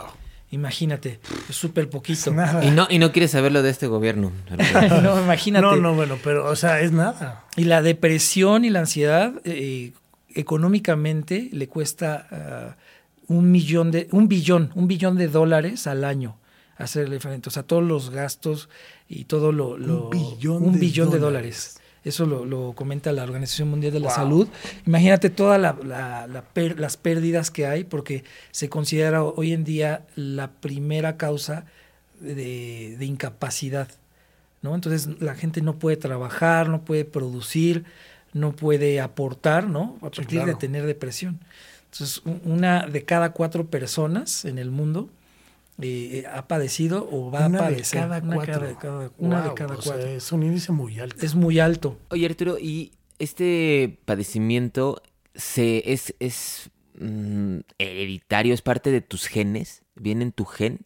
Imagínate, 0.51 1.19
es 1.49 1.57
súper 1.57 1.91
poquito. 1.91 2.31
Es 2.31 2.65
y 2.65 2.71
no, 2.71 2.87
y 2.89 2.99
no 2.99 3.11
quieres 3.11 3.33
saber 3.33 3.51
lo 3.51 3.63
de 3.63 3.71
este 3.71 3.89
gobierno. 3.89 4.31
no, 5.03 5.21
imagínate. 5.21 5.67
No, 5.67 5.77
no, 5.77 5.95
bueno, 5.95 6.17
pero, 6.23 6.49
o 6.49 6.55
sea, 6.55 6.81
es 6.81 6.93
nada. 6.93 7.45
Y 7.57 7.65
la 7.65 7.83
depresión 7.83 8.65
y 8.65 8.71
la 8.71 8.81
ansiedad, 8.81 9.33
eh, 9.45 9.93
económicamente, 10.35 11.49
le 11.51 11.67
cuesta 11.67 12.29
uh, 12.31 12.81
un 13.29 13.51
millón 13.51 13.91
de, 13.91 14.09
un 14.13 14.29
billón, 14.29 14.71
un 14.75 14.89
billón 14.89 15.17
de 15.17 15.29
dólares 15.29 15.87
al 15.87 16.05
año 16.05 16.37
hacerle 16.77 17.21
frente. 17.21 17.49
O 17.49 17.53
sea, 17.53 17.63
todos 17.63 17.83
los 17.83 18.11
gastos 18.11 18.69
y 19.09 19.25
todo 19.25 19.53
lo. 19.53 19.79
lo 19.79 20.05
un 20.05 20.11
billón, 20.11 20.63
un 20.63 20.73
de, 20.75 20.79
billón 20.79 21.07
dólares. 21.07 21.21
de 21.21 21.27
dólares. 21.27 21.81
Eso 22.05 22.27
lo, 22.27 22.45
lo, 22.45 22.75
comenta 22.75 23.13
la 23.13 23.23
Organización 23.23 23.71
Mundial 23.71 23.93
de 23.93 24.01
la 24.01 24.09
wow. 24.09 24.17
Salud. 24.17 24.49
Imagínate 24.87 25.31
todas 25.31 25.59
la, 25.59 25.75
la, 25.85 26.27
la 26.27 26.43
per, 26.43 26.79
las 26.79 26.99
pérdidas 26.99 27.51
que 27.51 27.67
hay, 27.67 27.85
porque 27.85 28.25
se 28.51 28.69
considera 28.69 29.25
hoy 29.25 29.53
en 29.53 29.65
día 29.65 30.05
la 30.15 30.51
primera 30.51 31.17
causa 31.17 31.65
de, 32.21 32.97
de 32.99 33.05
incapacidad. 33.07 33.89
¿no? 34.61 34.75
Entonces 34.75 35.21
la 35.21 35.35
gente 35.35 35.63
no 35.63 35.79
puede 35.79 35.97
trabajar, 35.97 36.69
no 36.69 36.85
puede 36.85 37.07
producir, 37.07 37.85
no 38.35 38.57
puede 38.57 39.01
aportar, 39.01 39.69
¿no? 39.69 39.97
A 39.99 40.11
partir 40.11 40.41
claro. 40.41 40.47
de 40.47 40.55
tener 40.55 40.85
depresión. 40.85 41.39
Entonces, 41.95 42.23
una 42.45 42.89
de 42.89 43.05
cada 43.05 43.33
cuatro 43.33 43.71
personas 43.71 44.45
en 44.45 44.59
el 44.59 44.73
mundo 44.73 45.11
eh, 45.81 46.25
ha 46.33 46.49
padecido 46.49 47.09
o 47.09 47.31
va 47.31 47.47
una 47.47 47.59
a 47.59 47.63
padecer. 47.63 48.01
De 48.01 48.09
cada 48.09 48.19
una, 48.19 48.35
cuatro. 48.35 48.53
Cada, 48.55 48.79
cada, 48.79 49.11
una 49.19 49.41
wow, 49.41 49.49
de 49.49 49.55
cada 49.55 49.75
cuatro. 49.77 50.03
Sea, 50.03 50.11
es 50.11 50.33
un 50.33 50.43
índice 50.43 50.73
muy 50.73 50.99
alto. 50.99 51.25
Es 51.25 51.37
muy 51.37 51.61
alto. 51.61 51.97
Oye, 52.11 52.27
Arturo, 52.27 52.59
¿y 52.59 52.91
este 53.21 53.97
padecimiento 54.07 55.03
se, 55.37 55.93
es, 55.93 56.17
es 56.19 56.71
mm, 56.99 57.59
hereditario? 57.79 58.55
¿Es 58.55 58.63
parte 58.63 58.91
de 58.91 59.01
tus 59.01 59.27
genes? 59.27 59.83
¿Viene 59.95 60.25
en 60.25 60.33
tu 60.33 60.47
gen? 60.47 60.81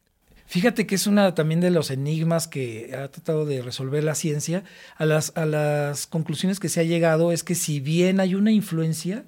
Fíjate 0.45 0.87
que 0.87 0.95
es 0.95 1.07
una 1.07 1.35
también 1.35 1.61
de 1.61 1.71
los 1.71 1.91
enigmas 1.91 2.49
que 2.49 2.95
ha 2.95 3.09
tratado 3.09 3.47
de 3.47 3.63
resolver 3.63 4.05
la 4.05 4.15
ciencia. 4.15 4.63
A 4.97 5.07
las, 5.07 5.35
a 5.37 5.47
las 5.47 6.07
conclusiones 6.07 6.61
que 6.61 6.69
se 6.69 6.81
ha 6.81 6.85
llegado 6.85 7.33
es 7.33 7.45
que 7.45 7.55
si 7.55 7.81
bien 7.81 8.21
hay 8.21 8.35
una 8.35 8.53
influencia, 8.53 9.25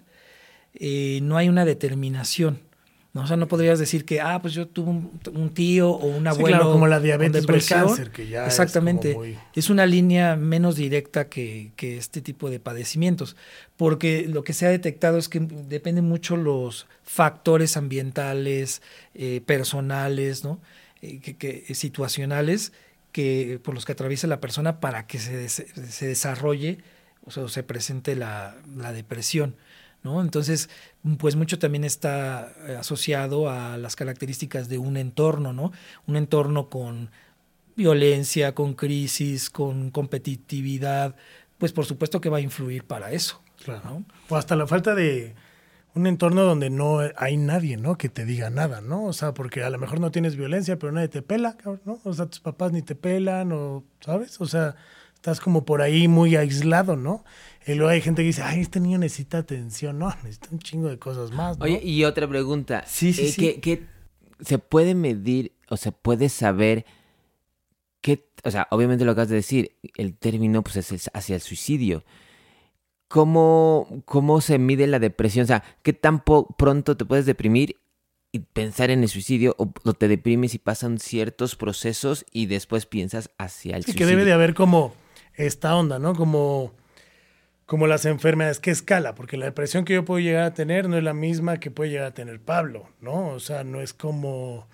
eh, 0.74 1.20
no 1.22 1.36
hay 1.36 1.48
una 1.48 1.64
determinación. 1.64 2.60
¿no? 3.12 3.22
O 3.22 3.26
sea, 3.26 3.36
no 3.36 3.48
podrías 3.48 3.78
decir 3.78 4.04
que, 4.04 4.20
ah, 4.20 4.40
pues 4.40 4.54
yo 4.54 4.68
tuve 4.68 4.90
un, 4.90 5.20
un 5.34 5.50
tío 5.50 5.90
o 5.90 6.06
un 6.06 6.26
abuelo. 6.28 6.46
Sí, 6.46 6.52
claro, 6.52 6.72
como 6.72 6.86
la 6.86 7.00
diabetes 7.00 7.48
o 7.48 7.52
el 7.52 7.64
cáncer, 7.64 8.10
que 8.12 8.28
ya 8.28 8.46
Exactamente. 8.46 9.10
Es, 9.10 9.16
muy... 9.16 9.38
es, 9.54 9.68
una 9.68 9.84
línea 9.84 10.36
menos 10.36 10.76
directa 10.76 11.28
que, 11.28 11.72
que, 11.74 11.96
este 11.96 12.20
tipo 12.20 12.50
de 12.50 12.60
padecimientos. 12.60 13.36
Porque 13.76 14.26
lo 14.28 14.44
que 14.44 14.52
se 14.52 14.66
ha 14.66 14.70
detectado 14.70 15.18
es 15.18 15.28
que 15.28 15.40
dependen 15.40 16.04
mucho 16.04 16.36
los 16.36 16.86
factores 17.02 17.76
ambientales, 17.76 18.80
eh, 19.14 19.42
personales, 19.44 20.44
¿no? 20.44 20.60
Eh, 21.02 21.18
que, 21.20 21.36
que, 21.36 21.74
situacionales 21.74 22.72
que 23.10 23.58
por 23.64 23.74
los 23.74 23.86
que 23.86 23.92
atraviesa 23.92 24.28
la 24.28 24.38
persona 24.38 24.78
para 24.78 25.08
que 25.08 25.18
se, 25.18 25.48
se 25.48 26.06
desarrolle 26.06 26.78
o 27.24 27.30
sea, 27.30 27.48
se 27.48 27.62
presente 27.62 28.16
la, 28.16 28.56
la 28.76 28.92
depresión. 28.92 29.56
¿No? 30.02 30.20
Entonces, 30.20 30.70
pues 31.18 31.36
mucho 31.36 31.58
también 31.58 31.84
está 31.84 32.52
eh, 32.66 32.76
asociado 32.78 33.50
a 33.50 33.76
las 33.76 33.96
características 33.96 34.68
de 34.68 34.78
un 34.78 34.96
entorno, 34.96 35.52
¿no? 35.52 35.72
Un 36.06 36.16
entorno 36.16 36.68
con 36.68 37.10
violencia, 37.76 38.54
con 38.54 38.74
crisis, 38.74 39.50
con 39.50 39.90
competitividad, 39.90 41.16
pues 41.58 41.72
por 41.72 41.86
supuesto 41.86 42.20
que 42.20 42.28
va 42.28 42.38
a 42.38 42.42
influir 42.42 42.84
para 42.84 43.12
eso. 43.12 43.42
Claro. 43.64 44.02
O 44.28 44.36
hasta 44.36 44.56
la 44.56 44.66
falta 44.66 44.94
de 44.94 45.34
un 45.94 46.06
entorno 46.06 46.42
donde 46.42 46.70
no 46.70 47.00
hay 47.16 47.36
nadie, 47.36 47.76
¿no? 47.76 47.98
Que 47.98 48.08
te 48.08 48.24
diga 48.24 48.48
nada, 48.50 48.80
¿no? 48.80 49.04
O 49.04 49.12
sea, 49.12 49.34
porque 49.34 49.62
a 49.62 49.70
lo 49.70 49.78
mejor 49.78 50.00
no 50.00 50.10
tienes 50.10 50.36
violencia, 50.36 50.78
pero 50.78 50.92
nadie 50.92 51.08
te 51.08 51.22
pela, 51.22 51.56
¿no? 51.84 51.98
O 52.04 52.12
sea, 52.12 52.26
tus 52.26 52.40
papás 52.40 52.72
ni 52.72 52.82
te 52.82 52.94
pelan, 52.94 53.52
o, 53.52 53.84
¿sabes? 54.00 54.40
O 54.40 54.46
sea, 54.46 54.76
estás 55.14 55.40
como 55.40 55.64
por 55.64 55.82
ahí 55.82 56.08
muy 56.08 56.36
aislado, 56.36 56.96
¿no? 56.96 57.24
Y 57.66 57.74
luego 57.74 57.90
hay 57.90 58.00
gente 58.00 58.22
que 58.22 58.26
dice, 58.26 58.42
ay, 58.42 58.60
este 58.60 58.80
niño 58.80 58.98
necesita 58.98 59.38
atención. 59.38 59.98
No, 59.98 60.08
necesita 60.22 60.48
un 60.50 60.58
chingo 60.60 60.88
de 60.88 60.98
cosas 60.98 61.30
más. 61.30 61.58
¿no? 61.58 61.64
Oye, 61.64 61.80
y 61.84 62.04
otra 62.04 62.26
pregunta. 62.28 62.84
Sí, 62.86 63.12
sí, 63.12 63.26
Eh, 63.26 63.32
sí. 63.32 63.40
¿qué- 63.40 63.60
qué 63.60 63.86
se 64.44 64.58
puede 64.58 64.94
medir 64.94 65.52
o 65.68 65.76
se 65.76 65.92
puede 65.92 66.28
saber 66.30 66.86
qué, 68.00 68.26
o 68.44 68.50
sea, 68.50 68.66
obviamente 68.70 69.04
lo 69.04 69.12
acabas 69.12 69.28
de 69.28 69.36
decir, 69.36 69.76
el 69.96 70.16
término 70.16 70.62
pues 70.62 70.76
es, 70.90 71.10
hacia 71.12 71.34
el 71.34 71.40
suicidio. 71.42 72.02
¿Cómo, 73.08 74.02
¿Cómo 74.04 74.40
se 74.40 74.58
mide 74.58 74.86
la 74.86 74.98
depresión? 75.00 75.44
O 75.44 75.46
sea, 75.46 75.64
¿qué 75.82 75.92
tan 75.92 76.22
pronto 76.22 76.96
te 76.96 77.04
puedes 77.04 77.26
deprimir 77.26 77.76
y 78.30 78.38
pensar 78.38 78.90
en 78.90 79.02
el 79.02 79.08
suicidio 79.08 79.56
o, 79.58 79.66
te 79.92 80.06
deprimes 80.06 80.54
y 80.54 80.58
pasan 80.58 80.98
ciertos 81.00 81.56
procesos 81.56 82.24
y 82.32 82.46
después 82.46 82.86
piensas 82.86 83.30
hacia 83.36 83.76
el 83.76 83.82
Sí, 83.84 83.92
que 83.92 83.98
suicidio? 84.04 84.16
debe 84.18 84.24
de 84.26 84.32
haber 84.32 84.54
como 84.54 84.94
esta 85.34 85.74
onda, 85.74 85.98
¿no? 85.98 86.14
Como, 86.14 86.72
como 87.70 87.86
las 87.86 88.04
enfermedades, 88.04 88.58
¿qué 88.58 88.72
escala? 88.72 89.14
Porque 89.14 89.36
la 89.36 89.44
depresión 89.44 89.84
que 89.84 89.94
yo 89.94 90.04
puedo 90.04 90.18
llegar 90.18 90.42
a 90.42 90.54
tener 90.54 90.88
no 90.88 90.98
es 90.98 91.04
la 91.04 91.14
misma 91.14 91.60
que 91.60 91.70
puede 91.70 91.90
llegar 91.90 92.06
a 92.06 92.14
tener 92.14 92.40
Pablo, 92.40 92.88
¿no? 93.00 93.28
O 93.28 93.38
sea, 93.38 93.62
no 93.62 93.80
es 93.80 93.94
como, 93.94 94.66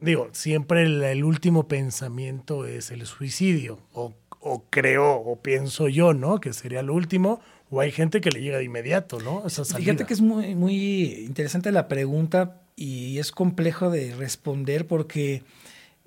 digo, 0.00 0.30
siempre 0.32 0.82
el, 0.82 1.00
el 1.00 1.22
último 1.22 1.68
pensamiento 1.68 2.66
es 2.66 2.90
el 2.90 3.06
suicidio, 3.06 3.78
o, 3.92 4.14
o 4.40 4.64
creo, 4.68 5.12
o 5.12 5.36
pienso 5.40 5.86
yo, 5.86 6.12
¿no? 6.12 6.40
Que 6.40 6.52
sería 6.52 6.82
lo 6.82 6.92
último, 6.92 7.40
o 7.70 7.80
hay 7.80 7.92
gente 7.92 8.20
que 8.20 8.30
le 8.32 8.40
llega 8.40 8.58
de 8.58 8.64
inmediato, 8.64 9.20
¿no? 9.20 9.46
Esa 9.46 9.64
salida. 9.64 9.84
Fíjate 9.84 10.06
que 10.06 10.14
es 10.14 10.20
muy, 10.20 10.56
muy 10.56 11.04
interesante 11.26 11.70
la 11.70 11.86
pregunta 11.86 12.62
y 12.74 13.18
es 13.20 13.30
complejo 13.30 13.90
de 13.90 14.12
responder 14.16 14.88
porque, 14.88 15.44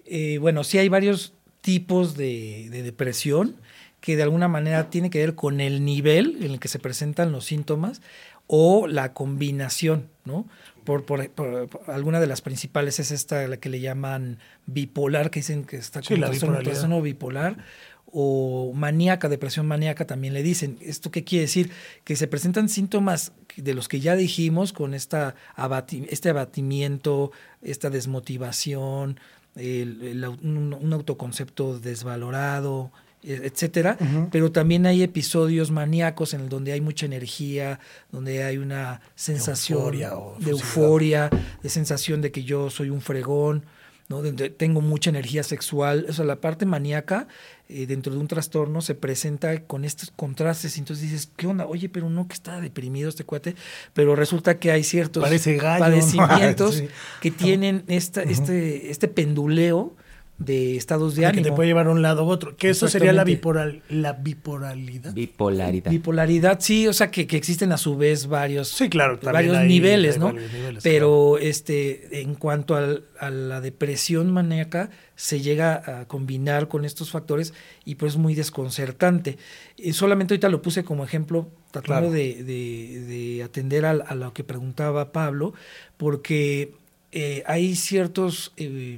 eh, 0.04 0.40
bueno, 0.40 0.66
sí 0.66 0.78
hay 0.78 0.90
varios 0.90 1.32
tipos 1.62 2.18
de, 2.18 2.68
de 2.70 2.84
depresión 2.84 3.56
que 4.04 4.18
de 4.18 4.24
alguna 4.24 4.50
manera 4.50 4.90
tiene 4.90 5.10
que 5.10 5.20
ver 5.20 5.34
con 5.34 5.62
el 5.62 5.86
nivel 5.86 6.36
en 6.44 6.52
el 6.52 6.60
que 6.60 6.68
se 6.68 6.78
presentan 6.78 7.32
los 7.32 7.46
síntomas 7.46 8.02
o 8.48 8.86
la 8.86 9.14
combinación, 9.14 10.10
¿no? 10.26 10.46
Por, 10.84 11.06
por, 11.06 11.30
por- 11.30 11.70
por- 11.70 11.90
alguna 11.90 12.20
de 12.20 12.28
las 12.28 12.42
principales 12.42 13.00
es 13.00 13.12
esta, 13.12 13.48
la 13.48 13.56
que 13.56 13.70
le 13.70 13.80
llaman 13.80 14.40
bipolar, 14.66 15.32
que 15.32 15.40
dicen 15.40 15.64
que 15.64 15.78
está 15.78 16.02
Sí, 16.02 16.10
con 16.10 16.20
la 16.20 16.28
trastorno, 16.28 17.02
bipolar, 17.02 17.56
o 18.16 18.74
maníaca, 18.76 19.30
depresión 19.30 19.68
maníaca 19.68 20.06
también 20.06 20.34
le 20.34 20.44
dicen. 20.44 20.78
¿Esto 20.82 21.10
qué 21.10 21.24
quiere 21.24 21.44
decir? 21.44 21.72
Que 22.04 22.18
se 22.18 22.28
presentan 22.28 22.68
síntomas 22.68 23.32
de 23.56 23.74
los 23.74 23.88
que 23.88 24.02
ya 24.02 24.18
dijimos, 24.18 24.74
con 24.74 24.94
esta 24.94 25.36
abati- 25.56 26.06
este 26.10 26.30
abatimiento, 26.30 27.32
esta 27.62 27.90
desmotivación, 27.90 29.18
el- 29.56 30.02
el 30.04 30.24
au- 30.26 30.38
un, 30.44 30.74
un 30.74 30.94
autoconcepto 30.94 31.80
desvalorado, 31.80 32.92
e- 33.24 33.42
etcétera, 33.46 33.98
pero 34.32 34.52
también 34.52 34.86
hay 34.86 35.04
episodios 35.04 35.72
maníacos 35.72 36.34
en 36.34 36.42
el 36.42 36.50
donde 36.50 36.72
hay 36.74 36.82
mucha 36.82 37.06
energía, 37.06 37.80
donde 38.12 38.44
hay 38.44 38.58
una 38.58 39.02
sensación 39.16 39.80
Euforia 39.80 40.18
o 40.18 40.38
de 40.40 40.52
euforia, 40.52 41.30
de 41.62 41.70
sensación 41.70 42.22
de 42.22 42.32
que 42.32 42.44
yo 42.44 42.70
soy 42.70 42.90
un 42.90 43.02
fregón, 43.02 43.66
¿no? 44.10 44.22
Tengo 44.22 44.82
mucha 44.82 45.10
energía 45.10 45.44
sexual. 45.44 46.06
O 46.10 46.14
sea, 46.14 46.26
la 46.26 46.36
parte 46.36 46.66
maníaca 46.66 47.28
eh, 47.70 47.88
dentro 47.88 48.14
de 48.14 48.20
un 48.20 48.28
trastorno 48.28 48.82
se 48.82 48.96
presenta 48.96 49.62
con 49.64 49.86
estos 49.86 50.12
contrastes. 50.12 50.76
Y 50.76 50.80
entonces 50.82 51.10
dices, 51.10 51.30
¿qué 51.38 51.48
onda? 51.48 51.66
Oye, 51.66 51.88
pero 51.88 52.10
no 52.10 52.28
que 52.28 52.34
está 52.34 52.60
deprimido 52.60 53.08
este 53.08 53.24
cuate. 53.24 53.56
Pero 53.94 54.16
resulta 54.18 54.60
que 54.60 54.72
hay 54.72 54.84
ciertos 54.84 55.24
padecimientos 55.80 56.76
Sí. 56.76 56.88
que 57.22 57.32
tienen 57.32 57.86
esta, 57.88 58.22
este, 58.24 58.92
este 58.92 59.08
penduleo 59.08 59.96
de 60.46 60.76
estados 60.78 61.16
de 61.16 61.22
que 61.22 61.26
ánimo. 61.28 61.44
te 61.44 61.52
puede 61.52 61.70
llevar 61.70 61.88
a 61.88 61.92
un 61.92 62.02
lado 62.02 62.24
u 62.26 62.30
otro. 62.30 62.56
Que 62.58 62.70
eso 62.70 62.88
sería 62.88 63.14
la, 63.14 63.24
bipolar, 63.24 63.80
la 63.90 64.14
bipolaridad. 64.14 65.14
Bipolaridad. 65.14 65.92
Bipolaridad, 65.92 66.60
sí, 66.60 66.88
o 66.88 66.94
sea 66.94 67.10
que, 67.12 67.28
que 67.28 67.38
existen 67.38 67.72
a 67.72 67.78
su 67.78 67.96
vez 67.98 68.28
varios, 68.28 68.68
Sí, 68.70 68.90
claro, 68.90 69.20
también 69.20 69.34
varios 69.52 69.58
hay- 69.58 69.68
niveles, 69.68 70.16
hay 70.16 70.20
¿no? 70.20 70.26
varios 70.34 70.52
niveles, 70.54 70.84
Pero 70.84 71.38
este, 71.38 72.22
en 72.22 72.36
cuanto 72.36 72.76
al- 72.76 73.06
a 73.20 73.30
la 73.30 73.62
depresión 73.62 74.32
maníaca, 74.32 74.90
se 75.16 75.42
llega 75.42 76.02
a 76.02 76.08
combinar 76.08 76.68
con 76.68 76.86
estos 76.86 77.12
factores 77.12 77.54
y 77.86 77.96
pues 77.96 78.14
es 78.14 78.18
muy 78.18 78.34
desconcertante. 78.36 79.38
Y 79.78 79.94
solamente 79.94 80.34
ahorita 80.34 80.50
lo 80.50 80.62
puse 80.62 80.84
como 80.84 81.04
ejemplo, 81.04 81.50
tratando 81.72 82.10
Claro. 82.10 82.12
de, 82.12 82.44
de- 82.44 83.00
de 83.06 83.44
atender 83.44 83.86
al- 83.86 84.04
a, 84.08 84.16
lo 84.16 84.34
que 84.34 84.44
preguntaba 84.44 85.12
Pablo, 85.12 85.54
porque 85.98 86.74
eh, 87.12 87.44
hay 87.46 87.76
ciertos 87.76 88.54
eh, 88.58 88.98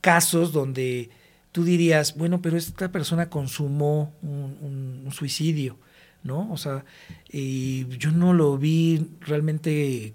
casos 0.00 0.52
donde 0.52 1.10
tú 1.52 1.64
dirías, 1.64 2.16
bueno, 2.16 2.40
pero 2.42 2.56
esta 2.56 2.90
persona 2.92 3.28
consumó 3.28 4.14
un, 4.22 4.56
un- 4.60 5.02
un 5.06 5.12
suicidio, 5.12 5.78
¿no? 6.22 6.50
O 6.52 6.56
sea, 6.56 6.84
y 7.30 7.86
yo 7.98 8.10
no 8.12 8.32
lo 8.32 8.56
vi 8.58 9.06
realmente 9.20 10.14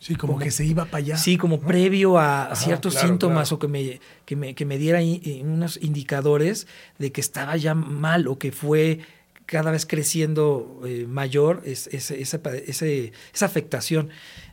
Sí, 0.00 0.16
como, 0.16 0.32
como- 0.34 0.44
que 0.44 0.50
se 0.50 0.64
iba 0.66 0.84
para 0.86 0.96
allá. 0.98 1.16
Sí, 1.16 1.36
como 1.36 1.60
previo 1.60 2.18
a 2.18 2.46
Ajá, 2.46 2.56
ciertos 2.56 2.94
claro, 2.94 3.08
síntomas 3.08 3.48
claro. 3.50 3.56
o 3.56 3.58
que 3.60 3.68
me, 3.68 4.00
que 4.24 4.34
me, 4.36 4.54
que 4.56 4.64
me 4.64 4.76
diera 4.76 5.00
eh, 5.00 5.42
unos 5.44 5.78
indicadores 5.80 6.66
de 6.98 7.12
que 7.12 7.20
estaba 7.20 7.56
ya 7.56 7.74
mal 7.76 8.26
o 8.26 8.36
que 8.38 8.50
fue 8.50 8.98
cada 9.46 9.70
vez 9.70 9.86
creciendo 9.86 10.80
eh, 10.84 11.06
mayor 11.08 11.62
es- 11.64 11.86
ese- 11.92 12.20
ese 12.20 12.38
pa- 12.40 12.56
ese- 12.56 13.12
esa 13.32 13.46
afectación. 13.46 14.08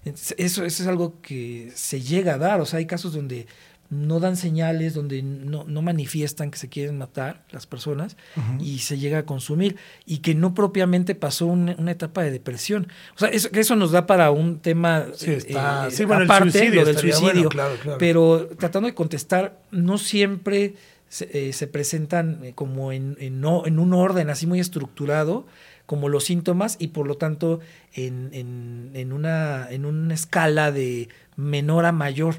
Eso, 0.05 0.35
eso 0.37 0.63
es 0.65 0.85
algo 0.85 1.19
que 1.21 1.71
se 1.73 1.99
llega 2.01 2.35
a 2.35 2.37
dar. 2.37 2.61
O 2.61 2.65
sea, 2.65 2.77
hay 2.77 2.85
casos 2.85 3.13
donde 3.13 3.47
no 3.89 4.19
dan 4.19 4.35
señales, 4.37 4.93
donde 4.93 5.23
no, 5.23 5.63
no 5.67 5.81
manifiestan 5.81 6.51
que 6.51 6.57
se 6.59 6.69
quieren 6.69 6.97
matar 6.97 7.43
las 7.51 7.65
personas 7.65 8.17
y 8.59 8.79
se 8.79 8.99
llega 8.99 9.19
a 9.19 9.25
consumir 9.25 9.77
y 10.05 10.19
que 10.19 10.35
no 10.35 10.53
propiamente 10.53 11.15
pasó 11.15 11.47
una, 11.47 11.75
una 11.79 11.91
etapa 11.91 12.21
de 12.21 12.29
depresión. 12.31 12.87
O 13.15 13.19
sea, 13.19 13.29
eso, 13.29 13.49
que 13.49 13.61
eso 13.61 13.75
nos 13.75 13.91
da 13.91 14.05
para 14.05 14.29
un 14.31 14.59
tema 14.59 15.05
Sí, 15.15 15.31
está- 15.31 15.87
eh, 15.87 15.91
sí, 15.91 16.05
bueno, 16.05 16.21
el 16.23 16.29
aparte, 16.29 16.51
suicidio 16.51 16.81
lo 16.81 16.85
del 16.85 16.97
suicidio. 16.97 17.21
bueno, 17.33 17.49
claro, 17.49 17.75
claro. 17.81 17.97
Pero 17.97 18.49
tratando 18.59 18.87
de 18.87 18.93
contestar, 18.93 19.59
no 19.71 19.97
siempre 19.97 20.75
se, 21.07 21.47
eh, 21.49 21.53
se 21.53 21.65
presentan 21.65 22.43
eh, 22.43 22.53
como 22.53 22.91
en, 22.91 23.17
en 23.19 23.41
no- 23.41 23.65
en 23.65 23.79
un 23.79 23.93
orden 23.93 24.29
así 24.29 24.45
muy 24.45 24.59
estructurado 24.59 25.47
como 25.87 26.07
los 26.09 26.25
síntomas 26.25 26.75
y 26.77 26.89
por 26.89 27.07
lo 27.07 27.17
tanto 27.17 27.59
en, 27.95 28.29
en- 28.33 28.91
en 28.93 29.11
una, 29.13 29.67
en 29.71 29.85
una 29.85 30.13
escala 30.13 30.71
de 30.71 31.09
menor 31.35 31.85
a 31.87 31.91
mayor, 31.91 32.35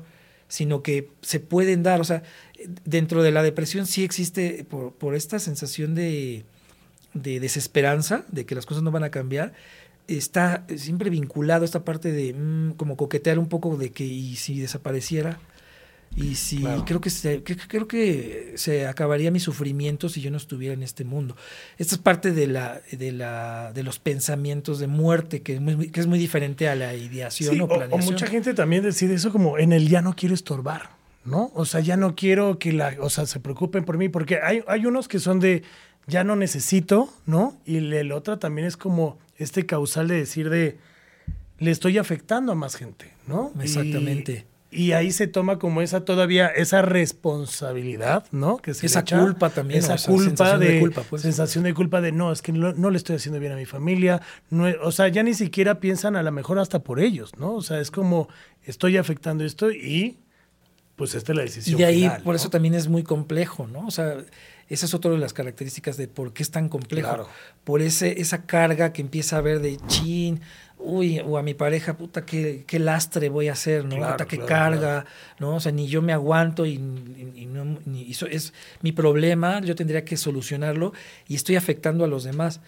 sino 0.50 0.82
que 0.82 1.08
se 1.22 1.40
pueden 1.40 1.82
dar, 1.82 2.00
o 2.00 2.04
sea, 2.04 2.22
dentro 2.84 3.22
de 3.22 3.30
la 3.30 3.42
depresión 3.42 3.86
sí 3.86 4.04
existe 4.04 4.66
por, 4.68 4.92
por 4.92 5.14
esta 5.14 5.38
sensación 5.38 5.94
de, 5.94 6.44
de 7.14 7.40
desesperanza, 7.40 8.24
de 8.30 8.44
que 8.44 8.54
las 8.54 8.66
cosas 8.66 8.82
no 8.82 8.90
van 8.90 9.04
a 9.04 9.10
cambiar, 9.10 9.54
está 10.08 10.66
siempre 10.76 11.08
vinculado 11.08 11.62
a 11.62 11.64
esta 11.64 11.84
parte 11.84 12.10
de 12.10 12.34
mm, 12.34 12.72
como 12.72 12.96
coquetear 12.96 13.38
un 13.38 13.48
poco 13.48 13.76
de 13.76 13.92
que 13.92 14.04
y 14.04 14.36
si 14.36 14.60
desapareciera 14.60 15.38
y 16.16 16.34
si 16.34 16.58
Claro. 16.58 16.84
creo 16.84 17.00
que 17.00 17.08
se, 17.10 17.42
que- 17.44 17.56
creo 17.56 17.86
que 17.86 18.52
se 18.56 18.86
acabaría 18.86 19.30
mi 19.30 19.38
sufrimiento 19.40 20.08
si 20.08 20.20
yo 20.20 20.30
no 20.30 20.36
estuviera 20.36 20.74
en 20.74 20.82
este 20.82 21.04
mundo. 21.04 21.36
Esta 21.78 21.94
es 21.94 22.00
parte 22.00 22.32
de 22.32 22.46
la 22.48 22.80
de 22.90 23.12
la 23.12 23.72
de 23.72 23.82
los 23.84 23.98
pensamientos 24.00 24.78
de 24.80 24.88
muerte 24.88 25.42
que 25.42 25.54
es 25.54 25.60
muy, 25.60 25.88
que 25.90 26.00
es 26.00 26.06
muy 26.06 26.18
diferente 26.18 26.68
a 26.68 26.74
la 26.74 26.94
ideación 26.94 27.54
Sí, 27.54 27.60
o 27.60 27.64
o, 27.64 27.66
o 27.66 27.68
planeación. 27.76 28.12
mucha 28.12 28.26
gente 28.26 28.54
también 28.54 28.82
decide 28.82 29.14
eso 29.14 29.30
como 29.30 29.56
en 29.58 29.72
el 29.72 29.88
ya 29.88 30.02
no 30.02 30.16
quiero 30.16 30.34
estorbar, 30.34 30.90
¿no? 31.24 31.52
O 31.54 31.64
sea, 31.64 31.80
ya 31.80 31.96
no 31.96 32.16
quiero 32.16 32.58
que 32.58 32.72
la, 32.72 32.96
o 33.00 33.08
sea, 33.08 33.24
se 33.26 33.38
preocupen 33.38 33.84
por 33.84 33.96
mí, 33.96 34.08
porque 34.08 34.40
hay, 34.42 34.62
hay 34.66 34.86
unos 34.86 35.06
que 35.06 35.20
son 35.20 35.38
de 35.38 35.62
ya 36.08 36.24
no 36.24 36.34
necesito, 36.34 37.12
¿no? 37.26 37.56
Y 37.64 37.76
el, 37.76 38.10
otro 38.10 38.38
también 38.40 38.66
es 38.66 38.76
como 38.76 39.18
este 39.36 39.64
causal 39.64 40.08
de 40.08 40.16
decir 40.16 40.50
de 40.50 40.76
le 41.58 41.70
estoy 41.70 41.98
afectando 41.98 42.50
a 42.52 42.54
más 42.56 42.74
gente, 42.74 43.12
¿no? 43.28 43.52
Exactamente. 43.62 44.46
Y, 44.70 44.92
ahí 44.92 45.10
se 45.10 45.26
toma 45.26 45.58
como 45.58 45.82
esa 45.82 46.04
todavía, 46.04 46.46
esa 46.46 46.82
responsabilidad, 46.82 48.24
¿no? 48.30 48.58
Que 48.58 48.74
se 48.74 48.86
Esa 48.86 49.04
culpa 49.04 49.50
también, 49.50 49.80
Esa 49.80 49.94
o 49.94 49.98
sea, 49.98 50.12
culpa 50.14 50.28
sensación 50.28 50.60
de, 50.60 50.72
de 50.72 50.80
culpa, 50.80 51.02
pues. 51.10 51.22
sensación 51.22 51.64
de 51.64 51.74
culpa 51.74 52.00
de 52.00 52.12
no, 52.12 52.30
es 52.30 52.40
que 52.42 52.52
no, 52.52 52.72
no 52.72 52.90
le 52.90 52.96
estoy 52.96 53.16
haciendo 53.16 53.40
bien 53.40 53.52
a 53.52 53.56
mi 53.56 53.66
familia. 53.66 54.20
No, 54.48 54.68
es- 54.68 54.76
o 54.82 54.92
sea, 54.92 55.08
ya 55.08 55.22
ni 55.22 55.34
siquiera 55.34 55.80
piensan 55.80 56.14
a 56.14 56.22
lo 56.22 56.30
mejor 56.32 56.58
hasta 56.58 56.78
por 56.84 57.00
ellos, 57.00 57.32
¿no? 57.36 57.54
O 57.54 57.62
sea, 57.62 57.80
es 57.80 57.90
como 57.90 58.28
estoy 58.62 58.96
afectando 58.96 59.44
esto 59.44 59.72
y 59.72 60.18
pues 61.00 61.14
esta 61.14 61.32
es 61.32 61.36
la 61.36 61.42
decisión. 61.44 61.80
Y 61.80 61.82
de 61.82 61.86
ahí, 61.88 62.02
final, 62.02 62.22
por 62.22 62.34
¿no? 62.34 62.36
eso 62.36 62.50
también 62.50 62.74
es 62.74 62.86
muy 62.88 63.02
complejo, 63.02 63.66
¿no? 63.66 63.86
O 63.86 63.90
sea, 63.90 64.18
esa 64.68 64.84
es 64.86 64.92
otra 64.92 65.10
de 65.10 65.16
las 65.16 65.32
características 65.32 65.96
de 65.96 66.08
por 66.08 66.34
qué 66.34 66.42
es 66.42 66.50
tan 66.50 66.68
complejo. 66.68 67.08
Claro. 67.08 67.28
Por 67.64 67.80
ese, 67.80 68.20
esa 68.20 68.42
carga 68.42 68.92
que 68.92 69.00
empieza 69.00 69.38
a 69.38 69.40
ver 69.40 69.60
de 69.60 69.78
chin, 69.86 70.42
uy, 70.78 71.18
o 71.20 71.38
a 71.38 71.42
mi 71.42 71.54
pareja, 71.54 71.96
puta, 71.96 72.26
qué, 72.26 72.64
qué 72.66 72.78
lastre 72.78 73.30
voy 73.30 73.48
a 73.48 73.52
hacer, 73.52 73.84
¿no? 73.86 73.96
Claro, 73.96 74.12
puta, 74.12 74.26
qué 74.26 74.36
claro, 74.36 74.48
carga, 74.48 75.06
¿no? 75.38 75.56
O 75.56 75.60
sea, 75.60 75.72
ni 75.72 75.88
yo 75.88 76.02
me 76.02 76.12
aguanto 76.12 76.66
y, 76.66 76.72
y- 76.74 77.32
y 77.34 77.46
no, 77.46 77.78
ni- 77.86 78.02
y 78.02 78.14
es 78.30 78.52
mi 78.82 78.92
problema, 78.92 79.60
yo 79.62 79.74
tendría 79.74 80.04
que 80.04 80.18
solucionarlo 80.18 80.92
y 81.28 81.34
estoy 81.34 81.56
afectando 81.56 82.04
a 82.04 82.08
los 82.08 82.24
demás. 82.24 82.60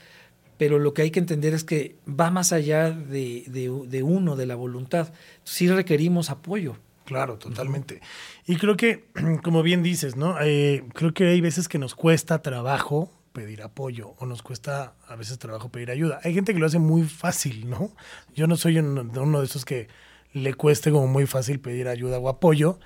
Pero 0.59 0.79
lo 0.79 0.95
que 0.95 1.03
hay 1.03 1.11
que 1.11 1.19
entender 1.21 1.55
es 1.55 1.65
que 1.65 1.97
va 2.09 2.31
más 2.31 2.53
allá 2.53 2.91
de, 2.91 3.45
de- 3.49 3.83
de 3.89 4.03
uno, 4.03 4.37
de 4.37 4.47
la 4.47 4.55
voluntad. 4.55 5.13
Sí 5.45 5.69
requerimos 5.69 6.31
apoyo. 6.31 6.77
Claro, 7.13 7.39
totalmente. 7.39 8.01
Y 8.47 8.57
creo 8.57 8.77
que, 8.77 9.07
como 9.43 9.63
bien 9.63 9.83
dices, 9.83 10.17
¿no? 10.17 10.37
Eh, 10.41 10.85
creo 10.95 11.15
que 11.15 11.29
hay 11.29 11.41
veces 11.41 11.69
que 11.69 11.79
nos 11.79 11.95
cuesta 11.95 12.43
trabajo 12.43 13.11
pedir 13.33 13.63
apoyo 13.63 14.15
o 14.19 14.27
nos 14.27 14.43
cuesta 14.43 14.95
a 15.09 15.17
veces 15.17 15.39
trabajo 15.39 15.71
pedir 15.71 15.91
ayuda. 15.91 16.21
Hay 16.23 16.35
gente 16.35 16.53
que 16.53 16.61
lo 16.61 16.67
hace 16.67 16.79
muy 16.79 17.03
fácil, 17.03 17.69
¿no? 17.69 17.91
Yo 18.35 18.47
no 18.47 18.57
soy 18.57 18.79
uno, 18.79 19.03
uno 19.03 19.41
de 19.41 19.47
esos 19.47 19.65
que 19.65 19.89
le 20.33 20.55
cueste 20.55 20.91
como 20.91 21.07
muy 21.07 21.27
fácil 21.27 21.61
pedir 21.61 21.89
ayuda 21.89 22.19
o 22.19 22.29
apoyo, 22.29 22.79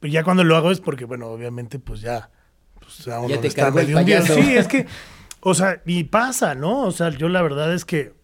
pero 0.00 0.12
ya 0.12 0.24
cuando 0.24 0.44
lo 0.44 0.56
hago 0.56 0.70
es 0.70 0.80
porque, 0.80 1.04
bueno, 1.04 1.28
obviamente, 1.28 1.78
pues 1.78 2.00
ya, 2.00 2.30
pues 2.78 3.04
ya 3.04 3.20
uno 3.20 3.38
te 3.38 3.46
está 3.46 3.70
medio 3.70 3.98
hundido. 3.98 4.20
payaso. 4.20 4.34
Sí, 4.34 4.56
es 4.56 4.66
que, 4.66 4.86
o 5.40 5.54
sea, 5.54 5.82
y 5.86 6.04
pasa, 6.04 6.54
¿no? 6.54 6.82
O 6.82 6.92
sea, 6.92 7.10
yo 7.10 7.28
la 7.28 7.42
verdad 7.42 7.72
es 7.74 7.84
que, 7.84 8.14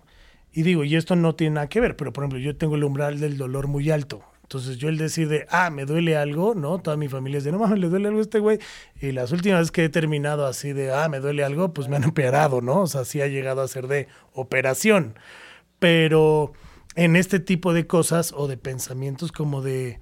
y 0.52 0.62
digo, 0.62 0.84
y 0.84 0.96
esto 0.96 1.16
no 1.16 1.34
tiene 1.34 1.56
nada 1.56 1.68
que 1.68 1.80
ver, 1.80 1.96
pero 1.96 2.12
por 2.12 2.24
ejemplo, 2.24 2.38
yo 2.38 2.56
tengo 2.56 2.76
el 2.76 2.84
umbral 2.84 3.20
del 3.20 3.36
dolor 3.36 3.66
muy 3.66 3.90
alto. 3.90 4.22
Entonces 4.46 4.76
yo 4.76 4.88
el 4.88 4.96
decir 4.96 5.28
de, 5.28 5.44
ah, 5.50 5.70
me 5.70 5.86
duele 5.86 6.16
algo, 6.16 6.54
¿no? 6.54 6.78
Toda 6.78 6.96
mi 6.96 7.08
familia 7.08 7.38
es 7.38 7.44
de, 7.44 7.50
no 7.50 7.58
mames, 7.58 7.80
le 7.80 7.88
duele 7.88 8.06
algo 8.06 8.20
a 8.20 8.22
este 8.22 8.38
güey. 8.38 8.60
Y 9.00 9.10
las 9.10 9.32
últimas 9.32 9.58
veces 9.58 9.72
que 9.72 9.84
he 9.84 9.88
terminado 9.88 10.46
así 10.46 10.72
de, 10.72 10.92
ah, 10.92 11.08
me 11.08 11.18
duele 11.18 11.42
algo, 11.42 11.74
pues 11.74 11.88
me 11.88 11.96
han 11.96 12.04
operado, 12.04 12.60
¿no? 12.60 12.82
O 12.82 12.86
sea, 12.86 13.04
sí 13.04 13.20
ha 13.20 13.26
llegado 13.26 13.60
a 13.60 13.66
ser 13.66 13.88
de 13.88 14.06
operación. 14.34 15.18
Pero 15.80 16.52
en 16.94 17.16
este 17.16 17.40
tipo 17.40 17.72
de 17.72 17.88
cosas 17.88 18.32
o 18.32 18.46
de 18.46 18.56
pensamientos 18.56 19.32
como 19.32 19.62
de, 19.62 19.98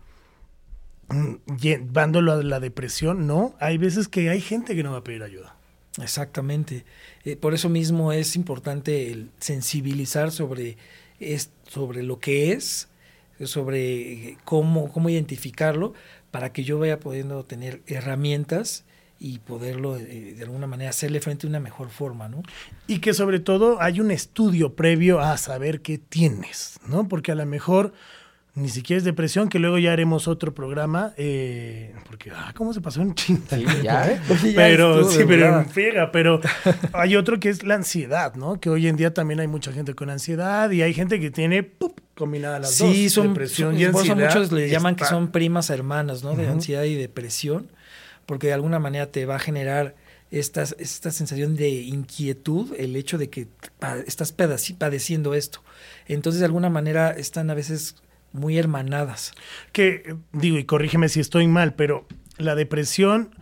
mm, 1.08 1.56
llevándolo 1.58 2.32
a 2.32 2.42
la 2.42 2.60
depresión, 2.60 3.26
¿no? 3.26 3.54
Hay 3.60 3.78
veces 3.78 4.08
que 4.08 4.28
hay 4.28 4.42
gente 4.42 4.76
que 4.76 4.82
no 4.82 4.92
va 4.92 4.98
a 4.98 5.04
pedir 5.04 5.22
ayuda. 5.22 5.56
Exactamente. 6.02 6.84
Eh, 7.24 7.36
por 7.36 7.54
eso 7.54 7.70
mismo 7.70 8.12
es 8.12 8.36
importante 8.36 9.10
el 9.10 9.30
sensibilizar 9.40 10.32
sobre, 10.32 10.76
es, 11.18 11.50
sobre 11.66 12.02
lo 12.02 12.18
que 12.18 12.52
es, 12.52 12.88
sobre 13.44 14.12
eh, 14.12 14.38
cómo, 14.44 14.92
cómo 14.92 15.08
identificarlo, 15.08 15.94
para 16.30 16.52
que 16.52 16.64
yo 16.64 16.78
vaya 16.78 17.00
pudiendo 17.00 17.44
tener 17.44 17.82
herramientas 17.86 18.84
y 19.18 19.38
poderlo 19.38 19.96
eh, 19.96 20.34
de 20.36 20.42
alguna 20.42 20.66
manera 20.66 20.90
hacerle 20.90 21.20
frente 21.20 21.46
de 21.46 21.50
una 21.50 21.60
mejor 21.60 21.90
forma, 21.90 22.28
¿no? 22.28 22.42
Y 22.86 22.98
que 22.98 23.14
sobre 23.14 23.40
todo 23.40 23.80
hay 23.80 24.00
un 24.00 24.10
estudio 24.10 24.74
previo 24.74 25.20
a 25.20 25.36
saber 25.36 25.80
qué 25.80 25.98
tienes, 25.98 26.78
¿no? 26.86 27.08
Porque 27.08 27.32
a 27.32 27.34
lo 27.34 27.46
mejor 27.46 27.92
ni 28.56 28.68
siquiera 28.68 28.98
es 28.98 29.04
depresión, 29.04 29.48
que 29.48 29.58
luego 29.58 29.78
ya 29.78 29.92
haremos 29.92 30.28
otro 30.28 30.54
programa, 30.54 31.12
eh, 31.16 31.92
porque, 32.08 32.30
ah, 32.30 32.52
¿cómo 32.56 32.72
se 32.72 32.80
pasó 32.80 33.02
en 33.02 33.14
chinga? 33.14 33.42
Sí, 33.56 33.64
ya. 33.82 34.10
¿eh? 34.12 34.20
Ya 34.28 34.36
Pero, 34.54 35.00
estuvo 35.00 35.10
sí, 35.12 35.24
pero 35.26 35.64
friega, 35.64 36.12
pero 36.12 36.40
hay 36.92 37.16
otro 37.16 37.40
que 37.40 37.48
es 37.48 37.64
la 37.64 37.74
ansiedad, 37.74 38.34
¿no? 38.36 38.60
Que 38.60 38.70
hoy 38.70 38.86
en 38.86 38.96
día 38.96 39.12
también 39.12 39.40
hay 39.40 39.48
mucha 39.48 39.72
gente 39.72 39.94
con 39.94 40.08
ansiedad 40.08 40.70
y 40.70 40.82
hay 40.82 40.94
gente 40.94 41.18
que 41.20 41.30
tiene, 41.30 41.62
¡pup! 41.64 41.98
combinada 42.14 42.60
las 42.60 42.78
dos, 42.78 42.92
Sí, 42.94 43.10
son, 43.10 43.28
depresión 43.28 43.72
son- 43.72 43.80
y 43.82 43.86
por 43.86 44.02
eso 44.04 44.12
ansiedad. 44.12 44.34
muchos 44.36 44.52
le 44.52 44.68
llaman 44.68 44.94
que 44.94 45.04
son 45.04 45.32
primas 45.32 45.68
hermanas, 45.70 46.22
¿no? 46.22 46.36
De 46.36 46.46
ansiedad 46.46 46.84
y 46.84 46.94
depresión, 46.94 47.68
porque 48.24 48.46
de 48.46 48.52
alguna 48.52 48.78
manera 48.78 49.06
te 49.10 49.26
va 49.26 49.34
a 49.34 49.38
generar 49.40 49.96
estas, 50.30 50.76
esta 50.78 51.10
sensación 51.10 51.56
de 51.56 51.70
inquietud, 51.70 52.72
el 52.78 52.94
hecho 52.94 53.18
de 53.18 53.30
que 53.30 53.48
estás 54.06 54.32
padeciendo 54.32 55.34
esto. 55.34 55.60
Entonces, 56.06 56.38
de 56.38 56.46
alguna 56.46 56.70
manera, 56.70 57.10
están 57.10 57.50
a 57.50 57.54
veces 57.54 57.96
muy 58.34 58.58
hermanadas. 58.58 59.32
que 59.72 60.16
digo, 60.32 60.58
y 60.58 60.64
corrígeme 60.64 61.08
si 61.08 61.20
estoy 61.20 61.46
mal, 61.46 61.74
pero 61.74 62.06
la 62.36 62.54
depresión, 62.54 63.34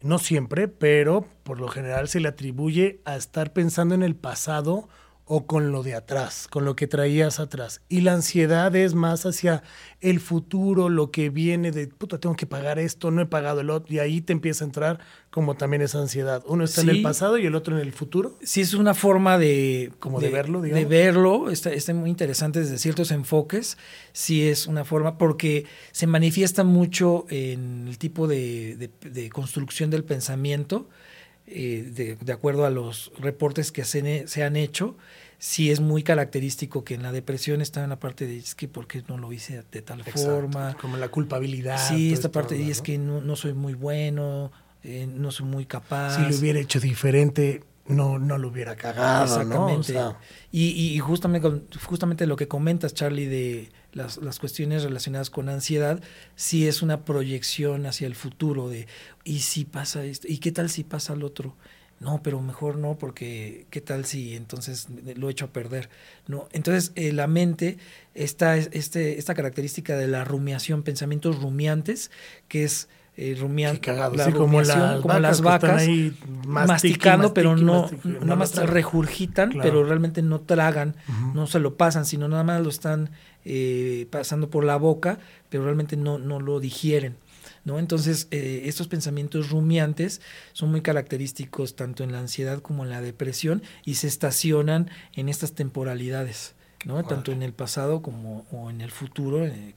no 0.00 0.18
siempre, 0.18 0.68
pero 0.68 1.28
por 1.42 1.60
lo 1.60 1.68
general 1.68 2.08
se 2.08 2.20
le 2.20 2.28
atribuye 2.28 3.00
a 3.04 3.16
estar 3.16 3.52
pensando 3.52 3.94
en 3.94 4.02
el 4.02 4.14
pasado 4.14 4.88
o 5.28 5.44
con 5.44 5.72
lo 5.72 5.82
de 5.82 5.94
atrás, 5.96 6.46
con 6.48 6.64
lo 6.64 6.76
que 6.76 6.86
traías 6.86 7.40
atrás. 7.40 7.80
Y 7.88 8.02
la 8.02 8.12
ansiedad 8.12 8.74
es 8.76 8.94
más 8.94 9.26
hacia 9.26 9.64
el 10.00 10.20
futuro, 10.20 10.88
lo 10.88 11.10
que 11.10 11.30
viene 11.30 11.72
de, 11.72 11.88
puta, 11.88 12.18
tengo 12.20 12.36
que 12.36 12.46
pagar 12.46 12.78
esto, 12.78 13.10
no 13.10 13.20
he 13.22 13.26
pagado 13.26 13.60
el 13.60 13.70
otro, 13.70 13.92
y 13.92 13.98
ahí 13.98 14.20
te 14.20 14.32
empieza 14.32 14.64
a 14.64 14.68
entrar 14.68 15.00
como 15.30 15.56
también 15.56 15.82
esa 15.82 15.98
ansiedad. 16.00 16.44
Uno 16.46 16.62
está 16.62 16.82
en 16.82 16.90
el 16.90 17.02
pasado 17.02 17.38
y 17.38 17.46
el 17.46 17.56
otro 17.56 17.74
en 17.76 17.84
el 17.84 17.92
futuro. 17.92 18.38
Sí, 18.44 18.60
es 18.60 18.74
una 18.74 18.94
forma 18.94 19.36
de... 19.36 19.90
Como 19.98 20.20
de 20.20 20.30
verlo, 20.30 20.60
De 20.60 20.68
digamos. 20.68 20.88
verlo, 20.90 21.50
está, 21.50 21.72
está 21.72 21.92
muy 21.92 22.08
interesante 22.08 22.60
desde 22.60 22.78
ciertos 22.78 23.10
enfoques. 23.10 23.78
Sí 24.12 24.46
es 24.48 24.68
una 24.68 24.84
forma, 24.84 25.18
porque 25.18 25.66
se 25.90 26.06
manifiesta 26.06 26.62
mucho 26.62 27.26
en 27.30 27.88
el 27.88 27.98
tipo 27.98 28.28
de, 28.28 28.76
de- 28.76 29.10
de 29.10 29.28
construcción 29.30 29.90
del 29.90 30.04
pensamiento, 30.04 30.88
eh, 31.46 31.88
de, 31.92 32.16
de 32.16 32.32
acuerdo 32.32 32.64
a 32.66 32.70
los 32.70 33.12
reportes 33.18 33.72
que 33.72 33.84
se, 33.84 34.26
se 34.28 34.42
han 34.44 34.56
hecho. 34.56 34.96
Sí 35.38 35.70
es 35.70 35.80
muy 35.80 36.02
característico 36.02 36.82
que 36.82 36.94
en 36.94 37.02
la 37.02 37.12
depresión 37.12 37.60
está 37.60 37.84
en 37.84 37.90
la 37.90 37.98
parte 38.00 38.26
de, 38.26 38.38
es 38.38 38.54
que, 38.54 38.68
¿por 38.68 38.86
qué 38.86 39.02
no 39.06 39.18
lo 39.18 39.32
hice 39.34 39.62
de 39.70 39.82
tal 39.82 40.02
forma? 40.04 40.76
Como 40.80 40.96
la 40.96 41.08
culpabilidad. 41.08 41.76
Sí, 41.88 42.12
esta 42.12 42.30
parte, 42.32 42.58
¿no? 42.58 42.70
es 42.70 42.80
que 42.80 42.96
no, 42.96 43.20
no 43.20 43.36
soy 43.36 43.52
muy 43.52 43.74
bueno, 43.74 44.50
eh, 44.82 45.06
no 45.06 45.30
soy 45.30 45.46
muy 45.46 45.66
capaz. 45.66 46.16
si 46.16 46.22
lo 46.30 46.38
hubiera 46.38 46.58
hecho 46.58 46.80
diferente, 46.80 47.62
no, 47.86 48.18
no 48.18 48.38
lo 48.38 48.48
hubiera 48.48 48.76
cagado, 48.76 49.20
¿no? 49.20 49.20
O 49.20 49.24
Exactamente. 49.24 49.92
sea, 49.92 50.18
y, 50.50 50.68
y- 50.70 50.98
justamente, 51.00 51.50
justamente 51.84 52.26
lo 52.26 52.36
que 52.36 52.48
comentas, 52.48 52.94
Charlie, 52.94 53.26
de 53.26 53.68
las, 53.96 54.18
las 54.18 54.38
cuestiones 54.38 54.82
relacionadas 54.82 55.30
con 55.30 55.48
ansiedad, 55.48 56.02
sí 56.36 56.68
es 56.68 56.82
una 56.82 57.04
proyección 57.04 57.86
hacia 57.86 58.06
el 58.06 58.14
futuro 58.14 58.68
de, 58.68 58.86
¿y 59.24 59.40
si 59.40 59.64
pasa 59.64 60.04
esto? 60.04 60.28
¿Y 60.28 60.38
qué 60.38 60.52
tal 60.52 60.68
si 60.68 60.84
pasa 60.84 61.14
el 61.14 61.24
otro? 61.24 61.56
No, 61.98 62.22
pero 62.22 62.42
mejor 62.42 62.76
no, 62.76 62.98
porque 62.98 63.66
¿qué 63.70 63.80
tal 63.80 64.04
si 64.04 64.36
entonces 64.36 64.88
lo 65.16 65.30
echo 65.30 65.46
a 65.46 65.52
perder? 65.52 65.88
No, 66.26 66.46
entonces 66.52 66.92
eh, 66.94 67.10
la 67.12 67.26
mente 67.26 67.78
está 68.12 68.58
este, 68.58 69.18
esta 69.18 69.34
característica 69.34 69.96
de 69.96 70.06
la 70.06 70.22
rumiación, 70.22 70.82
pensamientos 70.82 71.40
rumiantes, 71.40 72.10
que 72.48 72.64
es 72.64 72.90
eh, 73.16 73.34
rumian- 73.38 73.74
Qué 73.74 73.80
cagado, 73.80 74.14
la 74.14 74.26
sí, 74.26 74.32
como 74.32 74.60
las 74.60 75.00
como 75.00 75.48
vacas 75.48 75.80
ahí 75.82 76.14
masticando, 76.46 77.32
pero 77.34 77.56
no, 77.56 77.82
mastique, 77.82 78.08
nada 78.20 78.36
más 78.36 78.52
tragan. 78.52 78.74
regurgitan, 78.74 79.50
Claro. 79.50 79.68
pero 79.70 79.84
realmente 79.84 80.22
no 80.22 80.40
tragan, 80.40 80.96
no 81.34 81.46
se 81.46 81.58
lo 81.58 81.76
pasan, 81.76 82.04
sino 82.06 82.28
nada 82.28 82.44
más 82.44 82.62
lo 82.62 82.68
están 82.68 83.10
eh, 83.44 84.06
pasando 84.10 84.50
por 84.50 84.64
la 84.64 84.76
boca, 84.76 85.18
pero 85.48 85.64
realmente 85.64 85.96
no, 85.96 86.18
no 86.18 86.40
lo 86.40 86.60
digieren. 86.60 87.16
¿no? 87.64 87.78
Entonces, 87.80 88.28
eh, 88.30 88.62
estos 88.66 88.86
pensamientos 88.86 89.50
rumiantes 89.50 90.20
son 90.52 90.70
muy 90.70 90.82
característicos 90.82 91.74
tanto 91.74 92.04
en 92.04 92.12
la 92.12 92.20
ansiedad 92.20 92.60
como 92.60 92.84
en 92.84 92.90
la 92.90 93.00
depresión 93.00 93.60
y 93.84 93.94
se 93.94 94.06
estacionan 94.06 94.88
en 95.14 95.28
estas 95.28 95.52
temporalidades. 95.52 96.54
¿no? 96.84 97.02
Tanto 97.02 97.32
en 97.32 97.42
el 97.42 97.52
pasado 97.52 98.02
como 98.02 98.46
o 98.52 98.70
en 98.70 98.80
el 98.80 98.92
futuro, 98.92 99.44
eh, 99.44 99.74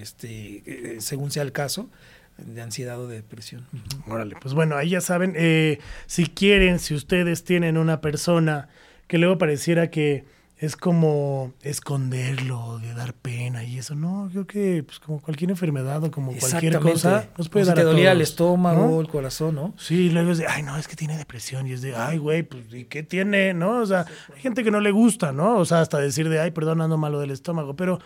este, 0.00 0.96
según 1.00 1.30
sea 1.30 1.42
el 1.42 1.52
caso, 1.52 1.90
de 2.38 2.62
ansiedad 2.62 3.00
o 3.00 3.06
de 3.06 3.16
depresión. 3.16 3.66
Órale, 4.06 4.36
pues 4.40 4.54
bueno, 4.54 4.76
ahí 4.76 4.90
ya 4.90 5.00
saben, 5.00 5.34
eh, 5.36 5.78
si 6.06 6.26
quieren, 6.26 6.78
si 6.78 6.94
ustedes 6.94 7.44
tienen 7.44 7.76
una 7.76 8.00
persona 8.00 8.68
que 9.06 9.18
luego 9.18 9.38
pareciera 9.38 9.90
que 9.90 10.24
es 10.58 10.76
como 10.76 11.52
esconderlo, 11.62 12.80
de 12.80 12.92
dar 12.92 13.14
pena 13.14 13.62
y 13.62 13.78
eso, 13.78 13.94
no, 13.94 14.28
creo 14.32 14.46
que 14.46 14.82
pues 14.82 14.98
como 14.98 15.20
cualquier 15.20 15.50
enfermedad 15.50 16.02
o 16.02 16.10
como 16.10 16.32
cualquier 16.36 16.80
cosa, 16.80 17.28
nos 17.38 17.48
puede 17.48 17.64
dar 17.64 17.76
si 17.76 17.82
te 17.82 17.86
a 17.86 17.90
doliera 17.90 18.12
el 18.12 18.20
estómago, 18.20 18.88
¿no? 18.88 19.00
el 19.00 19.06
corazón, 19.06 19.54
¿no? 19.54 19.74
Sí, 19.78 20.10
luego 20.10 20.32
es 20.32 20.38
de, 20.38 20.48
ay, 20.48 20.64
no, 20.64 20.76
es 20.76 20.88
que 20.88 20.96
tiene 20.96 21.16
depresión. 21.16 21.68
Y 21.68 21.72
es 21.72 21.82
de, 21.82 21.94
ay, 21.94 22.18
güey, 22.18 22.42
pues, 22.42 22.72
¿y 22.72 22.86
qué 22.86 23.04
tiene? 23.04 23.54
¿No? 23.54 23.78
O 23.78 23.86
sea, 23.86 24.06
hay 24.34 24.40
gente 24.40 24.64
que 24.64 24.72
no 24.72 24.80
le 24.80 24.90
gusta, 24.90 25.30
¿no? 25.30 25.58
O 25.58 25.64
sea, 25.64 25.80
hasta 25.80 25.98
decir 25.98 26.28
de, 26.28 26.40
ay, 26.40 26.50
perdón, 26.50 26.80
ando 26.80 26.98
malo 26.98 27.20
del 27.20 27.30
estómago. 27.30 27.76
Pero 27.76 28.00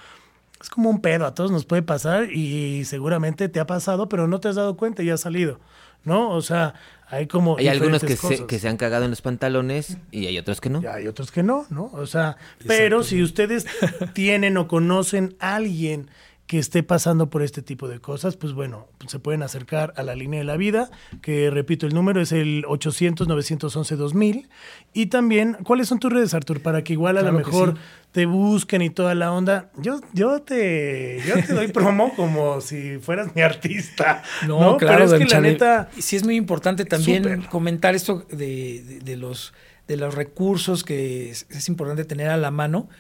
es 0.62 0.70
como 0.70 0.90
un 0.90 1.00
pedo, 1.00 1.26
a 1.26 1.34
todos 1.34 1.50
nos 1.50 1.64
puede 1.64 1.82
pasar 1.82 2.32
y 2.32 2.84
seguramente 2.84 3.48
te 3.48 3.60
ha 3.60 3.66
pasado, 3.66 4.08
pero 4.08 4.28
no 4.28 4.40
te 4.40 4.48
has 4.48 4.56
dado 4.56 4.76
cuenta 4.76 5.02
y 5.02 5.10
ha 5.10 5.16
salido, 5.16 5.60
¿no? 6.04 6.30
O 6.30 6.40
sea, 6.40 6.74
hay 7.08 7.26
como. 7.26 7.58
Hay 7.58 7.68
algunos 7.68 8.02
que 8.02 8.16
se, 8.16 8.46
que 8.46 8.58
se 8.58 8.68
han 8.68 8.76
cagado 8.76 9.04
en 9.04 9.10
los 9.10 9.20
pantalones 9.20 9.98
y 10.10 10.26
hay 10.26 10.38
otros 10.38 10.60
que 10.60 10.70
no. 10.70 10.80
Y 10.80 10.86
hay 10.86 11.08
otros 11.08 11.30
que 11.30 11.42
no, 11.42 11.66
¿no? 11.68 11.90
O 11.92 12.06
sea, 12.06 12.36
pero 12.66 13.02
si 13.02 13.22
ustedes 13.22 13.66
tienen 14.14 14.56
o 14.56 14.68
conocen 14.68 15.36
a 15.40 15.56
alguien 15.56 16.08
que 16.53 16.59
esté 16.59 16.82
pasando 16.82 17.30
por 17.30 17.40
este 17.40 17.62
tipo 17.62 17.88
de 17.88 17.98
cosas, 17.98 18.36
pues 18.36 18.53
bueno, 18.53 18.86
se 19.07 19.18
pueden 19.18 19.42
acercar 19.42 19.94
a 19.96 20.03
la 20.03 20.14
línea 20.14 20.40
de 20.40 20.44
la 20.44 20.59
vida, 20.59 20.90
que 21.22 21.48
repito, 21.48 21.86
el 21.86 21.94
número 21.94 22.20
es 22.20 22.30
el 22.30 22.64
800-911-2000. 22.64 24.48
Y 24.92 25.07
también, 25.07 25.57
¿cuáles 25.64 25.88
son 25.88 25.98
tus 25.98 26.12
redes, 26.12 26.34
Artur? 26.34 26.61
Para 26.61 26.84
que 26.84 26.92
igual 26.92 27.16
a 27.16 27.22
lo 27.22 27.32
mejor 27.32 27.78
te 28.11 28.26
busquen 28.26 28.82
y 28.82 28.90
toda 28.90 29.14
la 29.14 29.32
onda. 29.32 29.70
Yo, 29.78 30.03
yo, 30.12 30.42
te, 30.42 31.22
yo 31.26 31.36
te 31.42 31.55
doy 31.55 31.68
promo 31.72 32.14
como 32.14 32.61
si 32.61 32.98
fueras 32.98 33.34
mi 33.34 33.40
artista. 33.40 34.22
No, 34.46 34.76
claro, 34.76 35.07
Pero 35.07 35.16
es 35.16 35.26
que 35.26 35.34
la 35.34 35.40
neta... 35.40 35.88
Sí 35.98 36.16
es 36.16 36.24
muy 36.24 36.36
importante 36.36 36.84
también 36.84 37.44
comentar 37.44 37.94
esto 37.94 38.26
de, 38.30 39.00
de, 39.03 39.16
los, 39.16 39.55
de 39.88 39.96
los 39.96 40.14
recursos 40.14 40.84
que 40.84 41.30
es 41.30 41.68
importante 41.70 42.05
tener 42.05 42.28
a 42.28 42.36
la 42.36 42.50
mano 42.50 42.90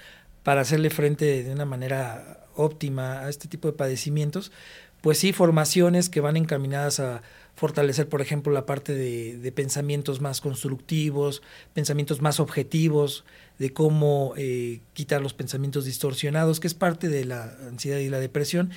para 0.42 0.62
hacerle 0.62 0.90
frente 0.90 1.42
de 1.42 1.52
una 1.52 1.64
manera 1.64 2.46
óptima 2.54 3.20
a 3.20 3.28
este 3.28 3.48
tipo 3.48 3.68
de 3.68 3.74
padecimientos, 3.74 4.52
pues 5.00 5.18
sí, 5.18 5.32
formaciones 5.32 6.08
que 6.08 6.20
van 6.20 6.36
encaminadas 6.36 7.00
a 7.00 7.22
fortalecer, 7.54 8.08
por 8.08 8.22
ejemplo, 8.22 8.52
la 8.52 8.66
parte 8.66 8.94
de, 8.94 9.52
pensamientos 9.52 10.20
más 10.20 10.40
constructivos, 10.40 11.42
pensamientos 11.74 12.22
más 12.22 12.40
objetivos, 12.40 13.24
de 13.58 13.72
cómo 13.72 14.32
eh, 14.36 14.80
quitar 14.94 15.20
los 15.20 15.34
pensamientos 15.34 15.84
distorsionados, 15.84 16.60
que 16.60 16.66
es 16.66 16.74
parte 16.74 17.08
de 17.08 17.24
la 17.24 17.44
ansiedad 17.68 17.98
y 17.98 18.08
la 18.08 18.20
depresión, 18.20 18.70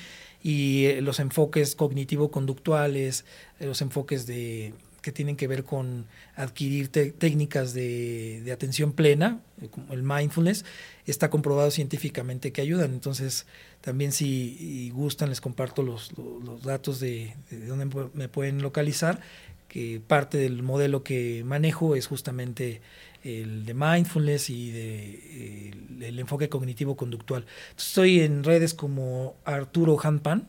y 0.44 0.86
eh, 0.86 1.02
los 1.02 1.20
enfoques 1.20 1.76
cognitivo-conductuales, 1.76 3.26
eh, 3.60 3.66
los 3.66 3.82
enfoques 3.82 4.28
de 4.28 4.74
que 5.06 5.12
tienen 5.12 5.36
que 5.36 5.48
ver 5.48 5.66
con 5.66 6.08
adquirir 6.36 6.88
técnicas 6.90 7.76
de, 7.76 8.42
de, 8.44 8.52
atención 8.52 8.92
plena, 8.92 9.40
como 9.70 9.94
el 9.94 10.02
mindfulness, 10.02 10.66
está 11.06 11.30
comprobado 11.30 11.70
científicamente 11.70 12.52
que 12.52 12.62
ayudan. 12.62 12.92
Entonces, 12.92 13.46
también 13.82 14.12
si 14.12 14.90
gustan, 14.96 15.30
les 15.30 15.42
comparto 15.42 15.84
los, 15.84 16.12
los, 16.18 16.64
datos 16.64 17.00
de, 17.00 17.36
de, 17.52 17.68
dónde 17.68 17.86
me 18.16 18.30
pueden 18.30 18.64
localizar, 18.64 19.22
que 19.68 20.02
parte 20.06 20.40
del 20.40 20.64
modelo 20.64 21.04
que 21.04 21.44
manejo 21.46 21.96
es 21.96 22.08
justamente 22.08 22.82
el 23.24 23.64
de 23.68 23.76
mindfulness 23.76 24.50
y 24.50 24.72
de, 24.72 25.72
el, 26.02 26.18
enfoque 26.18 26.50
cognitivo-conductual. 26.50 27.46
Estoy 27.78 28.22
en 28.22 28.44
redes 28.44 28.74
como 28.74 29.36
Arturo 29.46 30.00
Hanpan, 30.02 30.48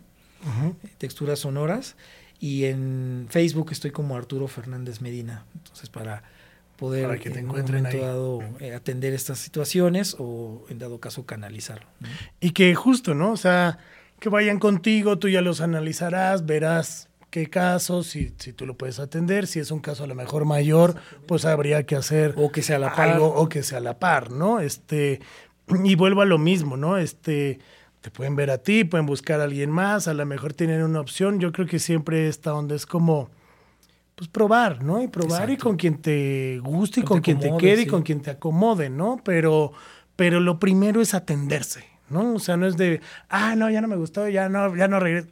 texturas 0.97 1.41
sonoras, 1.41 1.95
y 2.41 2.65
en 2.65 3.27
Facebook 3.29 3.69
estoy 3.73 3.91
como 3.91 4.17
Arturo 4.17 4.49
Fernández 4.49 5.01
Medina. 5.01 5.45
Entonces, 5.55 5.91
para 5.91 6.23
poder 6.77 7.19
que 7.19 7.31
te 7.31 7.39
en 7.41 7.51
un 7.51 7.83
dado 7.83 8.41
eh, 8.61 8.75
atender 8.75 9.15
estas 9.15 9.39
situaciones 9.39 10.17
o 10.19 10.65
en 10.69 10.79
dado 10.79 11.01
caso 11.01 11.25
canalizarlo. 11.25 11.87
Y 12.41 12.51
que 12.51 12.75
justo, 12.75 13.15
¿no? 13.15 13.33
O 13.33 13.37
sea, 13.37 13.79
que 14.21 14.29
vayan 14.29 14.59
contigo, 14.59 15.19
tú 15.19 15.29
ya 15.29 15.41
los 15.41 15.61
analizarás, 15.61 16.47
verás 16.47 17.09
qué 17.31 17.49
casos, 17.49 18.07
si, 18.07 18.33
si 18.39 18.53
tú 18.53 18.67
lo 18.67 18.77
puedes 18.77 18.99
atender, 18.99 19.47
si 19.47 19.59
es 19.59 19.71
un 19.71 19.81
caso 19.81 20.05
a 20.05 20.07
lo 20.07 20.15
mejor 20.15 20.45
mayor, 20.45 20.97
pues 21.27 21.45
habría 21.45 21.85
que 21.85 21.97
hacer 21.97 22.35
o 22.37 22.51
que 22.51 22.63
sea 22.63 22.79
la 22.79 22.95
par. 22.95 23.11
algo 23.11 23.27
o 23.35 23.49
que 23.49 23.63
sea 23.63 23.81
la 23.81 23.99
par, 23.99 24.31
¿no? 24.31 24.61
Este, 24.61 25.21
y 25.85 25.95
vuelvo 25.97 26.23
a 26.23 26.27
lo 26.27 26.39
mismo, 26.39 26.77
¿no? 26.77 26.99
Este, 26.99 27.59
te 28.07 28.13
pueden 28.13 28.37
ver 28.37 28.53
a 28.53 28.59
ti, 28.59 28.85
pueden 28.85 29.05
buscar 29.05 29.41
a 29.41 29.45
alguien 29.45 29.69
más, 29.69 30.07
a 30.07 30.15
lo 30.15 30.25
mejor 30.27 30.53
tienen 30.53 30.81
una 30.85 31.01
opción. 31.01 31.41
Yo 31.41 31.51
creo 31.51 31.67
que 31.67 31.81
siempre 31.81 32.29
esta 32.29 32.55
onda 32.55 32.77
es 32.77 32.87
como, 32.87 33.31
pues 34.15 34.29
probar, 34.29 34.85
¿no? 34.85 35.03
Y 35.03 35.09
probar 35.09 35.51
y 35.51 35.57
con 35.57 35.75
quien 35.77 36.01
te 36.01 36.61
guste 36.63 37.01
y 37.01 37.03
con, 37.03 37.21
quien 37.21 37.41
te 37.41 37.51
quede 37.57 37.83
y 37.83 37.87
con 37.89 38.05
quien 38.05 38.21
te 38.23 38.31
acomode, 38.31 38.91
¿no? 38.91 39.21
Pero, 39.25 39.73
pero 40.15 40.39
lo 40.39 40.61
primero 40.61 41.01
es 41.01 41.15
atenderse, 41.15 41.85
¿no? 42.09 42.35
O 42.35 42.39
sea, 42.39 42.57
no 42.57 42.69
es 42.69 42.77
de, 42.77 43.01
ah, 43.29 43.57
no, 43.57 43.69
ya 43.71 43.81
no 43.81 43.89
me 43.89 43.97
gustó, 43.97 44.29
ya 44.29 44.49
no, 44.49 44.77
ya 44.77 44.87
no 44.87 45.01
regreso. 45.01 45.27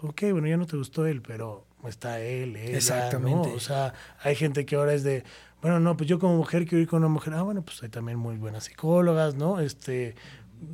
Ok, 0.00 0.22
bueno, 0.32 0.46
ya 0.46 0.56
no 0.56 0.64
te 0.64 0.78
gustó 0.78 1.04
él, 1.04 1.20
pero 1.20 1.66
está 1.86 2.20
él, 2.20 2.56
ella, 2.56 2.74
Exactamente. 2.74 3.50
¿no? 3.50 3.54
O 3.54 3.60
sea, 3.60 3.92
hay 4.22 4.34
gente 4.34 4.64
que 4.64 4.76
ahora 4.76 4.94
es 4.94 5.02
de, 5.02 5.24
bueno, 5.60 5.78
no, 5.78 5.94
pues 5.94 6.08
yo 6.08 6.18
como 6.18 6.38
mujer 6.38 6.64
quiero 6.64 6.80
ir 6.80 6.88
con 6.88 7.00
una 7.00 7.08
mujer. 7.08 7.34
Ah, 7.34 7.42
bueno, 7.42 7.60
pues 7.60 7.82
hay 7.82 7.90
también 7.90 8.18
muy 8.18 8.36
buenas 8.36 8.64
psicólogas, 8.64 9.34
¿no? 9.34 9.60
Este, 9.60 10.14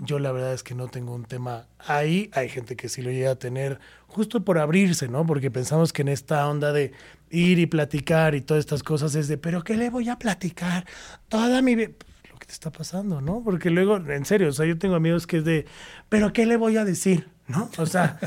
yo 0.03 0.19
la 0.19 0.33
verdad 0.33 0.53
es 0.53 0.63
que 0.63 0.75
no 0.75 0.89
tengo 0.89 1.15
un 1.15 1.25
tema 1.25 1.67
ahí. 1.79 2.31
Hay 2.33 2.49
gente 2.49 2.77
que 2.77 2.89
sí 2.89 3.03
lo 3.03 3.11
llega 3.11 3.33
a 3.33 3.37
tener 3.37 3.79
justo 4.07 4.45
por 4.45 4.59
abrirse, 4.59 5.09
¿no? 5.09 5.27
Porque 5.27 5.51
pensamos 5.51 5.93
que 5.93 6.03
en 6.03 6.09
esta 6.09 6.49
onda 6.49 6.73
de 6.73 6.93
ir 7.31 7.59
y 7.59 7.67
platicar 7.67 8.35
y 8.35 8.41
todas 8.41 8.61
estas 8.61 8.83
cosas 8.83 9.15
es 9.15 9.29
de, 9.29 9.39
pero 9.39 9.65
¿qué 9.65 9.77
le 9.77 9.91
voy 9.91 10.09
a 10.09 10.19
platicar? 10.19 10.87
Toda 11.29 11.63
mi 11.63 11.75
vida. 11.75 11.91
Lo 12.31 12.39
que 12.39 12.47
te 12.47 12.53
está 12.53 12.71
pasando, 12.71 13.21
¿no? 13.21 13.43
Porque 13.43 13.71
luego, 13.71 13.97
en 13.97 14.25
serio, 14.25 14.49
o 14.49 14.53
sea, 14.53 14.67
yo 14.67 14.79
tengo 14.79 14.95
amigos 14.95 15.27
que 15.27 15.39
es 15.39 15.45
de, 15.45 15.67
pero 16.09 16.33
¿qué 16.33 16.47
le 16.47 16.57
voy 16.57 16.77
a 16.77 16.85
decir? 16.85 17.29
¿No? 17.47 17.71
O 17.79 17.87
sea, 17.87 18.19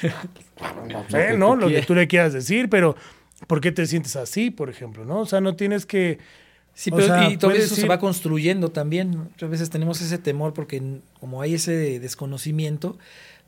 no 0.88 1.04
sé, 1.08 1.36
¿no? 1.36 1.56
Lo 1.56 1.68
que 1.68 1.82
tú 1.82 1.94
le 1.94 2.08
quieras 2.08 2.32
decir, 2.32 2.68
pero 2.70 2.96
¿por 3.46 3.60
qué 3.60 3.72
te 3.72 3.86
sientes 3.86 4.16
así, 4.16 4.50
por 4.50 4.70
ejemplo? 4.70 5.04
¿No? 5.04 5.20
O 5.20 5.26
sea, 5.26 5.40
no 5.40 5.56
tienes 5.56 5.86
que 5.86 6.18
Sí, 6.76 6.90
pero 6.90 7.30
y 7.30 7.38
todo 7.38 7.52
eso 7.52 7.74
se 7.74 7.88
va 7.88 7.98
construyendo 7.98 8.70
también. 8.70 9.16
Muchas 9.16 9.48
veces 9.48 9.70
tenemos 9.70 10.02
ese 10.02 10.18
temor 10.18 10.52
porque 10.52 11.00
como 11.18 11.40
hay 11.40 11.54
ese 11.54 11.98
desconocimiento, 12.00 12.98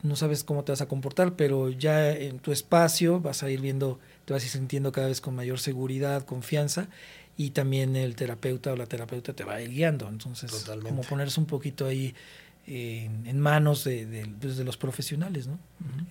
no 0.01 0.15
sabes 0.15 0.43
cómo 0.43 0.63
te 0.63 0.71
vas 0.71 0.81
a 0.81 0.87
comportar, 0.87 1.35
pero 1.35 1.69
ya 1.69 2.09
en 2.11 2.39
tu 2.39 2.51
espacio 2.51 3.19
vas 3.19 3.43
a 3.43 3.51
ir 3.51 3.61
viendo, 3.61 3.99
te 4.25 4.33
vas 4.33 4.41
a 4.41 4.45
ir 4.47 4.51
sintiendo 4.51 4.91
cada 4.91 5.09
vez 5.09 5.21
con 5.21 5.35
mayor 5.35 5.59
seguridad, 5.59 6.25
confianza, 6.25 6.87
y 7.37 7.51
también 7.51 7.95
el 7.95 8.15
terapeuta 8.15 8.73
o 8.73 8.75
la 8.75 8.87
terapeuta 8.87 9.33
te 9.33 9.43
va 9.43 9.55
a 9.55 9.61
ir 9.61 9.69
guiando. 9.69 10.09
Entonces, 10.09 10.67
como 10.81 11.03
ponerse 11.03 11.39
un 11.39 11.45
poquito 11.45 11.85
ahí 11.85 12.15
en, 12.65 13.39
manos 13.39 13.83
de, 13.83 14.27
pues, 14.41 14.57
de, 14.57 14.63
los 14.63 14.77
profesionales, 14.77 15.45
¿no? 15.45 15.59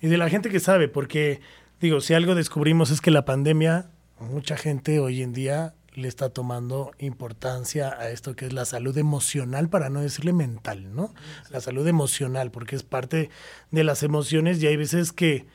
Y 0.01 0.07
de 0.07 0.17
la 0.17 0.29
gente 0.29 0.49
que 0.49 0.61
sabe, 0.61 0.87
porque, 0.87 1.41
digo, 1.81 1.99
si 1.99 2.13
algo 2.13 2.33
descubrimos 2.33 2.91
es 2.91 3.01
que 3.01 3.11
la 3.11 3.25
pandemia, 3.25 3.89
mucha 4.21 4.55
gente 4.55 4.99
hoy 4.99 5.21
en 5.21 5.33
día 5.33 5.73
le 5.93 6.07
está 6.07 6.29
tomando 6.29 6.91
importancia 6.99 7.89
a 7.97 8.09
esto 8.09 8.35
que 8.35 8.45
es 8.45 8.53
la 8.53 8.65
salud 8.65 8.97
emocional, 8.97 9.69
para 9.69 9.89
no 9.89 10.01
decirle 10.01 10.33
mental, 10.33 10.95
¿no? 10.95 11.13
La 11.49 11.61
salud 11.61 11.87
emocional, 11.87 12.51
porque 12.51 12.75
es 12.75 12.83
parte 12.83 13.29
de 13.71 13.83
las 13.83 14.03
emociones 14.03 14.61
y 14.61 14.67
hay 14.67 14.77
veces 14.77 15.11
que 15.11 15.47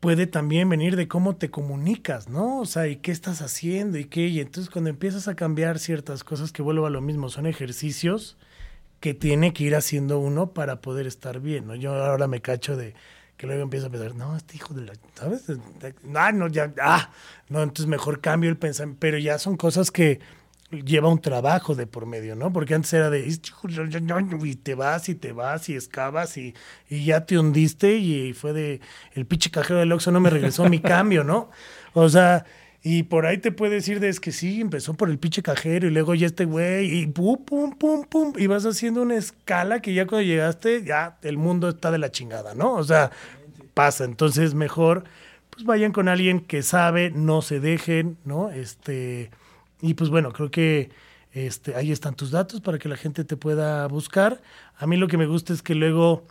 puede 0.00 0.26
también 0.26 0.68
venir 0.68 0.96
de 0.96 1.06
cómo 1.06 1.36
te 1.36 1.50
comunicas, 1.50 2.28
¿no? 2.28 2.58
O 2.58 2.66
sea, 2.66 2.88
y 2.88 2.96
qué 2.96 3.12
estás 3.12 3.40
haciendo 3.40 3.98
y 3.98 4.06
qué. 4.06 4.26
Y 4.26 4.40
entonces 4.40 4.68
cuando 4.68 4.90
empiezas 4.90 5.28
a 5.28 5.36
cambiar 5.36 5.78
ciertas 5.78 6.24
cosas 6.24 6.50
que 6.50 6.60
vuelvo 6.60 6.86
a 6.86 6.90
lo 6.90 7.00
mismo, 7.00 7.28
son 7.28 7.46
ejercicios 7.46 8.36
que 8.98 9.14
tiene 9.14 9.52
que 9.52 9.62
ir 9.64 9.76
haciendo 9.76 10.18
uno 10.18 10.54
para 10.54 10.80
poder 10.80 11.06
estar 11.06 11.38
bien, 11.38 11.68
¿no? 11.68 11.76
Yo 11.76 11.94
ahora 11.94 12.26
me 12.26 12.40
cacho 12.40 12.76
de 12.76 12.94
que 13.42 13.48
luego 13.48 13.64
empieza 13.64 13.88
a 13.88 13.90
pensar, 13.90 14.14
no, 14.14 14.36
este 14.36 14.54
hijo 14.54 14.72
de 14.72 14.82
la, 14.82 14.92
¿sabes? 15.14 15.46
Ah, 16.14 16.30
no, 16.30 16.46
ya, 16.46 16.72
ah, 16.80 17.10
no, 17.48 17.60
entonces 17.60 17.88
mejor 17.88 18.20
cambio 18.20 18.48
el 18.48 18.56
pensamiento, 18.56 19.00
pero 19.00 19.18
ya 19.18 19.36
son 19.36 19.56
cosas 19.56 19.90
que 19.90 20.20
lleva 20.70 21.08
un 21.08 21.20
trabajo 21.20 21.74
de 21.74 21.88
por 21.88 22.06
medio, 22.06 22.36
¿no? 22.36 22.52
Porque 22.52 22.76
antes 22.76 22.92
era 22.92 23.10
de, 23.10 23.26
y 23.26 24.54
te 24.54 24.74
vas 24.76 25.08
y 25.08 25.16
te 25.16 25.32
vas 25.32 25.68
y 25.68 25.74
excavas 25.74 26.36
y, 26.36 26.54
y 26.88 27.04
ya 27.04 27.26
te 27.26 27.36
hundiste 27.36 27.96
y 27.96 28.32
fue 28.32 28.52
de, 28.52 28.80
el 29.14 29.26
pinche 29.26 29.50
cajero 29.50 29.80
del 29.80 29.90
Oxxo 29.90 30.12
no 30.12 30.20
me 30.20 30.30
regresó 30.30 30.68
mi 30.68 30.78
cambio, 30.80 31.24
¿no? 31.24 31.50
O 31.94 32.08
sea, 32.08 32.46
y 32.84 33.04
por 33.04 33.26
ahí 33.26 33.38
te 33.38 33.52
puedes 33.52 33.74
decir 33.82 34.00
de 34.00 34.08
es 34.08 34.18
que 34.18 34.32
sí, 34.32 34.60
empezó 34.60 34.94
por 34.94 35.08
el 35.08 35.18
pinche 35.18 35.42
cajero 35.42 35.86
y 35.86 35.90
luego 35.90 36.14
ya 36.14 36.26
este 36.26 36.44
güey 36.46 36.98
y 36.98 37.06
pum, 37.06 37.44
pum, 37.44 37.76
pum, 37.78 38.04
pum, 38.04 38.32
y 38.36 38.48
vas 38.48 38.66
haciendo 38.66 39.02
una 39.02 39.16
escala 39.16 39.80
que 39.80 39.94
ya 39.94 40.06
cuando 40.06 40.26
llegaste 40.26 40.82
ya 40.82 41.16
el 41.22 41.36
mundo 41.36 41.68
está 41.68 41.92
de 41.92 41.98
la 41.98 42.10
chingada, 42.10 42.54
¿no? 42.54 42.74
O 42.74 42.82
sea, 42.82 43.12
pasa. 43.74 44.04
Entonces 44.04 44.54
mejor 44.54 45.04
pues 45.50 45.64
vayan 45.64 45.92
con 45.92 46.08
alguien 46.08 46.40
que 46.40 46.62
sabe, 46.62 47.10
no 47.10 47.42
se 47.42 47.60
dejen, 47.60 48.16
¿no? 48.24 48.50
Este, 48.50 49.30
y 49.80 49.94
pues 49.94 50.10
bueno, 50.10 50.32
creo 50.32 50.50
que 50.50 50.90
este, 51.32 51.76
ahí 51.76 51.92
están 51.92 52.14
tus 52.14 52.30
datos 52.30 52.60
para 52.60 52.78
que 52.78 52.88
la 52.88 52.96
gente 52.96 53.24
te 53.24 53.36
pueda 53.36 53.86
buscar. 53.86 54.42
A 54.76 54.86
mí 54.86 54.96
lo 54.96 55.08
que 55.08 55.18
me 55.18 55.26
gusta 55.26 55.52
es 55.52 55.62
que 55.62 55.74
luego 55.74 56.24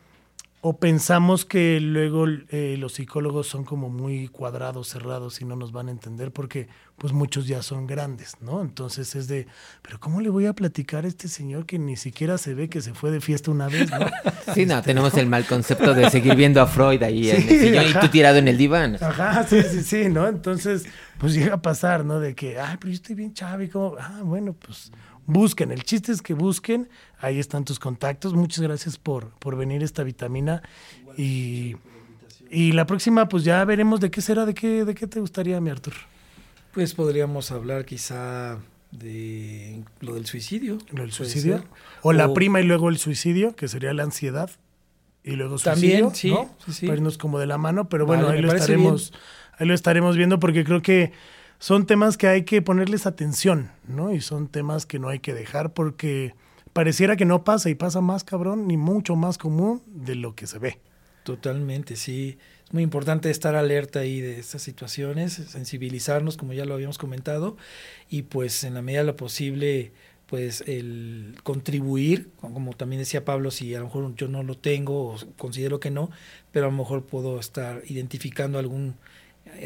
o 0.64 0.78
pensamos 0.78 1.44
que 1.44 1.80
luego 1.80 2.28
eh, 2.28 2.76
los 2.78 2.94
psicólogos 2.94 3.48
son 3.48 3.64
como 3.64 3.90
muy 3.90 4.28
cuadrados, 4.28 4.90
cerrados 4.90 5.42
y 5.42 5.46
no 5.46 5.56
nos 5.56 5.72
van 5.72 5.88
a 5.88 5.92
entender 5.92 6.32
porque 6.32 6.68
pues 7.00 7.14
muchos 7.14 7.48
ya 7.48 7.64
son 7.64 7.88
grandes, 7.88 8.36
¿no? 8.42 8.62
Entonces 8.62 9.16
es 9.16 9.28
de, 9.28 9.48
pero 9.82 10.00
¿cómo 10.00 10.22
le 10.22 10.30
voy 10.30 10.46
a 10.46 10.54
platicar 10.54 11.06
a 11.06 11.08
este 11.08 11.28
señor 11.28 11.66
que 11.66 11.80
ni 11.80 11.96
siquiera 11.96 12.38
se 12.38 12.54
ve 12.54 12.70
que 12.70 12.82
se 12.82 12.94
fue 12.94 13.10
de 13.10 13.22
fiesta 13.22 13.50
una 13.50 13.68
vez, 13.68 13.90
¿no? 13.90 14.06
Sí, 14.54 14.66
no, 14.66 14.82
tenemos 14.82 15.16
el 15.16 15.28
mal 15.28 15.46
concepto 15.46 15.94
de 15.94 16.10
seguir 16.10 16.36
viendo 16.36 16.62
a 16.62 16.68
Freud 16.68 17.02
ahí 17.02 17.30
en 17.30 17.38
el 17.38 17.60
sillón 17.60 17.86
y 17.90 17.94
tú 17.94 18.08
tirado 18.10 18.38
en 18.38 18.48
el 18.48 18.58
diván. 18.58 18.98
Ajá, 19.02 19.46
sí, 19.48 19.64
sí, 19.64 19.82
sí, 19.82 20.10
¿no? 20.10 20.28
Entonces, 20.28 20.86
pues 21.18 21.34
llega 21.34 21.56
a 21.56 21.62
pasar, 21.62 22.04
¿no? 22.06 22.20
De 22.20 22.36
que, 22.36 22.60
ay, 22.60 22.78
pero 22.80 22.90
yo 22.90 22.96
estoy 22.96 23.16
bien 23.16 23.34
chavi, 23.34 23.70
como, 23.70 23.96
ah, 24.00 24.22
bueno, 24.24 24.54
pues 24.54 24.92
busquen. 25.32 25.72
El 25.72 25.84
chiste 25.84 26.12
es 26.12 26.22
que 26.22 26.34
busquen. 26.34 26.90
Ahí 27.20 27.40
están 27.40 27.66
tus 27.66 27.80
contactos. 27.80 28.34
Muchas 28.34 28.62
gracias 28.62 28.98
por, 28.98 29.30
por 29.40 29.56
venir 29.56 29.84
esta 29.84 30.04
vitamina. 30.04 30.62
Y, 31.18 31.76
y 32.50 32.72
la 32.74 32.86
próxima, 32.86 33.28
pues 33.30 33.44
ya 33.44 33.64
veremos 33.66 34.00
de 34.00 34.12
qué 34.12 34.22
será, 34.22 34.46
de 34.46 34.54
qué, 34.54 34.86
de 34.86 34.96
qué 34.96 35.08
te 35.08 35.20
gustaría, 35.20 35.60
mi 35.62 35.70
Artur. 35.70 35.94
Pues 36.74 36.94
podríamos 36.94 37.52
hablar 37.52 37.86
quizá 37.86 38.60
de 38.92 39.84
lo 40.00 40.16
del 40.16 40.26
suicidio. 40.26 40.78
¿Lo 40.92 41.02
del 41.04 41.12
suicidio? 41.12 41.64
O, 42.02 42.14
la 42.14 42.34
prima 42.34 42.62
y 42.62 42.66
luego 42.66 42.90
el 42.90 42.98
suicidio, 42.98 43.56
que 43.56 43.68
sería 43.68 43.94
la 43.94 44.04
ansiedad. 44.04 44.50
y 45.24 45.32
luego 45.32 45.58
También, 45.60 46.10
suicidio, 46.10 46.14
sí, 46.14 46.32
¿no? 46.32 46.56
sí, 46.66 46.74
sí. 46.74 46.86
Para 46.88 46.98
irnos 46.98 47.18
como 47.18 47.40
de 47.40 47.48
la 47.48 47.58
mano, 47.58 47.90
pero 47.90 48.06
bueno, 48.06 48.26
Vale, 48.26 48.38
ahí 48.38 48.44
lo 48.44 48.54
estaremos, 48.54 49.14
ahí 49.58 49.68
lo 49.68 49.74
estaremos 49.74 50.18
viendo 50.18 50.40
porque 50.40 50.64
creo 50.64 50.82
que 50.82 51.12
son 51.62 51.86
temas 51.86 52.18
que 52.18 52.26
hay 52.26 52.44
que 52.44 52.64
ponerles 52.64 53.06
atención, 53.06 53.70
¿no? 53.88 54.12
Y 54.12 54.20
son 54.20 54.48
temas 54.48 54.88
que 54.88 54.98
no 54.98 55.10
hay 55.10 55.20
que 55.20 55.36
dejar 55.36 55.74
porque 55.74 56.34
pareciera 56.74 57.16
que 57.16 57.26
no 57.26 57.44
pasa 57.44 57.70
y 57.70 57.76
pasa 57.76 58.02
más 58.02 58.24
cabrón, 58.24 58.68
ni 58.68 58.78
mucho 58.78 59.16
más 59.16 59.38
común 59.38 59.84
de 59.86 60.16
lo 60.16 60.34
que 60.34 60.48
se 60.48 60.58
ve. 60.58 60.80
Totalmente, 61.24 61.98
sí. 61.98 62.40
Es 62.66 62.74
muy 62.74 62.82
importante 62.82 63.30
estar 63.30 63.54
alerta 63.54 64.00
ahí 64.00 64.22
de 64.22 64.40
estas 64.40 64.64
situaciones, 64.64 65.34
sensibilizarnos, 65.34 66.36
como 66.36 66.54
ya 66.54 66.66
lo 66.66 66.74
habíamos 66.74 66.98
comentado, 66.98 67.58
y 68.10 68.24
pues 68.24 68.64
en 68.64 68.74
la 68.74 68.82
medida 68.82 69.02
de 69.02 69.08
lo 69.08 69.16
posible, 69.16 69.92
pues 70.26 70.64
el 70.66 71.36
contribuir, 71.44 72.32
como 72.40 72.74
también 72.74 73.02
decía 73.02 73.24
Pablo, 73.24 73.52
si 73.52 73.76
a 73.76 73.80
lo 73.82 73.86
mejor 73.86 74.16
yo 74.16 74.28
no 74.28 74.42
lo 74.42 74.58
tengo 74.58 75.10
o 75.10 75.18
considero 75.38 75.80
que 75.80 75.92
no, 75.92 76.10
pero 76.52 76.66
a 76.66 76.72
lo 76.72 76.76
mejor 76.76 77.06
puedo 77.06 77.40
estar 77.40 77.84
identificando 77.86 78.58
algún 78.58 78.96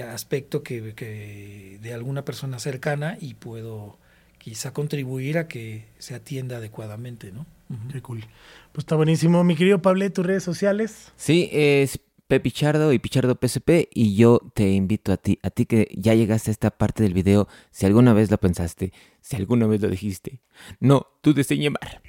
aspecto 0.09 0.63
que, 0.63 0.93
que 0.95 1.79
de 1.81 1.93
alguna 1.93 2.25
persona 2.25 2.59
cercana 2.59 3.17
y 3.19 3.35
puedo 3.35 3.97
quizá 4.37 4.73
contribuir 4.73 5.37
a 5.37 5.47
que 5.47 5.85
se 5.97 6.13
atienda 6.15 6.57
adecuadamente, 6.57 7.31
¿no? 7.31 7.45
Ujú. 7.69 7.87
Qué 7.91 8.01
cool. 8.01 8.25
Pues 8.71 8.83
está 8.83 8.95
buenísimo. 8.95 9.43
Mi 9.43 9.55
querido 9.55 9.81
Pablo, 9.81 10.09
tus 10.11 10.25
redes 10.25 10.43
sociales. 10.43 11.11
Sí, 11.15 11.49
es 11.51 11.99
Pepichardo 12.27 12.91
y 12.91 12.99
Pichardo 12.99 13.39
PSP 13.39 13.87
y 13.93 14.15
yo 14.15 14.39
te 14.53 14.71
invito 14.71 15.13
a 15.13 15.17
ti, 15.17 15.39
a 15.43 15.49
ti 15.49 15.65
que 15.65 15.87
ya 15.95 16.13
llegaste 16.15 16.49
a 16.49 16.53
esta 16.53 16.71
parte 16.71 17.03
del 17.03 17.13
video, 17.13 17.47
si 17.71 17.85
alguna 17.85 18.13
vez 18.13 18.31
lo 18.31 18.37
pensaste, 18.39 18.93
si 19.21 19.35
alguna 19.35 19.67
vez 19.67 19.81
lo 19.81 19.89
dijiste, 19.89 20.41
no 20.79 21.07
dudes 21.21 21.49
en 21.51 21.61
llamar. 21.61 22.01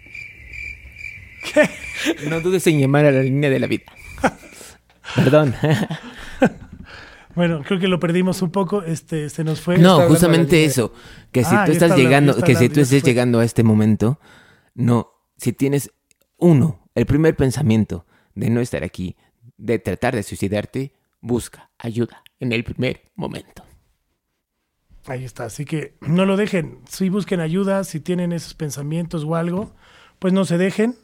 ¿Qué? 1.52 1.68
No 2.28 2.40
dudes 2.40 2.66
en 2.66 2.80
llamar 2.80 3.04
a 3.04 3.12
la 3.12 3.22
línea 3.22 3.50
de 3.50 3.60
la 3.60 3.66
vida. 3.66 3.84
Perdón. 5.14 5.54
Bueno, 7.36 7.62
creo 7.64 7.78
que 7.78 7.86
lo 7.86 8.00
perdimos 8.00 8.42
un 8.42 8.50
poco. 8.50 8.82
Este, 8.82 9.28
se 9.30 9.44
nos 9.44 9.60
fue. 9.60 9.78
No, 9.78 10.00
justamente 10.08 10.64
eso. 10.64 10.92
Que 11.30 11.44
si 11.44 11.54
Ah, 11.54 11.64
tú 11.66 11.72
estás 11.72 11.92
hablando, 11.92 12.02
llegando, 12.02 12.32
está 12.32 12.46
que 12.46 12.54
si 12.56 12.68
tú 12.68 12.80
estés 12.80 13.02
llegando 13.04 13.38
a 13.38 13.44
este 13.44 13.62
momento, 13.62 14.18
no, 14.74 15.12
si 15.36 15.52
tienes 15.52 15.92
uno, 16.38 16.88
el 16.94 17.06
primer 17.06 17.36
pensamiento 17.36 18.06
de 18.34 18.50
no 18.50 18.60
estar 18.60 18.82
aquí, 18.82 19.16
de 19.58 19.78
tratar 19.78 20.14
de 20.16 20.22
suicidarte, 20.22 20.94
busca 21.20 21.70
ayuda 21.78 22.22
en 22.40 22.52
el 22.52 22.64
primer 22.64 23.02
momento. 23.14 23.62
Ahí 25.06 25.24
está. 25.24 25.44
Así 25.44 25.64
que 25.64 25.94
no 26.00 26.24
lo 26.26 26.36
dejen. 26.36 26.80
Si 26.88 27.08
busquen 27.10 27.40
ayuda, 27.40 27.84
si 27.84 28.00
tienen 28.00 28.32
esos 28.32 28.54
pensamientos 28.54 29.24
o 29.24 29.36
algo, 29.36 29.72
pues 30.18 30.32
no 30.32 30.44
se 30.44 30.58
dejen 30.58 30.96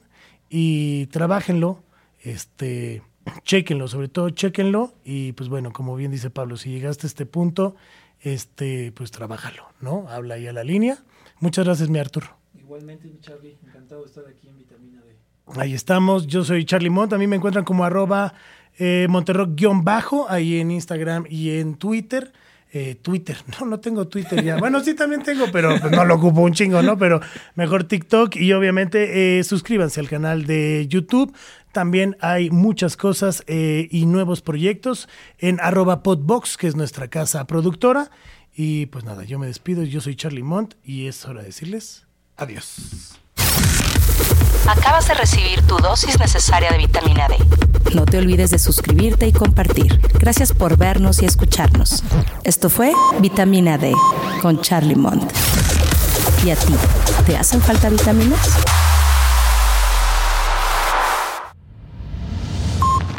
y 0.49 1.07
trabajenlo. 1.07 1.85
Este, 2.21 3.03
chequenlo, 3.45 3.89
sobre 3.89 4.09
todo 4.09 4.31
chequenlo. 4.31 4.95
Y 5.05 5.33
pues 5.33 5.49
bueno, 5.49 5.73
como 5.73 5.97
bien 5.97 6.11
dice 6.11 6.31
Pablo, 6.31 6.57
si 6.57 6.71
llegaste 6.71 7.07
a 7.07 7.09
este 7.09 7.27
punto, 7.27 7.77
este, 8.21 8.93
pues 8.93 9.11
trabájalo, 9.11 9.65
¿no? 9.81 10.09
Habla 10.09 10.35
ahí 10.35 10.47
a 10.47 10.53
la 10.53 10.65
línea. 10.65 10.99
Muchas 11.41 11.65
gracias, 11.65 11.89
mi 11.89 11.99
Arturo. 11.99 12.29
Igualmente, 12.59 13.09
mi 13.09 13.19
Charlie, 13.21 13.59
encantado 13.67 14.03
de 14.03 14.09
estar 14.09 14.25
aquí 14.29 14.49
en 14.49 14.59
Vitamina 14.59 15.03
D. 15.03 15.17
Ahí 15.61 15.75
estamos. 15.75 16.27
Yo 16.27 16.45
soy 16.45 16.65
Charlie 16.65 16.91
Mont. 16.91 17.13
A 17.13 17.19
mí 17.19 17.27
me 17.27 17.37
encuentran 17.37 17.65
como 17.65 17.85
arroba 17.85 18.35
eh, 18.79 19.07
Monterrock-bajo 19.09 20.31
ahí 20.31 20.61
en 20.61 20.71
Instagram 20.71 21.27
y 21.29 21.59
en 21.59 21.75
Twitter. 21.75 22.33
Eh, 22.75 22.95
Twitter, 23.03 23.37
no, 23.61 23.67
no 23.67 23.81
tengo 23.81 24.09
Twitter 24.09 24.43
ya. 24.43 24.57
Bueno, 24.57 24.81
sí 24.81 24.95
también 24.95 25.23
tengo, 25.23 25.47
pero 25.53 25.79
pues, 25.79 25.93
no 25.93 26.07
lo 26.07 26.15
ocupo 26.15 26.41
un 26.41 26.55
chingo, 26.55 26.81
¿no? 26.81 26.97
Pero 26.97 27.21
mejor 27.55 27.85
TikTok 27.85 28.37
y 28.37 28.53
obviamente 28.55 29.39
eh, 29.39 29.45
suscríbanse 29.45 30.01
al 30.01 30.09
canal 30.09 30.47
de 30.47 30.87
YouTube. 30.89 31.35
También 31.73 32.17
hay 32.21 32.51
muchas 32.51 32.97
cosas 32.97 33.43
eh, 33.47 33.89
y 33.91 34.07
nuevos 34.07 34.43
proyectos 34.43 35.09
en 35.39 35.59
arroba 35.61 36.03
podbox, 36.03 36.57
que 36.57 36.69
es 36.69 36.77
nuestra 36.77 37.09
casa 37.09 37.47
productora. 37.47 38.11
Y 38.55 38.87
pues 38.87 39.05
nada, 39.05 39.25
yo 39.25 39.39
me 39.39 39.47
despido. 39.47 39.83
Yo 39.83 40.01
soy 40.01 40.15
Charlie 40.15 40.43
Mont 40.43 40.75
y 40.85 41.07
es 41.07 41.25
hora 41.25 41.41
de 41.41 41.47
decirles 41.47 42.07
adiós. 42.37 43.19
Acabas 44.69 45.09
de 45.09 45.15
recibir 45.15 45.63
tu 45.67 45.77
dosis 45.79 46.19
necesaria 46.21 46.71
de 46.71 46.79
vitamina 46.79 47.27
D. 47.29 47.37
No 47.95 48.05
te 48.05 48.19
olvides 48.19 48.51
de 48.51 48.59
suscribirte 48.59 49.27
y 49.27 49.33
compartir. 49.33 50.01
Gracias 50.19 50.53
por 50.53 50.77
vernos 50.77 51.23
y 51.23 51.27
escucharnos. 51.27 52.05
Esto 52.45 52.71
fue 52.71 52.93
Vitamina 53.21 53.77
D 53.77 53.93
con 54.41 54.61
Charlie 54.61 54.95
Mont. 54.95 55.31
¿Y 56.45 56.51
a 56.51 56.57
ti? 56.57 56.75
¿Te 57.27 57.37
hacen 57.37 57.61
falta 57.61 57.89
vitaminas? 57.89 58.92